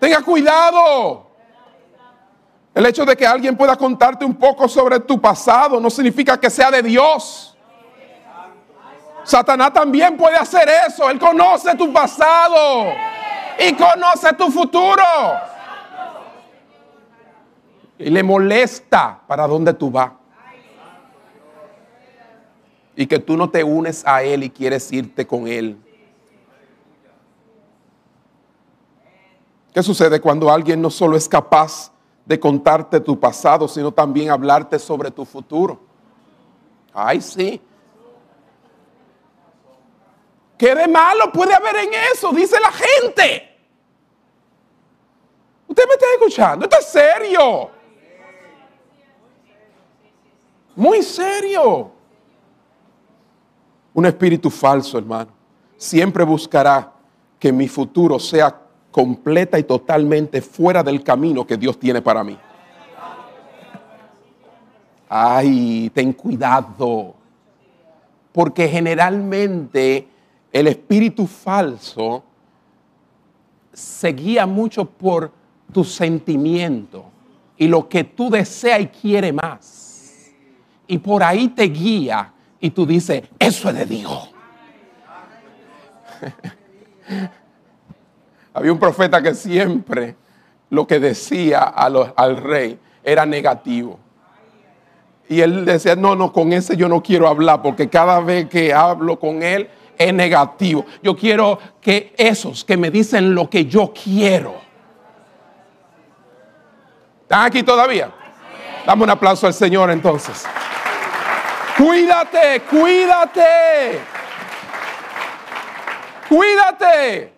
Tenga 0.00 0.22
cuidado. 0.22 1.28
El 2.74 2.84
hecho 2.84 3.04
de 3.04 3.16
que 3.16 3.24
alguien 3.24 3.56
pueda 3.56 3.76
contarte 3.76 4.24
un 4.24 4.34
poco 4.34 4.66
sobre 4.66 4.98
tu 4.98 5.20
pasado 5.20 5.78
no 5.78 5.90
significa 5.90 6.36
que 6.38 6.50
sea 6.50 6.72
de 6.72 6.82
Dios. 6.82 7.56
Satanás 9.22 9.72
también 9.72 10.16
puede 10.16 10.36
hacer 10.36 10.68
eso. 10.88 11.08
Él 11.08 11.20
conoce 11.20 11.76
tu 11.76 11.92
pasado 11.92 12.86
y 13.56 13.72
conoce 13.74 14.32
tu 14.32 14.50
futuro. 14.50 15.04
Y 17.98 18.10
le 18.10 18.22
molesta 18.22 19.20
para 19.26 19.46
dónde 19.46 19.74
tú 19.74 19.90
vas. 19.90 20.12
Y 22.96 23.06
que 23.06 23.18
tú 23.18 23.36
no 23.36 23.48
te 23.50 23.62
unes 23.62 24.04
a 24.06 24.22
Él 24.22 24.44
y 24.44 24.50
quieres 24.50 24.90
irte 24.92 25.26
con 25.26 25.46
Él. 25.46 25.76
¿Qué 29.72 29.82
sucede 29.82 30.20
cuando 30.20 30.50
alguien 30.50 30.80
no 30.80 30.90
solo 30.90 31.16
es 31.16 31.28
capaz 31.28 31.92
de 32.28 32.38
contarte 32.38 33.00
tu 33.00 33.18
pasado, 33.18 33.66
sino 33.66 33.90
también 33.90 34.30
hablarte 34.30 34.78
sobre 34.78 35.10
tu 35.10 35.24
futuro. 35.24 35.80
Ay, 36.92 37.22
sí. 37.22 37.58
¿Qué 40.58 40.74
de 40.74 40.86
malo 40.86 41.32
puede 41.32 41.54
haber 41.54 41.76
en 41.76 41.90
eso? 42.12 42.30
Dice 42.32 42.60
la 42.60 42.70
gente. 42.70 43.56
Usted 45.68 45.84
me 45.86 45.94
está 45.94 46.06
escuchando. 46.12 46.66
Esto 46.66 46.78
es 46.78 46.86
serio. 46.86 47.70
Muy 50.78 51.02
serio. 51.02 51.90
Un 53.92 54.06
espíritu 54.06 54.48
falso, 54.48 54.96
hermano, 54.96 55.32
siempre 55.76 56.22
buscará 56.22 56.92
que 57.36 57.52
mi 57.52 57.66
futuro 57.66 58.16
sea 58.20 58.56
completa 58.92 59.58
y 59.58 59.64
totalmente 59.64 60.40
fuera 60.40 60.84
del 60.84 61.02
camino 61.02 61.44
que 61.44 61.56
Dios 61.56 61.80
tiene 61.80 62.00
para 62.00 62.22
mí. 62.22 62.38
Ay, 65.08 65.90
ten 65.92 66.12
cuidado. 66.12 67.16
Porque 68.30 68.68
generalmente 68.68 70.06
el 70.52 70.68
espíritu 70.68 71.26
falso 71.26 72.22
se 73.72 74.12
guía 74.12 74.46
mucho 74.46 74.84
por 74.84 75.32
tu 75.72 75.82
sentimiento 75.82 77.06
y 77.56 77.66
lo 77.66 77.88
que 77.88 78.04
tú 78.04 78.30
deseas 78.30 78.82
y 78.82 78.86
quieres 78.86 79.34
más. 79.34 79.87
Y 80.88 80.98
por 80.98 81.22
ahí 81.22 81.48
te 81.48 81.64
guía 81.64 82.32
y 82.58 82.70
tú 82.70 82.84
dices, 82.84 83.22
eso 83.38 83.68
es 83.68 83.74
de 83.76 83.86
Dios. 83.86 84.30
Había 88.54 88.72
un 88.72 88.78
profeta 88.78 89.22
que 89.22 89.34
siempre 89.34 90.16
lo 90.70 90.86
que 90.86 90.98
decía 90.98 91.62
al 91.62 92.36
rey 92.38 92.78
era 93.04 93.24
negativo. 93.24 93.98
Y 95.28 95.42
él 95.42 95.64
decía, 95.64 95.94
no, 95.94 96.16
no, 96.16 96.32
con 96.32 96.52
ese 96.52 96.76
yo 96.76 96.88
no 96.88 97.02
quiero 97.02 97.28
hablar 97.28 97.60
porque 97.62 97.88
cada 97.88 98.20
vez 98.20 98.48
que 98.48 98.72
hablo 98.72 99.20
con 99.20 99.42
él 99.42 99.68
es 99.98 100.14
negativo. 100.14 100.86
Yo 101.02 101.14
quiero 101.14 101.58
que 101.80 102.14
esos 102.16 102.64
que 102.64 102.76
me 102.76 102.90
dicen 102.90 103.34
lo 103.34 103.50
que 103.50 103.66
yo 103.66 103.92
quiero. 103.92 104.54
¿Están 107.22 107.44
aquí 107.44 107.62
todavía? 107.62 108.10
Dame 108.86 109.04
un 109.04 109.10
aplauso 109.10 109.46
al 109.46 109.52
Señor 109.52 109.90
entonces. 109.90 110.46
Cuídate, 111.78 112.60
cuídate. 112.68 114.00
Cuídate. 116.28 117.32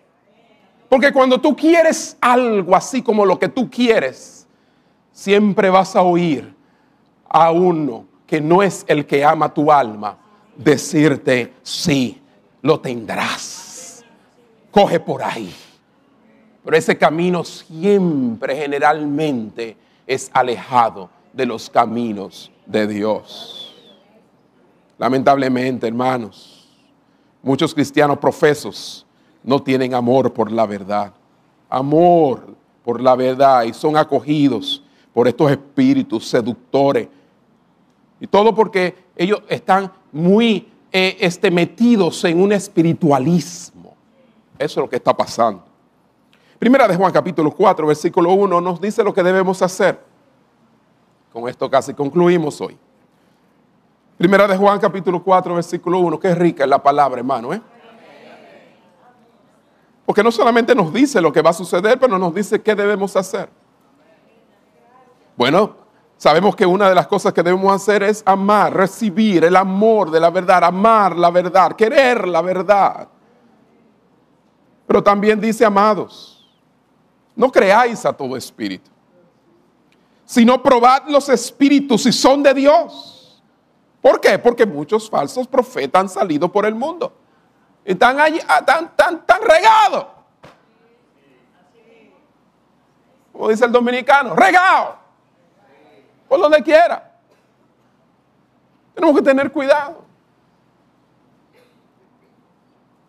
Porque 0.89 1.13
cuando 1.13 1.39
tú 1.39 1.55
quieres 1.55 2.17
algo 2.19 2.75
así 2.75 3.03
como 3.03 3.23
lo 3.23 3.37
que 3.37 3.47
tú 3.47 3.69
quieres, 3.69 4.47
siempre 5.11 5.69
vas 5.69 5.95
a 5.95 6.01
oír 6.01 6.55
a 7.29 7.51
uno 7.51 8.05
que 8.25 8.41
no 8.41 8.63
es 8.63 8.83
el 8.87 9.05
que 9.05 9.23
ama 9.23 9.53
tu 9.53 9.71
alma 9.71 10.17
decirte, 10.57 11.53
sí, 11.61 12.19
lo 12.63 12.79
tendrás. 12.79 14.03
Coge 14.71 14.99
por 14.99 15.21
ahí. 15.21 15.53
Pero 16.63 16.77
ese 16.77 16.97
camino 16.97 17.43
siempre, 17.43 18.55
generalmente, 18.55 19.77
es 20.07 20.31
alejado 20.33 21.09
de 21.31 21.45
los 21.45 21.69
caminos 21.69 22.51
de 22.65 22.87
Dios. 22.87 23.60
Lamentablemente, 25.01 25.87
hermanos, 25.87 26.69
muchos 27.41 27.73
cristianos 27.73 28.19
profesos 28.19 29.03
no 29.41 29.59
tienen 29.59 29.95
amor 29.95 30.31
por 30.31 30.51
la 30.51 30.67
verdad. 30.67 31.11
Amor 31.67 32.55
por 32.83 33.01
la 33.01 33.15
verdad 33.15 33.63
y 33.63 33.73
son 33.73 33.97
acogidos 33.97 34.83
por 35.11 35.27
estos 35.27 35.49
espíritus 35.49 36.27
seductores. 36.27 37.07
Y 38.19 38.27
todo 38.27 38.53
porque 38.53 38.95
ellos 39.15 39.41
están 39.49 39.91
muy 40.11 40.71
eh, 40.91 41.17
este, 41.19 41.49
metidos 41.49 42.23
en 42.25 42.39
un 42.39 42.51
espiritualismo. 42.51 43.95
Eso 44.59 44.81
es 44.81 44.83
lo 44.83 44.87
que 44.87 44.97
está 44.97 45.17
pasando. 45.17 45.63
Primera 46.59 46.87
de 46.87 46.95
Juan 46.95 47.11
capítulo 47.11 47.49
4, 47.49 47.87
versículo 47.87 48.33
1 48.33 48.61
nos 48.61 48.79
dice 48.79 49.03
lo 49.03 49.15
que 49.15 49.23
debemos 49.23 49.63
hacer. 49.63 49.99
Con 51.33 51.49
esto 51.49 51.67
casi 51.71 51.91
concluimos 51.95 52.61
hoy. 52.61 52.77
Primera 54.21 54.47
de 54.47 54.55
Juan 54.55 54.79
capítulo 54.79 55.23
4, 55.23 55.55
versículo 55.55 55.97
1, 55.97 56.19
qué 56.19 56.35
rica 56.35 56.63
es 56.63 56.69
la 56.69 56.83
palabra, 56.83 57.17
hermano, 57.17 57.55
¿eh? 57.55 57.61
Porque 60.05 60.21
no 60.21 60.31
solamente 60.31 60.75
nos 60.75 60.93
dice 60.93 61.19
lo 61.19 61.33
que 61.33 61.41
va 61.41 61.49
a 61.49 61.53
suceder, 61.53 61.99
pero 61.99 62.19
nos 62.19 62.31
dice 62.31 62.61
qué 62.61 62.75
debemos 62.75 63.15
hacer. 63.15 63.49
Bueno, 65.35 65.75
sabemos 66.17 66.55
que 66.55 66.67
una 66.67 66.87
de 66.87 66.93
las 66.93 67.07
cosas 67.07 67.33
que 67.33 67.41
debemos 67.41 67.73
hacer 67.73 68.03
es 68.03 68.21
amar, 68.23 68.71
recibir 68.75 69.43
el 69.43 69.55
amor 69.55 70.11
de 70.11 70.19
la 70.19 70.29
verdad, 70.29 70.65
amar 70.65 71.17
la 71.17 71.31
verdad, 71.31 71.75
querer 71.75 72.27
la 72.27 72.43
verdad. 72.43 73.07
Pero 74.85 75.01
también 75.01 75.41
dice, 75.41 75.65
amados, 75.65 76.47
no 77.35 77.51
creáis 77.51 78.05
a 78.05 78.13
todo 78.13 78.37
espíritu, 78.37 78.91
sino 80.25 80.61
probad 80.61 81.07
los 81.07 81.27
espíritus 81.27 82.03
si 82.03 82.11
son 82.11 82.43
de 82.43 82.53
Dios. 82.53 83.17
¿Por 84.01 84.19
qué? 84.19 84.39
Porque 84.39 84.65
muchos 84.65 85.09
falsos 85.09 85.47
profetas 85.47 86.01
han 86.01 86.09
salido 86.09 86.51
por 86.51 86.65
el 86.65 86.73
mundo. 86.73 87.13
Están, 87.85 88.19
allí, 88.19 88.39
ah, 88.47 88.63
tan, 88.65 88.95
tan, 88.95 89.25
tan 89.25 89.41
regados. 89.41 90.07
Como 93.31 93.49
dice 93.49 93.65
el 93.65 93.71
dominicano, 93.71 94.35
regado 94.35 94.97
por 96.27 96.39
donde 96.39 96.61
quiera. 96.63 97.11
Tenemos 98.93 99.15
que 99.15 99.21
tener 99.21 99.51
cuidado. 99.51 100.03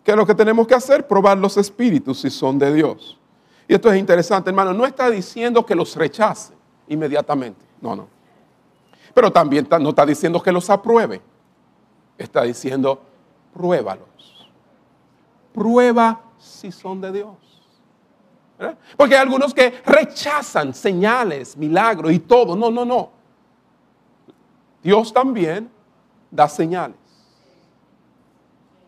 ¿Qué 0.04 0.10
es 0.10 0.16
lo 0.16 0.26
que 0.26 0.34
tenemos 0.34 0.66
que 0.66 0.74
hacer? 0.74 1.06
Probar 1.06 1.38
los 1.38 1.56
espíritus 1.56 2.20
si 2.20 2.30
son 2.30 2.58
de 2.58 2.72
Dios. 2.72 3.18
Y 3.68 3.74
esto 3.74 3.92
es 3.92 3.98
interesante, 3.98 4.50
hermano. 4.50 4.72
No 4.72 4.84
está 4.84 5.08
diciendo 5.10 5.64
que 5.64 5.74
los 5.74 5.94
rechace 5.96 6.52
inmediatamente. 6.88 7.64
No, 7.80 7.94
no. 7.94 8.08
Pero 9.14 9.30
también 9.30 9.66
no 9.80 9.90
está 9.90 10.06
diciendo 10.06 10.42
que 10.42 10.52
los 10.52 10.68
apruebe. 10.70 11.20
Está 12.16 12.42
diciendo, 12.42 13.02
pruébalos. 13.52 14.08
Prueba 15.52 16.20
si 16.38 16.72
son 16.72 17.00
de 17.00 17.12
Dios. 17.12 17.36
Porque 18.96 19.16
hay 19.16 19.22
algunos 19.22 19.52
que 19.52 19.82
rechazan 19.84 20.72
señales, 20.72 21.56
milagros 21.56 22.12
y 22.12 22.20
todo. 22.20 22.54
No, 22.56 22.70
no, 22.70 22.84
no. 22.84 23.10
Dios 24.82 25.12
también 25.12 25.70
da 26.30 26.48
señales. 26.48 26.96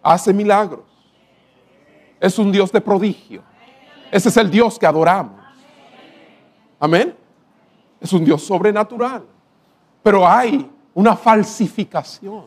Hace 0.03 0.33
milagros. 0.33 0.85
Es 2.21 2.39
un 2.39 2.53
Dios 2.53 2.71
de 2.73 2.81
prodigio. 2.81 3.43
Ese 4.11 4.29
es 4.29 4.37
el 4.37 4.51
Dios 4.51 4.79
que 4.79 4.87
adoramos. 4.87 5.41
Amén. 6.79 7.17
Es 8.01 8.13
un 8.13 8.25
Dios 8.25 8.43
sobrenatural. 8.43 9.25
Pero 10.05 10.29
hay 10.29 10.71
una 10.93 11.17
falsificación. 11.17 12.45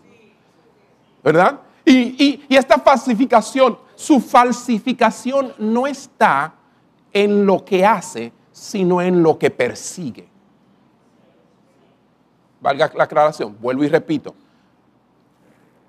¿Verdad? 1.23 1.59
Y, 1.83 2.45
esta 2.47 2.77
falsificación, 2.77 3.79
su 3.95 4.21
falsificación 4.21 5.53
no 5.57 5.87
está 5.87 6.53
en 7.11 7.47
lo 7.47 7.65
que 7.65 7.83
hace, 7.83 8.31
sino 8.51 9.01
en 9.01 9.23
lo 9.23 9.39
que 9.39 9.49
persigue. 9.49 10.29
Valga 12.61 12.91
la 12.95 13.05
aclaración, 13.05 13.57
vuelvo 13.59 13.83
y 13.83 13.87
repito. 13.87 14.35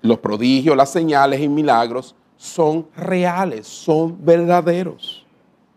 Los 0.01 0.17
prodigios, 0.17 0.75
las 0.75 0.91
señales 0.91 1.39
y 1.39 1.47
milagros 1.47 2.15
son 2.35 2.87
reales, 2.95 3.67
son 3.67 4.17
verdaderos. 4.25 5.27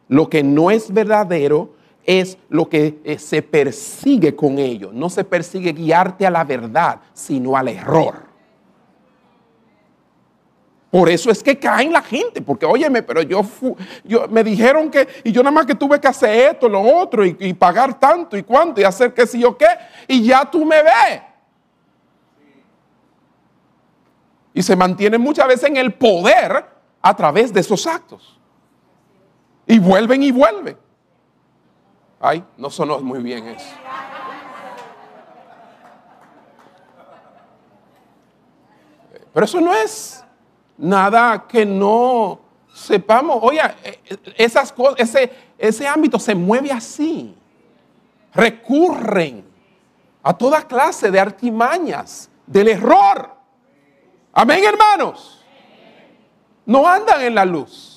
Lo 0.09 0.31
que 0.31 0.43
no 0.43 0.71
es 0.71 0.91
verdadero 0.91 1.75
es 2.05 2.39
lo 2.49 2.69
que 2.69 3.01
eh, 3.05 3.19
se 3.19 3.43
persigue 3.43 4.35
con 4.35 4.59
ello. 4.59 4.91
No 4.93 5.09
se 5.09 5.25
persigue 5.25 5.73
guiarte 5.73 6.27
a 6.27 6.31
la 6.31 6.45
verdad, 6.45 7.01
sino 7.13 7.57
al 7.57 7.69
error. 7.69 8.33
Por 10.93 11.09
eso 11.09 11.31
es 11.31 11.43
que 11.43 11.59
caen 11.59 11.91
la 11.91 12.03
gente, 12.03 12.43
porque 12.43 12.67
óyeme, 12.67 13.03
pero 13.03 13.23
yo, 13.23 13.41
yo 14.05 14.29
me 14.29 14.45
dijeron 14.45 14.91
que, 14.91 15.09
y 15.25 15.33
yo 15.33 15.43
nada 15.43 15.55
más 15.55 15.65
que 15.65 15.75
tuve 15.75 15.99
que 15.99 16.07
hacer 16.07 16.51
esto, 16.51 16.69
lo 16.69 16.83
otro, 16.83 17.25
y, 17.25 17.55
pagar 17.55 17.99
tanto 17.99 18.37
y 18.37 18.43
cuánto, 18.43 18.79
y 18.79 18.85
hacer 18.85 19.15
qué 19.15 19.27
si 19.27 19.41
yo 19.41 19.57
qué, 19.57 19.69
y 20.07 20.23
ya 20.23 20.45
tú 20.45 20.67
me 20.67 20.83
ves. 20.83 21.23
Y 24.53 24.63
se 24.63 24.77
mantienen 24.77 25.19
muchas 25.19 25.49
veces 25.49 25.71
en 25.71 25.79
el 25.79 25.95
poder 25.95 26.67
a 27.01 27.17
través 27.17 27.55
de 27.55 27.61
esos 27.61 27.87
actos. 27.87 28.39
Y 29.67 29.79
vuelven 29.79 30.23
y 30.23 30.31
vuelven. 30.31 30.77
Ay, 32.25 32.45
no 32.57 32.71
sonó 32.71 33.01
muy 33.01 33.21
bien 33.21 33.49
eso. 33.49 33.67
Pero 39.35 39.45
eso 39.45 39.61
no 39.61 39.75
es 39.75 40.25
nada 40.79 41.49
que 41.49 41.67
no 41.67 42.39
sepamos. 42.73 43.41
Oye, 43.43 43.61
esas 44.37 44.73
cosas, 44.73 45.01
ese, 45.01 45.33
ese 45.59 45.89
ámbito 45.89 46.17
se 46.21 46.33
mueve 46.37 46.71
así. 46.71 47.35
Recurren 48.33 49.45
a 50.23 50.33
toda 50.33 50.63
clase 50.63 51.11
de 51.11 51.19
artimañas 51.19 52.31
del 52.47 52.69
error. 52.69 53.35
Amén, 54.33 54.63
hermanos. 54.65 55.45
No 56.65 56.87
andan 56.87 57.21
en 57.23 57.35
la 57.35 57.45
luz. 57.45 57.92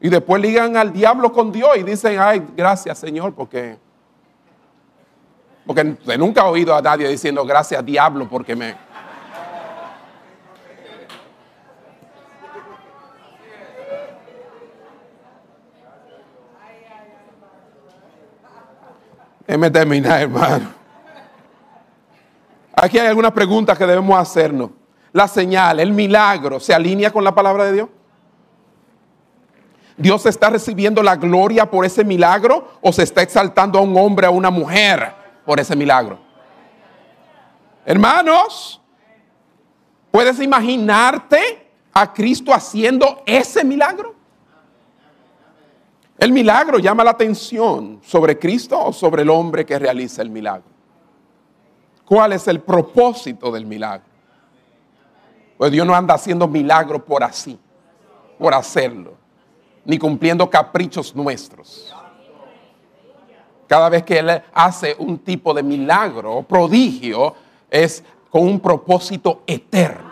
Y 0.00 0.08
después 0.08 0.40
ligan 0.40 0.76
al 0.76 0.92
diablo 0.92 1.32
con 1.32 1.50
Dios 1.50 1.70
y 1.76 1.82
dicen, 1.82 2.18
ay, 2.20 2.46
gracias 2.56 2.98
Señor, 2.98 3.34
porque... 3.34 3.78
Porque 5.66 5.84
nunca 6.16 6.42
he 6.42 6.44
oído 6.44 6.74
a 6.74 6.80
nadie 6.80 7.08
diciendo, 7.08 7.44
gracias 7.44 7.84
diablo, 7.84 8.28
porque 8.28 8.56
me... 8.56 8.74
Déjeme 19.46 19.70
terminar, 19.70 20.20
hermano. 20.20 20.72
Aquí 22.74 22.98
hay 22.98 23.06
algunas 23.08 23.32
preguntas 23.32 23.76
que 23.76 23.86
debemos 23.86 24.18
hacernos. 24.18 24.70
La 25.12 25.26
señal, 25.26 25.80
el 25.80 25.90
milagro, 25.92 26.60
¿se 26.60 26.74
alinea 26.74 27.10
con 27.10 27.24
la 27.24 27.34
palabra 27.34 27.64
de 27.64 27.72
Dios? 27.72 27.88
¿Dios 29.98 30.24
está 30.26 30.48
recibiendo 30.48 31.02
la 31.02 31.16
gloria 31.16 31.68
por 31.68 31.84
ese 31.84 32.04
milagro 32.04 32.68
o 32.80 32.92
se 32.92 33.02
está 33.02 33.20
exaltando 33.20 33.80
a 33.80 33.82
un 33.82 33.96
hombre 33.96 34.28
a 34.28 34.30
una 34.30 34.48
mujer 34.48 35.12
por 35.44 35.58
ese 35.58 35.74
milagro? 35.74 36.20
Hermanos, 37.84 38.80
¿puedes 40.12 40.40
imaginarte 40.40 41.68
a 41.92 42.12
Cristo 42.12 42.54
haciendo 42.54 43.22
ese 43.26 43.64
milagro? 43.64 44.14
El 46.16 46.30
milagro 46.30 46.78
llama 46.78 47.02
la 47.02 47.10
atención 47.10 48.00
sobre 48.04 48.38
Cristo 48.38 48.80
o 48.80 48.92
sobre 48.92 49.22
el 49.22 49.30
hombre 49.30 49.66
que 49.66 49.80
realiza 49.80 50.22
el 50.22 50.30
milagro. 50.30 50.70
¿Cuál 52.04 52.34
es 52.34 52.46
el 52.46 52.60
propósito 52.60 53.50
del 53.50 53.66
milagro? 53.66 54.06
Pues 55.56 55.72
Dios 55.72 55.84
no 55.84 55.94
anda 55.94 56.14
haciendo 56.14 56.46
milagro 56.46 57.04
por 57.04 57.24
así, 57.24 57.58
por 58.38 58.54
hacerlo, 58.54 59.14
ni 59.88 59.98
cumpliendo 59.98 60.50
caprichos 60.50 61.16
nuestros. 61.16 61.94
Cada 63.66 63.88
vez 63.88 64.02
que 64.02 64.18
Él 64.18 64.42
hace 64.52 64.94
un 64.98 65.18
tipo 65.18 65.54
de 65.54 65.62
milagro 65.62 66.36
o 66.36 66.42
prodigio, 66.42 67.34
es 67.70 68.04
con 68.28 68.42
un 68.42 68.60
propósito 68.60 69.42
eterno. 69.46 70.10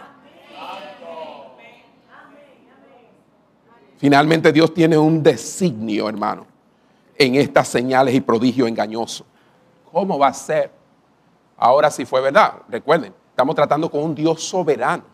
Finalmente 3.99 4.51
Dios 4.51 4.72
tiene 4.72 4.97
un 4.97 5.22
designio, 5.22 6.09
hermano, 6.09 6.47
en 7.18 7.35
estas 7.35 7.68
señales 7.68 8.14
y 8.14 8.22
prodigios 8.22 8.68
engañosos. 8.68 9.27
¿Cómo 9.93 10.18
va 10.18 10.29
a 10.29 10.35
ser? 10.35 10.70
Ahora 11.59 11.91
sí 11.91 12.07
fue 12.07 12.22
verdad. 12.22 12.62
Recuerden, 12.70 13.12
estamos 13.29 13.55
tratando 13.55 13.91
con 13.91 14.03
un 14.03 14.14
Dios 14.14 14.43
soberano. 14.43 15.05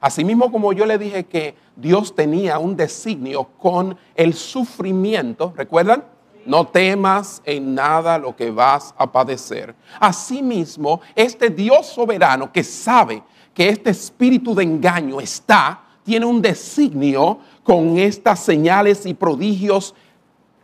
Asimismo 0.00 0.50
como 0.50 0.72
yo 0.72 0.84
le 0.86 0.98
dije 0.98 1.24
que 1.24 1.65
Dios 1.76 2.14
tenía 2.14 2.58
un 2.58 2.74
designio 2.74 3.44
con 3.58 3.96
el 4.14 4.34
sufrimiento, 4.34 5.52
¿recuerdan? 5.54 6.04
No 6.46 6.66
temas 6.66 7.42
en 7.44 7.74
nada 7.74 8.18
lo 8.18 8.34
que 8.34 8.50
vas 8.50 8.94
a 8.96 9.10
padecer. 9.10 9.74
Asimismo, 10.00 11.00
este 11.14 11.50
Dios 11.50 11.86
soberano 11.86 12.50
que 12.50 12.64
sabe 12.64 13.22
que 13.52 13.68
este 13.68 13.90
espíritu 13.90 14.54
de 14.54 14.62
engaño 14.62 15.20
está 15.20 15.82
tiene 16.04 16.24
un 16.24 16.40
designio 16.40 17.40
con 17.64 17.98
estas 17.98 18.38
señales 18.38 19.04
y 19.06 19.14
prodigios 19.14 19.92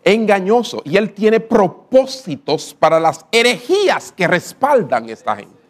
engañosos. 0.04 0.82
Y 0.84 0.96
Él 0.96 1.12
tiene 1.12 1.40
propósitos 1.40 2.74
para 2.78 3.00
las 3.00 3.26
herejías 3.32 4.12
que 4.12 4.28
respaldan 4.28 5.08
esta 5.10 5.36
gente. 5.36 5.61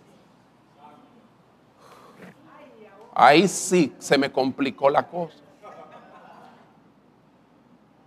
Ahí 3.23 3.47
sí 3.47 3.95
se 4.01 4.19
me 4.19 4.33
complicó 4.33 4.91
la 4.91 5.07
cosa. 5.07 5.39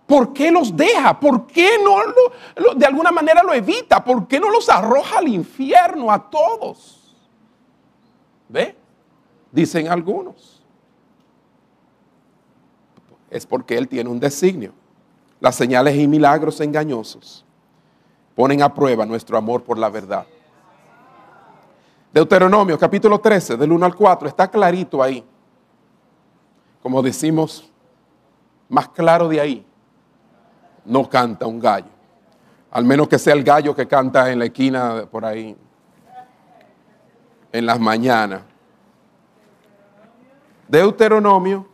¿Por 0.05 0.33
qué 0.33 0.51
los 0.51 0.75
deja? 0.75 1.17
¿Por 1.17 1.47
qué 1.47 1.77
no 1.81 2.73
de 2.75 2.85
alguna 2.85 3.13
manera 3.13 3.41
lo 3.41 3.53
evita? 3.53 4.03
¿Por 4.03 4.27
qué 4.27 4.41
no 4.41 4.49
los 4.49 4.67
arroja 4.67 5.19
al 5.19 5.29
infierno 5.29 6.11
a 6.11 6.29
todos? 6.29 7.15
¿Ve? 8.49 8.75
Dicen 9.53 9.87
algunos. 9.87 10.61
Es 13.29 13.45
porque 13.45 13.77
Él 13.77 13.87
tiene 13.87 14.09
un 14.09 14.19
designio. 14.19 14.73
Las 15.39 15.55
señales 15.55 15.95
y 15.95 16.09
milagros 16.09 16.59
engañosos 16.59 17.45
ponen 18.35 18.61
a 18.61 18.73
prueba 18.73 19.05
nuestro 19.05 19.37
amor 19.37 19.63
por 19.63 19.77
la 19.77 19.87
verdad. 19.87 20.27
Deuteronomio 22.15 22.79
capítulo 22.79 23.19
13, 23.19 23.57
del 23.57 23.73
1 23.73 23.85
al 23.87 23.93
4, 23.93 24.29
está 24.29 24.47
clarito 24.49 25.03
ahí. 25.03 25.21
Como 26.81 27.01
decimos, 27.01 27.69
más 28.69 28.87
claro 28.87 29.27
de 29.27 29.41
ahí, 29.41 29.65
no 30.85 31.09
canta 31.09 31.45
un 31.45 31.59
gallo. 31.59 31.89
Al 32.71 32.85
menos 32.85 33.09
que 33.09 33.19
sea 33.19 33.33
el 33.33 33.43
gallo 33.43 33.75
que 33.75 33.85
canta 33.85 34.31
en 34.31 34.39
la 34.39 34.45
esquina 34.45 35.05
por 35.11 35.25
ahí, 35.25 35.57
en 37.51 37.65
las 37.65 37.81
mañanas. 37.81 38.43
Deuteronomio, 40.69 41.67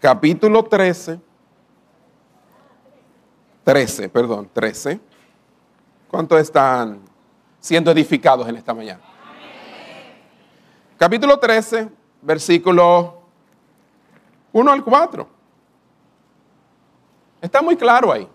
capítulo 0.00 0.64
13, 0.64 1.20
13, 3.64 4.08
perdón, 4.08 4.48
13. 4.50 5.11
¿Cuántos 6.12 6.40
están 6.40 7.00
siendo 7.58 7.90
edificados 7.90 8.46
en 8.46 8.56
esta 8.56 8.74
mañana? 8.74 9.00
Capítulo 10.98 11.38
13, 11.38 11.88
versículo 12.20 13.22
1 14.52 14.72
al 14.72 14.84
4. 14.84 15.26
Está 17.40 17.62
muy 17.62 17.76
claro 17.76 18.12
ahí. 18.12 18.28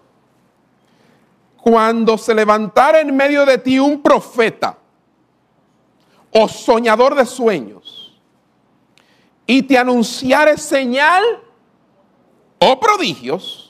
Cuando 1.61 2.17
se 2.17 2.33
levantara 2.33 2.99
en 2.99 3.15
medio 3.15 3.45
de 3.45 3.59
ti 3.59 3.77
un 3.77 4.01
profeta 4.01 4.75
o 6.31 6.47
soñador 6.47 7.13
de 7.13 7.27
sueños 7.27 8.19
y 9.45 9.61
te 9.61 9.77
anunciare 9.77 10.57
señal 10.57 11.23
o 12.57 12.79
prodigios, 12.79 13.66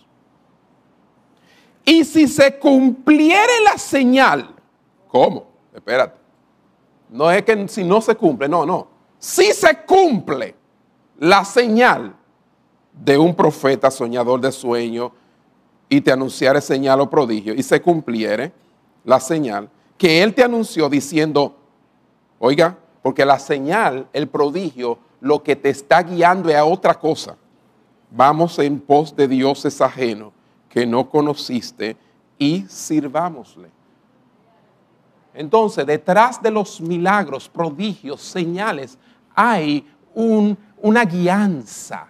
y 1.87 2.03
si 2.03 2.27
se 2.27 2.59
cumpliere 2.59 3.61
la 3.63 3.77
señal, 3.77 4.53
¿cómo? 5.07 5.47
Espérate. 5.73 6.19
No 7.09 7.31
es 7.31 7.43
que 7.43 7.65
si 7.69 7.85
no 7.85 8.01
se 8.01 8.13
cumple, 8.13 8.49
no, 8.49 8.65
no. 8.65 8.89
Si 9.17 9.53
se 9.53 9.85
cumple 9.85 10.53
la 11.17 11.45
señal 11.45 12.13
de 12.91 13.17
un 13.17 13.33
profeta 13.33 13.89
soñador 13.89 14.41
de 14.41 14.51
sueño 14.51 15.13
y 15.87 16.01
te 16.01 16.11
anunciare 16.11 16.59
señal 16.59 16.99
o 16.99 17.09
prodigio 17.09 17.53
y 17.53 17.63
se 17.63 17.81
cumpliere 17.81 18.51
la 19.05 19.21
señal 19.21 19.69
que 19.97 20.21
él 20.21 20.33
te 20.33 20.43
anunció 20.43 20.89
diciendo, 20.89 21.55
oiga, 22.37 22.77
porque 23.01 23.23
la 23.23 23.39
señal, 23.39 24.09
el 24.11 24.27
prodigio, 24.27 24.99
lo 25.21 25.41
que 25.41 25.55
te 25.55 25.69
está 25.69 26.03
guiando 26.03 26.49
es 26.49 26.57
a 26.57 26.65
otra 26.65 26.95
cosa. 26.95 27.37
Vamos 28.11 28.59
en 28.59 28.77
pos 28.77 29.15
de 29.15 29.29
dioses 29.29 29.79
ajenos 29.79 30.33
que 30.77 30.85
no 30.85 31.09
conociste 31.09 31.97
y 32.37 32.63
sirvámosle. 32.69 33.71
Entonces, 35.33 35.87
detrás 35.87 36.39
de 36.39 36.51
los 36.51 36.79
milagros, 36.79 37.49
prodigios, 37.49 38.21
señales, 38.21 38.95
hay 39.33 39.87
una 40.13 41.03
guianza. 41.03 42.05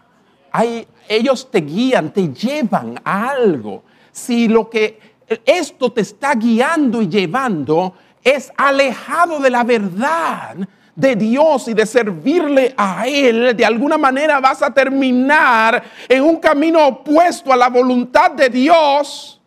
Hay, 0.51 0.85
ellos 1.07 1.49
te 1.49 1.61
guían, 1.61 2.11
te 2.11 2.27
llevan 2.27 2.99
a 3.05 3.29
algo. 3.29 3.83
Si 4.11 4.49
lo 4.49 4.69
que 4.69 4.99
esto 5.45 5.89
te 5.93 6.01
está 6.01 6.35
guiando 6.35 7.01
y 7.01 7.07
llevando 7.07 7.93
es 8.21 8.51
alejado 8.57 9.39
de 9.39 9.49
la 9.49 9.63
verdad, 9.63 10.57
de 10.97 11.15
Dios 11.15 11.67
y 11.67 11.75
de 11.75 11.85
servirle 11.85 12.73
a 12.75 13.07
Él, 13.07 13.55
de 13.55 13.63
alguna 13.63 13.99
manera 13.99 14.39
vas 14.39 14.63
a 14.63 14.73
terminar 14.73 15.83
en 16.09 16.23
un 16.23 16.37
camino 16.37 16.87
opuesto 16.87 17.53
a 17.53 17.55
la 17.55 17.69
voluntad 17.69 18.31
de 18.31 18.49
Dios. 18.49 19.39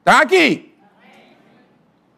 ¿Está 0.00 0.20
aquí? 0.20 0.74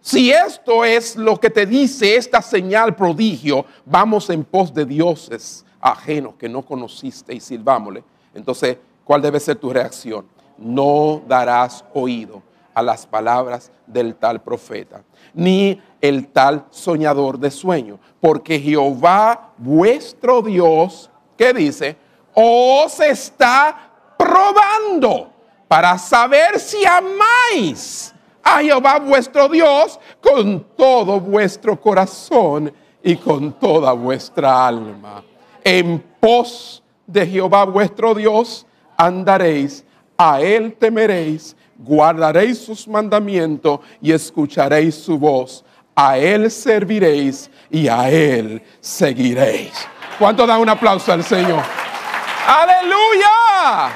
Si 0.01 0.33
esto 0.33 0.85
es 0.85 1.15
lo 1.15 1.39
que 1.39 1.51
te 1.51 1.65
dice 1.65 2.17
esta 2.17 2.43
señal 2.43 2.97
prodigio, 2.97 3.65
vamos 3.87 4.29
en 4.29 4.43
pos 4.43 4.75
de 4.75 4.85
dioses 4.85 5.65
ajenos 5.81 6.35
que 6.35 6.49
no 6.49 6.63
conociste 6.63 7.33
y 7.33 7.39
sirvámosle. 7.39 8.03
Entonces, 8.35 8.79
¿cuál 9.05 9.23
debe 9.23 9.39
ser 9.39 9.55
tu 9.55 9.73
reacción? 9.73 10.27
No 10.59 11.23
darás 11.29 11.85
oído 11.95 12.43
a 12.75 12.83
las 12.83 13.07
palabras 13.07 13.71
del 13.87 14.17
tal 14.17 14.43
profeta, 14.43 15.05
ni 15.35 15.81
el 16.01 16.29
tal 16.29 16.67
soñador 16.71 17.39
de 17.39 17.51
sueño, 17.51 17.99
porque 18.21 18.59
Jehová 18.59 19.53
vuestro 19.59 20.43
Dios, 20.43 21.11
¿qué 21.37 21.53
dice? 21.53 21.97
Os 22.35 23.01
está 23.01 23.91
probando 24.19 25.31
para 25.69 25.99
saber 25.99 26.59
si 26.59 26.85
amáis 26.85 28.15
a 28.43 28.61
Jehová 28.61 28.99
vuestro 28.99 29.49
Dios 29.49 29.99
con 30.21 30.65
todo 30.77 31.19
vuestro 31.21 31.81
corazón 31.81 32.73
y 33.03 33.17
con 33.17 33.53
toda 33.53 33.93
vuestra 33.93 34.67
alma. 34.67 35.25
En 35.63 35.99
pos 36.21 36.83
de 37.07 37.27
Jehová 37.27 37.65
vuestro 37.65 38.15
Dios 38.15 38.67
andaréis, 38.97 39.85
a 40.17 40.41
él 40.41 40.75
temeréis 40.75 41.57
guardaréis 41.79 42.59
sus 42.59 42.87
mandamientos 42.89 43.81
y 44.01 44.13
escucharéis 44.13 44.95
su 44.95 45.19
voz. 45.19 45.65
A 45.95 46.19
Él 46.19 46.51
serviréis 46.51 47.51
y 47.71 47.89
a 47.89 48.11
Él 48.11 48.63
seguiréis. 48.81 49.73
¿Cuánto 50.19 50.47
da 50.47 50.59
un 50.59 50.69
aplauso 50.69 51.13
al 51.13 51.23
Señor? 51.23 51.63
Aleluya. 52.47 53.93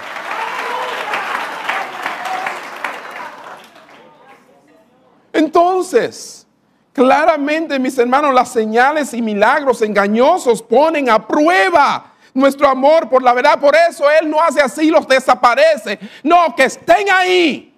Entonces, 5.32 6.46
claramente, 6.92 7.78
mis 7.78 7.96
hermanos, 7.98 8.34
las 8.34 8.52
señales 8.52 9.14
y 9.14 9.22
milagros 9.22 9.82
engañosos 9.82 10.62
ponen 10.62 11.10
a 11.10 11.26
prueba 11.26 12.14
nuestro 12.38 12.68
amor 12.68 13.08
por 13.08 13.22
la 13.22 13.32
verdad. 13.32 13.58
Por 13.58 13.74
eso 13.74 14.04
Él 14.10 14.30
no 14.30 14.40
hace 14.40 14.60
así, 14.60 14.90
los 14.90 15.06
desaparece. 15.06 15.98
No, 16.22 16.54
que 16.56 16.64
estén 16.64 17.10
ahí. 17.10 17.74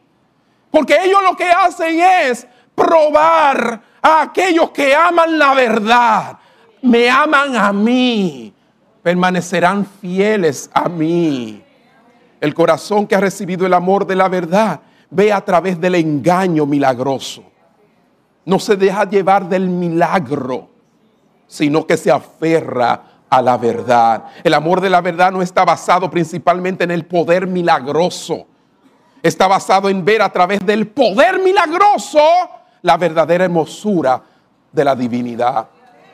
Porque 0.70 0.96
ellos 1.02 1.20
lo 1.22 1.36
que 1.36 1.50
hacen 1.50 2.00
es 2.00 2.46
probar 2.74 3.80
a 4.00 4.22
aquellos 4.22 4.70
que 4.70 4.94
aman 4.94 5.38
la 5.38 5.54
verdad. 5.54 6.38
Me 6.82 7.10
aman 7.10 7.56
a 7.56 7.72
mí. 7.72 8.54
Permanecerán 9.02 9.84
fieles 9.84 10.70
a 10.72 10.88
mí. 10.88 11.62
El 12.40 12.54
corazón 12.54 13.06
que 13.06 13.14
ha 13.14 13.20
recibido 13.20 13.66
el 13.66 13.74
amor 13.74 14.06
de 14.06 14.16
la 14.16 14.28
verdad 14.28 14.80
ve 15.10 15.32
a 15.32 15.40
través 15.40 15.80
del 15.80 15.96
engaño 15.96 16.64
milagroso. 16.66 17.42
No 18.44 18.58
se 18.58 18.76
deja 18.76 19.08
llevar 19.08 19.48
del 19.48 19.68
milagro, 19.68 20.70
sino 21.46 21.86
que 21.86 21.96
se 21.96 22.10
aferra 22.10 23.09
a 23.30 23.40
la 23.40 23.56
verdad. 23.56 24.24
El 24.44 24.52
amor 24.52 24.80
de 24.80 24.90
la 24.90 25.00
verdad 25.00 25.32
no 25.32 25.40
está 25.40 25.64
basado 25.64 26.10
principalmente 26.10 26.84
en 26.84 26.90
el 26.90 27.06
poder 27.06 27.46
milagroso 27.46 28.46
está 29.22 29.46
basado 29.46 29.88
en 29.88 30.04
ver 30.04 30.22
a 30.22 30.30
través 30.30 30.64
del 30.64 30.88
poder 30.88 31.40
milagroso 31.40 32.20
la 32.82 32.96
verdadera 32.96 33.44
hermosura 33.44 34.22
de 34.72 34.84
la 34.84 34.94
divinidad. 34.94 35.68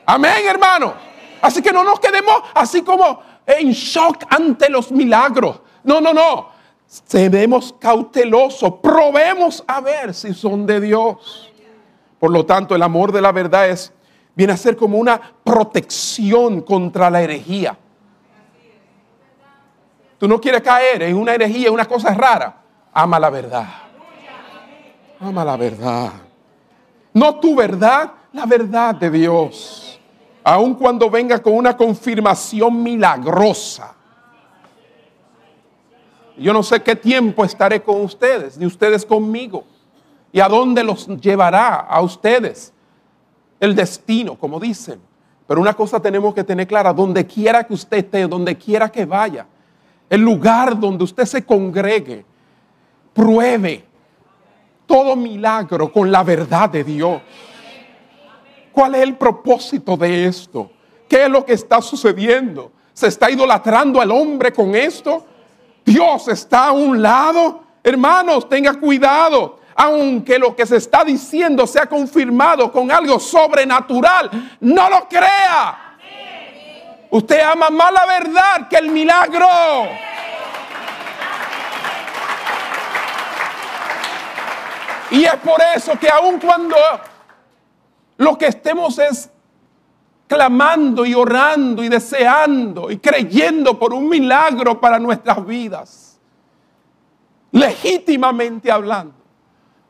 Amén, 0.05 0.43
hermano. 0.49 0.95
Así 1.43 1.63
que 1.63 1.73
no 1.73 1.85
nos 1.85 2.01
quedemos 2.01 2.43
así 2.55 2.83
como 2.83 3.21
en 3.47 3.71
shock 3.73 4.25
ante 4.29 4.69
los 4.69 4.91
milagros. 4.91 5.61
No, 5.85 6.01
no, 6.01 6.13
no. 6.13 6.57
Seremos 6.87 7.75
cautelosos, 7.79 8.75
probemos 8.83 9.63
a 9.67 9.81
ver 9.81 10.15
si 10.15 10.33
son 10.33 10.67
de 10.67 10.81
Dios. 10.81 11.53
Por 12.19 12.31
lo 12.31 12.47
tanto, 12.47 12.75
el 12.75 12.83
amor 12.83 13.13
de 13.13 13.21
la 13.21 13.33
verdad 13.33 13.69
es, 13.69 13.93
viene 14.37 14.53
a 14.53 14.57
ser 14.57 14.77
como 14.77 14.99
una 14.99 15.21
protección 15.43 16.61
contra 16.61 17.11
la 17.11 17.23
herejía. 17.23 17.77
Tú 20.19 20.29
no 20.29 20.41
quieres 20.41 20.63
caer 20.63 21.03
en 21.03 21.17
una 21.17 21.35
herejía, 21.35 21.73
una 21.73 21.87
cosa 21.87 22.15
rara 22.15 22.63
ama 22.97 23.19
la 23.19 23.31
verdad. 23.31 23.67
Ama 25.21 25.45
la 25.45 25.57
verdad. 25.57 26.13
No 27.13 27.37
tu 27.37 27.55
verdad, 27.55 28.13
la 28.33 28.47
verdad 28.47 28.95
de 28.95 29.11
Dios. 29.11 30.01
Aun 30.43 30.75
cuando 30.75 31.11
venga 31.11 31.39
con 31.39 31.55
una 31.55 31.77
confirmación 31.77 32.83
milagrosa. 32.83 33.95
Yo 36.39 36.53
no 36.53 36.63
sé 36.63 36.83
qué 36.83 36.95
tiempo 36.97 37.45
estaré 37.45 37.83
con 37.83 38.03
ustedes, 38.03 38.57
ni 38.57 38.67
ustedes 38.67 39.05
conmigo. 39.05 39.65
Y 40.33 40.41
a 40.41 40.49
dónde 40.49 40.85
los 40.85 41.07
llevará 41.21 41.77
a 41.77 42.01
ustedes 42.03 42.73
el 43.61 43.75
destino, 43.75 44.37
como 44.37 44.61
dicen. 44.61 45.01
Pero 45.47 45.61
una 45.61 45.75
cosa 45.75 46.01
tenemos 46.01 46.35
que 46.35 46.45
tener 46.45 46.67
clara, 46.67 46.93
donde 46.93 47.27
quiera 47.27 47.65
que 47.65 47.75
usted 47.75 47.99
esté, 47.99 48.27
donde 48.27 48.57
quiera 48.57 48.91
que 48.91 49.05
vaya, 49.05 49.47
el 50.11 50.21
lugar 50.21 50.79
donde 50.79 51.05
usted 51.05 51.25
se 51.25 51.45
congregue, 51.45 52.25
pruebe 53.13 53.85
todo 54.87 55.17
milagro 55.17 55.93
con 55.93 56.11
la 56.11 56.23
verdad 56.23 56.71
de 56.71 56.85
Dios. 56.85 57.21
¿Cuál 58.73 58.95
es 58.97 59.03
el 59.03 59.17
propósito 59.17 59.97
de 59.97 60.27
esto? 60.27 60.71
¿Qué 61.09 61.25
es 61.25 61.31
lo 61.31 61.45
que 61.45 61.55
está 61.55 61.81
sucediendo? 61.81 62.73
¿Se 62.93 63.09
está 63.09 63.31
idolatrando 63.31 64.01
al 64.01 64.11
hombre 64.11 64.53
con 64.53 64.75
esto? 64.75 65.25
Dios 65.85 66.29
está 66.29 66.69
a 66.69 66.73
un 66.73 67.01
lado. 67.01 67.61
Hermanos, 67.83 68.49
tenga 68.49 68.75
cuidado. 68.75 69.61
Aunque 69.77 70.39
lo 70.39 70.57
que 70.57 70.67
se 70.67 70.77
está 70.77 71.05
diciendo 71.05 71.67
sea 71.67 71.87
confirmado 71.87 72.73
con 72.73 72.91
algo 72.91 73.21
sobrenatural, 73.21 74.57
no 74.61 74.89
lo 74.89 75.09
crea. 75.09 75.99
Usted 77.11 77.41
ama 77.41 77.71
más 77.71 77.93
la 77.93 78.07
verdad 78.07 78.69
que 78.69 78.77
el 78.77 78.91
milagro. 78.91 79.47
Y 85.11 85.25
es 85.25 85.37
por 85.37 85.61
eso 85.75 85.99
que 85.99 86.09
aun 86.09 86.39
cuando 86.41 86.77
lo 88.17 88.37
que 88.37 88.47
estemos 88.47 88.99
es 88.99 89.31
clamando 90.27 91.07
y 91.07 91.15
orando 91.15 91.85
y 91.85 91.89
deseando 91.89 92.91
y 92.91 92.99
creyendo 92.99 93.79
por 93.79 93.95
un 93.95 94.09
milagro 94.09 94.81
para 94.81 94.99
nuestras 94.99 95.47
vidas, 95.47 96.19
legítimamente 97.53 98.71
hablando, 98.71 99.15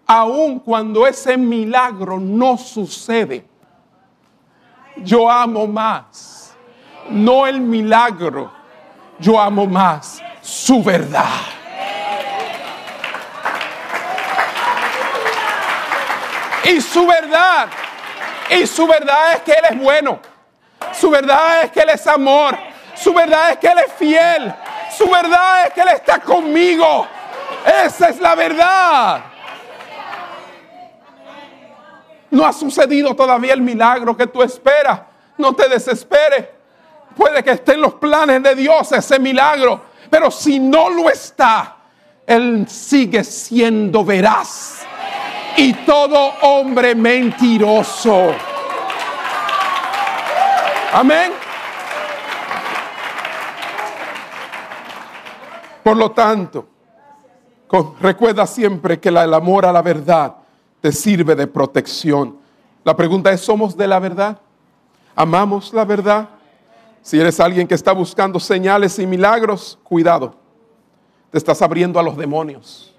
aun 0.06 0.60
cuando 0.60 1.06
ese 1.06 1.36
milagro 1.36 2.18
no 2.18 2.56
sucede, 2.56 3.44
yo 4.98 5.30
amo 5.30 5.66
más, 5.66 6.54
no 7.10 7.46
el 7.46 7.60
milagro, 7.60 8.50
yo 9.18 9.40
amo 9.40 9.66
más 9.66 10.22
su 10.40 10.82
verdad. 10.82 11.24
Y 16.64 16.80
su 16.80 17.06
verdad 17.06 17.68
y 18.50 18.66
su 18.66 18.86
verdad 18.86 19.32
es 19.34 19.42
que 19.42 19.52
Él 19.52 19.64
es 19.70 19.78
bueno. 19.78 20.20
Su 20.92 21.10
verdad 21.10 21.62
es 21.64 21.70
que 21.72 21.80
Él 21.80 21.90
es 21.90 22.06
amor. 22.06 22.56
Su 22.94 23.12
verdad 23.12 23.52
es 23.52 23.58
que 23.58 23.66
Él 23.66 23.78
es 23.78 23.92
fiel. 23.94 24.54
Su 24.96 25.08
verdad 25.10 25.66
es 25.66 25.72
que 25.72 25.80
Él 25.80 25.88
está 25.88 26.20
conmigo. 26.20 27.06
Esa 27.84 28.08
es 28.08 28.20
la 28.20 28.34
verdad. 28.34 29.20
No 32.30 32.46
ha 32.46 32.52
sucedido 32.52 33.14
todavía 33.14 33.54
el 33.54 33.62
milagro 33.62 34.16
que 34.16 34.26
tú 34.26 34.42
esperas. 34.42 35.00
No 35.38 35.54
te 35.54 35.68
desesperes. 35.68 36.46
Puede 37.16 37.42
que 37.42 37.52
esté 37.52 37.74
en 37.74 37.80
los 37.80 37.94
planes 37.94 38.42
de 38.42 38.54
Dios 38.54 38.92
ese 38.92 39.18
milagro. 39.18 39.80
Pero 40.10 40.30
si 40.30 40.58
no 40.58 40.90
lo 40.90 41.08
está, 41.08 41.76
Él 42.26 42.66
sigue 42.68 43.24
siendo 43.24 44.04
veraz 44.04 44.86
y 45.56 45.72
todo 45.72 46.34
hombre 46.42 46.94
mentiroso. 46.94 48.34
Amén. 50.92 51.32
Por 55.82 55.96
lo 55.96 56.10
tanto, 56.10 56.66
recuerda 58.00 58.46
siempre 58.46 58.98
que 58.98 59.08
el 59.08 59.34
amor 59.34 59.66
a 59.66 59.72
la 59.72 59.82
verdad 59.82 60.34
te 60.86 60.92
sirve 60.92 61.34
de 61.34 61.48
protección. 61.48 62.38
La 62.84 62.94
pregunta 62.94 63.32
es, 63.32 63.40
¿somos 63.40 63.76
de 63.76 63.88
la 63.88 63.98
verdad? 63.98 64.38
¿Amamos 65.16 65.74
la 65.74 65.84
verdad? 65.84 66.28
Si 67.02 67.18
eres 67.18 67.40
alguien 67.40 67.66
que 67.66 67.74
está 67.74 67.90
buscando 67.90 68.38
señales 68.38 68.96
y 69.00 69.04
milagros, 69.04 69.80
cuidado. 69.82 70.36
Te 71.32 71.38
estás 71.38 71.60
abriendo 71.60 71.98
a 71.98 72.04
los 72.04 72.16
demonios. 72.16 72.94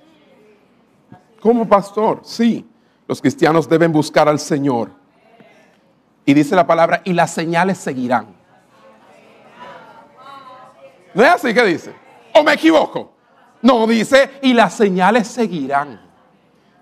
Como 1.40 1.66
pastor, 1.66 2.20
sí, 2.24 2.68
los 3.08 3.22
cristianos 3.22 3.70
deben 3.70 3.94
buscar 3.94 4.28
al 4.28 4.40
Señor. 4.40 4.92
Y 6.26 6.34
dice 6.34 6.58
la 6.58 6.68
palabra, 6.68 7.02
y 7.06 7.14
las 7.14 7.34
señales 7.34 7.78
seguirán. 7.78 8.36
¿No 11.14 11.24
es 11.24 11.30
así 11.30 11.54
que 11.54 11.64
dice? 11.64 11.94
¿O 12.34 12.44
me 12.44 12.52
equivoco? 12.52 13.14
No, 13.62 13.88
dice, 13.88 14.40
y 14.42 14.54
las 14.54 14.74
señales 14.74 15.26
seguirán. 15.30 16.06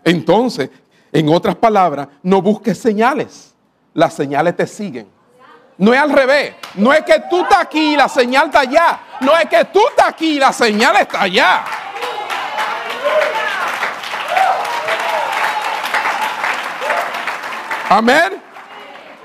Entonces, 0.06 0.70
en 1.16 1.30
otras 1.30 1.56
palabras, 1.56 2.10
no 2.22 2.42
busques 2.42 2.78
señales. 2.78 3.56
Las 3.94 4.14
señales 4.14 4.58
te 4.58 4.68
siguen. 4.68 5.08
No 5.78 5.94
es 5.94 6.00
al 6.02 6.12
revés. 6.12 6.56
No 6.76 6.92
es 6.92 7.04
que 7.04 7.24
tú 7.30 7.42
estás 7.42 7.60
aquí 7.62 7.94
y 7.94 7.96
la 7.96 8.10
señal 8.10 8.48
está 8.48 8.60
allá. 8.60 9.00
No 9.22 9.32
es 9.38 9.46
que 9.46 9.64
tú 9.64 9.80
estás 9.88 10.10
aquí 10.10 10.36
y 10.36 10.40
la 10.40 10.52
señal 10.52 10.94
está 10.98 11.22
allá. 11.22 11.64
Amén. 17.88 18.42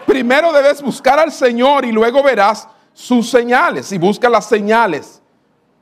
Primero 0.07 0.53
debes 0.53 0.81
buscar 0.81 1.19
al 1.19 1.33
Señor 1.33 1.85
y 1.85 1.91
luego 1.91 2.23
verás 2.23 2.69
sus 2.93 3.29
señales. 3.29 3.87
Si 3.87 3.99
buscas 3.99 4.31
las 4.31 4.47
señales, 4.47 5.21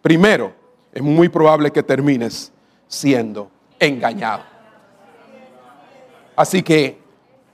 primero 0.00 0.54
es 0.90 1.02
muy 1.02 1.28
probable 1.28 1.70
que 1.70 1.82
termines 1.82 2.50
siendo 2.86 3.50
engañado. 3.78 4.57
Así 6.38 6.62
que 6.62 6.96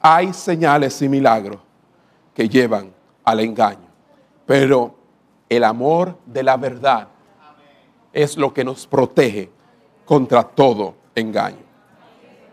hay 0.03 0.35
señales 0.35 1.01
y 1.01 1.09
milagros 1.09 1.59
que 2.35 2.47
llevan 2.47 2.93
al 3.25 3.41
engaño. 3.41 3.89
Pero 4.45 4.95
el 5.49 5.65
amor 5.65 6.19
de 6.27 6.43
la 6.43 6.59
verdad 6.59 7.09
es 8.13 8.37
lo 8.37 8.53
que 8.53 8.63
nos 8.63 8.87
protege 8.87 9.51
contra 10.05 10.43
todo 10.43 10.97
engaño. 11.15 11.65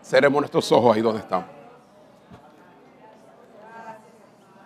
Seremos 0.00 0.40
nuestros 0.40 0.72
ojos 0.72 0.96
ahí 0.96 1.02
donde 1.02 1.20
estamos. 1.20 1.50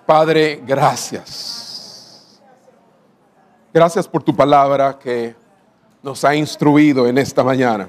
Padre, 0.06 0.62
gracias. 0.64 2.40
Gracias 3.74 4.06
por 4.06 4.22
tu 4.22 4.36
palabra 4.36 4.96
que 4.96 5.34
nos 6.00 6.24
ha 6.24 6.32
instruido 6.32 7.08
en 7.08 7.18
esta 7.18 7.42
mañana. 7.42 7.88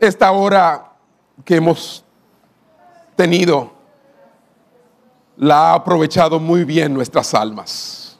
Esta 0.00 0.32
hora 0.32 0.92
que 1.44 1.56
hemos 1.56 2.02
tenido 3.14 3.70
la 5.36 5.72
ha 5.72 5.74
aprovechado 5.74 6.40
muy 6.40 6.64
bien 6.64 6.94
nuestras 6.94 7.34
almas. 7.34 8.18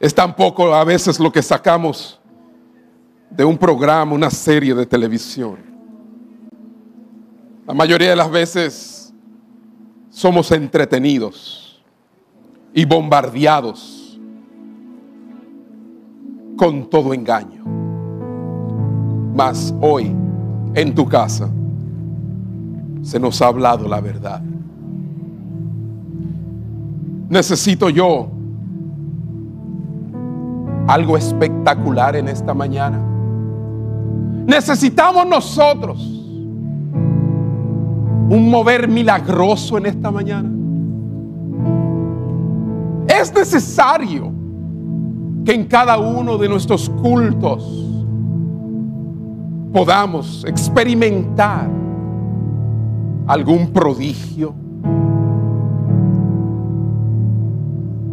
Es 0.00 0.12
tan 0.12 0.34
poco 0.34 0.74
a 0.74 0.82
veces 0.82 1.20
lo 1.20 1.30
que 1.30 1.42
sacamos 1.42 2.20
de 3.30 3.44
un 3.44 3.56
programa, 3.56 4.12
una 4.12 4.30
serie 4.30 4.74
de 4.74 4.84
televisión. 4.84 5.58
La 7.66 7.72
mayoría 7.72 8.10
de 8.10 8.16
las 8.16 8.30
veces 8.30 9.14
somos 10.10 10.50
entretenidos 10.50 11.82
y 12.72 12.84
bombardeados 12.84 14.20
con 16.56 16.90
todo 16.90 17.14
engaño. 17.14 17.83
Mas 19.34 19.74
hoy 19.80 20.14
en 20.74 20.94
tu 20.94 21.06
casa 21.06 21.48
se 23.02 23.18
nos 23.18 23.42
ha 23.42 23.48
hablado 23.48 23.88
la 23.88 24.00
verdad. 24.00 24.40
Necesito 27.28 27.90
yo 27.90 28.28
algo 30.86 31.16
espectacular 31.16 32.14
en 32.16 32.28
esta 32.28 32.54
mañana. 32.54 32.98
Necesitamos 34.46 35.26
nosotros 35.26 35.98
un 38.30 38.50
mover 38.50 38.88
milagroso 38.88 39.78
en 39.78 39.86
esta 39.86 40.10
mañana. 40.10 40.50
Es 43.08 43.34
necesario 43.34 44.30
que 45.44 45.52
en 45.54 45.64
cada 45.66 45.98
uno 45.98 46.38
de 46.38 46.48
nuestros 46.48 46.88
cultos 46.88 47.93
podamos 49.74 50.44
experimentar 50.44 51.68
algún 53.26 53.72
prodigio. 53.72 54.54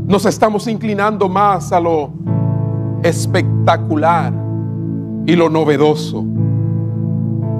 Nos 0.07 0.25
estamos 0.25 0.65
inclinando 0.65 1.29
más 1.29 1.71
a 1.71 1.79
lo 1.79 2.09
espectacular 3.03 4.33
y 5.27 5.35
lo 5.35 5.51
novedoso 5.51 6.25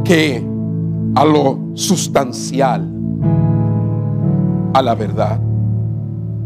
que 0.03 0.43
a 1.13 1.23
lo 1.23 1.59
sustancial, 1.75 2.91
a 4.73 4.81
la 4.81 4.95
verdad. 4.95 5.39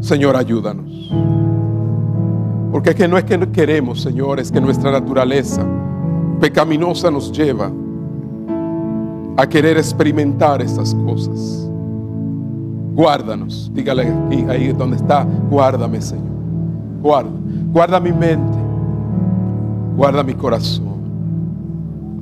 Señor, 0.01 0.35
ayúdanos. 0.35 1.09
Porque 2.73 2.89
es 2.89 2.95
que 2.97 3.07
no 3.07 3.17
es 3.17 3.23
que 3.23 3.39
queremos, 3.51 4.01
Señor, 4.01 4.41
es 4.41 4.51
que 4.51 4.59
nuestra 4.59 4.91
naturaleza 4.91 5.65
pecaminosa 6.39 7.09
nos 7.09 7.31
lleva 7.31 7.71
a 9.37 9.47
querer 9.47 9.77
experimentar 9.77 10.61
estas 10.61 10.93
cosas. 10.95 11.69
Guárdanos. 12.93 13.69
Dígale 13.73 14.03
aquí, 14.03 14.45
ahí 14.49 14.71
donde 14.71 14.97
está, 14.97 15.27
guárdame, 15.49 16.01
Señor. 16.01 16.25
guarda, 17.01 17.29
guarda 17.71 17.99
mi 17.99 18.11
mente, 18.11 18.57
guarda 19.97 20.23
mi 20.23 20.33
corazón. 20.33 20.85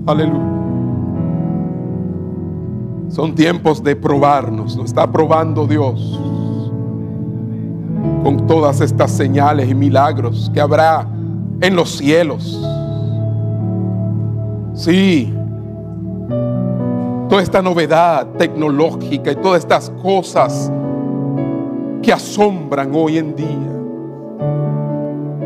Aleluya. 0.06 0.54
Son 3.10 3.36
tiempos 3.36 3.84
de 3.84 3.96
probarnos, 3.96 4.76
nos 4.76 4.88
está 4.88 5.10
probando 5.10 5.68
Dios 5.68 6.20
con 8.24 8.48
todas 8.48 8.82
estas 8.82 9.12
señales 9.12 9.70
y 9.70 9.76
milagros 9.76 10.50
que 10.52 10.60
habrá 10.60 11.08
en 11.62 11.76
los 11.76 11.98
cielos. 11.98 12.60
Sí, 14.74 15.32
toda 17.30 17.44
esta 17.44 17.62
novedad 17.62 18.26
tecnológica 18.40 19.32
y 19.32 19.36
todas 19.36 19.60
estas 19.60 19.92
cosas 20.02 20.72
que 22.02 22.12
asombran 22.12 22.92
hoy 22.96 23.20
en 23.20 23.36
día. 23.36 23.70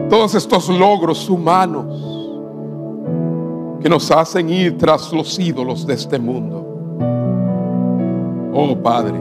Todos 0.09 0.33
estos 0.33 0.69
logros 0.69 1.29
humanos 1.29 1.85
que 3.81 3.89
nos 3.89 4.09
hacen 4.11 4.49
ir 4.49 4.77
tras 4.77 5.11
los 5.11 5.37
ídolos 5.37 5.85
de 5.85 5.95
este 5.95 6.17
mundo. 6.17 6.65
Oh 8.53 8.77
Padre, 8.81 9.19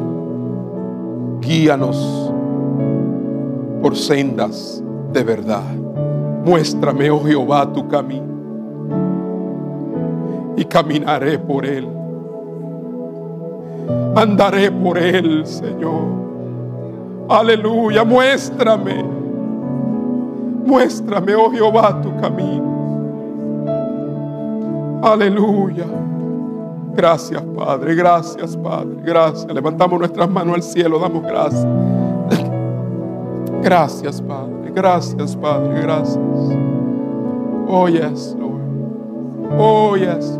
guíanos 1.40 2.32
por 3.82 3.96
sendas 3.96 4.84
de 5.12 5.24
verdad. 5.24 5.74
Muéstrame, 6.44 7.10
oh 7.10 7.24
Jehová, 7.24 7.72
tu 7.72 7.88
camino 7.88 8.35
y 10.56 10.64
caminaré 10.64 11.38
por 11.38 11.64
él. 11.64 11.86
Andaré 14.16 14.70
por 14.70 14.98
él, 14.98 15.46
Señor. 15.46 16.26
Aleluya, 17.28 18.04
muéstrame. 18.04 19.04
Muéstrame, 20.64 21.34
oh 21.34 21.50
Jehová, 21.50 22.00
tu 22.02 22.16
camino. 22.20 22.66
Aleluya. 25.02 25.86
Gracias, 26.96 27.42
Padre. 27.42 27.94
Gracias, 27.94 28.56
Padre. 28.56 28.96
Gracias. 29.04 29.52
Levantamos 29.52 29.98
nuestras 29.98 30.28
manos 30.30 30.54
al 30.54 30.62
cielo. 30.62 30.98
Damos 30.98 31.22
gracias. 31.22 31.66
Gracias, 33.62 34.22
Padre. 34.22 34.72
Gracias, 34.74 35.36
Padre. 35.36 35.82
Gracias. 35.82 36.18
Oh, 37.68 37.88
yes, 37.88 38.34
Lord. 38.38 39.58
Oh, 39.58 39.96
yes. 39.96 40.38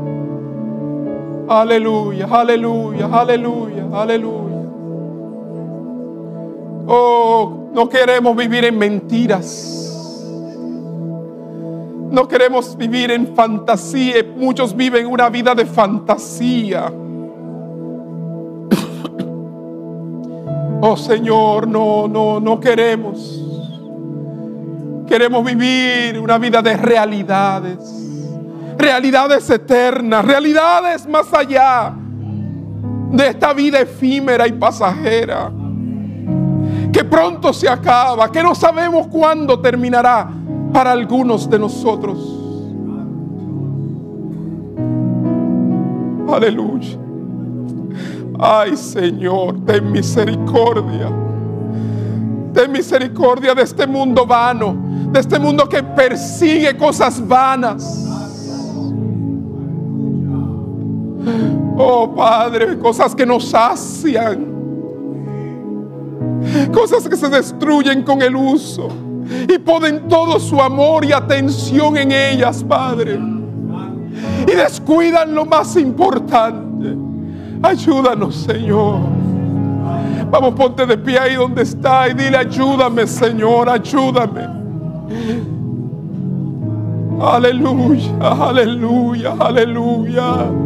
Aleluya, 1.49 2.27
aleluya, 2.27 3.07
aleluya, 3.07 3.85
aleluya. 3.93 4.57
Oh, 6.89 7.71
no 7.73 7.89
queremos 7.89 8.37
vivir 8.37 8.65
en 8.65 8.79
mentiras. 8.79 9.73
No 12.11 12.27
queremos 12.27 12.77
vivir 12.77 13.11
en 13.11 13.35
fantasía. 13.35 14.25
Muchos 14.37 14.75
viven 14.75 15.07
una 15.07 15.29
vida 15.29 15.55
de 15.55 15.67
fantasía. 15.67 16.93
Oh 20.81 20.97
Señor, 20.97 21.67
no, 21.67 22.07
no, 22.07 22.39
no 22.39 22.61
queremos. 22.61 23.43
Queremos 25.07 25.45
vivir 25.45 26.19
una 26.19 26.39
vida 26.39 26.61
de 26.61 26.77
realidades. 26.77 28.06
Realidades 28.79 29.49
eternas, 29.51 30.25
realidades 30.25 31.07
más 31.07 31.33
allá 31.33 31.95
de 33.11 33.29
esta 33.29 33.53
vida 33.53 33.81
efímera 33.81 34.47
y 34.47 34.53
pasajera. 34.53 35.51
Que 36.93 37.05
pronto 37.05 37.53
se 37.53 37.69
acaba, 37.69 38.31
que 38.31 38.43
no 38.43 38.55
sabemos 38.55 39.07
cuándo 39.09 39.61
terminará 39.61 40.29
para 40.73 40.93
algunos 40.93 41.49
de 41.49 41.59
nosotros. 41.59 42.19
Aleluya. 46.33 46.99
Ay 48.39 48.77
Señor, 48.77 49.65
ten 49.65 49.91
misericordia. 49.91 51.11
Ten 52.53 52.73
misericordia 52.73 53.55
de 53.55 53.63
este 53.63 53.87
mundo 53.87 54.27
vano, 54.27 54.77
de 55.11 55.21
este 55.21 55.39
mundo 55.39 55.69
que 55.69 55.83
persigue 55.83 56.77
cosas 56.77 57.27
vanas. 57.27 58.07
Oh 61.77 62.15
Padre, 62.15 62.79
cosas 62.79 63.15
que 63.15 63.27
nos 63.27 63.49
sacian. 63.49 64.57
Cosas 66.73 67.09
que 67.09 67.17
se 67.17 67.29
destruyen 67.29 68.03
con 68.03 68.23
el 68.23 68.35
uso 68.35 68.89
y 69.49 69.59
ponen 69.59 70.09
todo 70.09 70.39
su 70.39 70.61
amor 70.61 71.05
y 71.05 71.13
atención 71.13 71.97
en 71.97 72.13
ellas, 72.13 72.63
Padre. 72.65 73.19
Y 74.47 74.53
descuidan 74.53 75.35
lo 75.35 75.45
más 75.45 75.77
importante. 75.77 76.97
Ayúdanos, 77.63 78.37
Señor. 78.37 79.01
Vamos, 80.31 80.55
ponte 80.55 80.87
de 80.87 80.99
pie 80.99 81.19
ahí 81.19 81.35
donde 81.35 81.63
está 81.63 82.09
y 82.09 82.15
dile, 82.15 82.37
ayúdame, 82.37 83.07
Señor, 83.07 83.69
ayúdame. 83.69 84.57
Aleluya, 87.21 88.11
aleluya, 88.21 89.35
aleluya. 89.39 90.66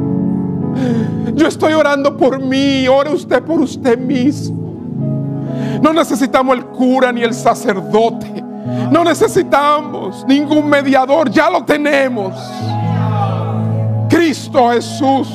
Yo 1.35 1.47
estoy 1.47 1.73
orando 1.73 2.17
por 2.17 2.41
mí, 2.41 2.87
ore 2.89 3.11
usted 3.11 3.43
por 3.43 3.61
usted 3.61 3.99
mismo. 3.99 4.75
No 5.83 5.93
necesitamos 5.93 6.57
el 6.57 6.67
cura 6.67 7.13
ni 7.13 7.23
el 7.23 7.35
sacerdote. 7.35 8.45
No 8.91 9.05
necesitamos 9.05 10.25
ningún 10.29 10.69
mediador, 10.69 11.31
ya 11.31 11.51
lo 11.51 11.65
tenemos. 11.65 12.35
Cristo 14.09 14.71
Jesús. 14.71 15.29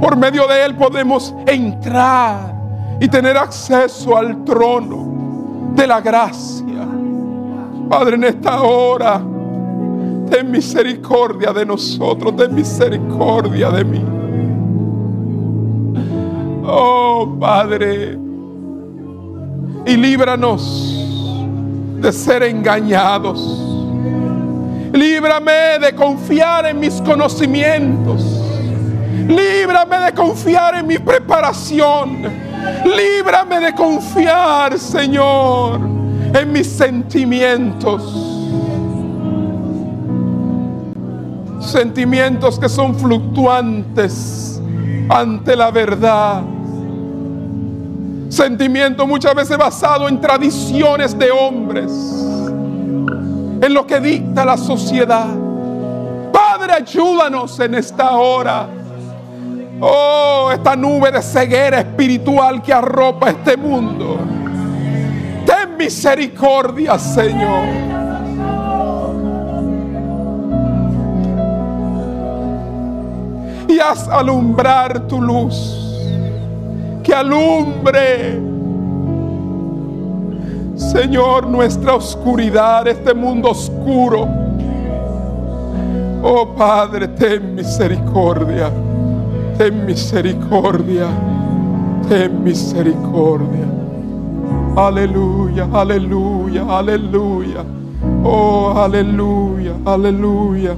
Por 0.00 0.16
medio 0.16 0.46
de 0.46 0.64
Él 0.64 0.76
podemos 0.76 1.34
entrar 1.46 2.54
y 3.00 3.08
tener 3.08 3.36
acceso 3.36 4.16
al 4.16 4.44
trono 4.44 5.72
de 5.74 5.86
la 5.86 6.00
gracia. 6.00 6.86
Padre, 7.88 8.16
en 8.16 8.24
esta 8.24 8.62
hora, 8.62 9.22
ten 10.30 10.50
misericordia 10.50 11.52
de 11.52 11.64
nosotros, 11.64 12.36
ten 12.36 12.54
misericordia 12.54 13.70
de 13.70 13.84
mí. 13.84 14.04
Oh 16.68 17.36
Padre, 17.38 18.18
y 19.86 19.96
líbranos 19.96 20.96
de 22.00 22.12
ser 22.12 22.42
engañados. 22.42 23.62
Líbrame 24.92 25.78
de 25.80 25.94
confiar 25.94 26.66
en 26.66 26.80
mis 26.80 27.00
conocimientos. 27.02 28.42
Líbrame 29.28 29.98
de 29.98 30.12
confiar 30.12 30.76
en 30.76 30.86
mi 30.86 30.98
preparación. 30.98 32.22
Líbrame 32.84 33.60
de 33.60 33.74
confiar, 33.74 34.78
Señor, 34.78 35.80
en 36.34 36.52
mis 36.52 36.66
sentimientos. 36.66 38.35
Sentimientos 41.66 42.58
que 42.58 42.68
son 42.68 42.94
fluctuantes 42.94 44.60
ante 45.08 45.56
la 45.56 45.70
verdad 45.70 46.42
Sentimiento 48.28 49.06
muchas 49.06 49.34
veces 49.34 49.56
basado 49.56 50.08
en 50.08 50.20
tradiciones 50.20 51.16
de 51.18 51.30
hombres, 51.30 51.90
en 53.62 53.72
lo 53.72 53.86
que 53.86 54.00
dicta 54.00 54.44
la 54.44 54.56
sociedad. 54.56 55.26
Padre, 56.32 56.72
ayúdanos 56.72 57.58
en 57.60 57.76
esta 57.76 58.10
hora. 58.16 58.68
Oh, 59.80 60.50
esta 60.52 60.74
nube 60.74 61.12
de 61.12 61.22
ceguera 61.22 61.80
espiritual 61.80 62.62
que 62.62 62.72
arropa 62.72 63.30
este 63.30 63.56
mundo. 63.56 64.18
Ten 65.46 65.76
misericordia, 65.76 66.98
Señor. 66.98 68.05
Y 73.68 73.78
haz 73.80 74.08
alumbrar 74.08 75.06
tu 75.08 75.20
luz 75.20 75.82
que 77.06 77.14
alumbre, 77.14 78.40
Señor, 80.74 81.46
nuestra 81.46 81.94
oscuridad, 81.94 82.86
este 82.88 83.14
mundo 83.14 83.50
oscuro. 83.50 84.26
Oh 86.22 86.48
Padre, 86.56 87.06
ten 87.08 87.54
misericordia, 87.54 88.70
ten 89.56 89.86
misericordia, 89.86 91.06
ten 92.08 92.42
misericordia. 92.42 93.66
Aleluya, 94.76 95.68
aleluya, 95.72 96.64
aleluya. 96.68 97.64
Oh, 98.24 98.74
aleluya, 98.76 99.72
aleluya. 99.84 100.74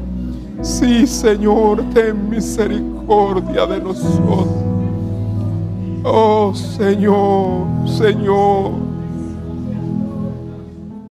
Sí, 0.62 1.06
Señor, 1.06 1.84
ten 1.94 2.28
misericordia 2.28 3.66
de 3.66 3.80
nosotros. 3.80 4.48
Oh 6.04 6.52
Señor, 6.54 7.66
Señor. 7.88 8.87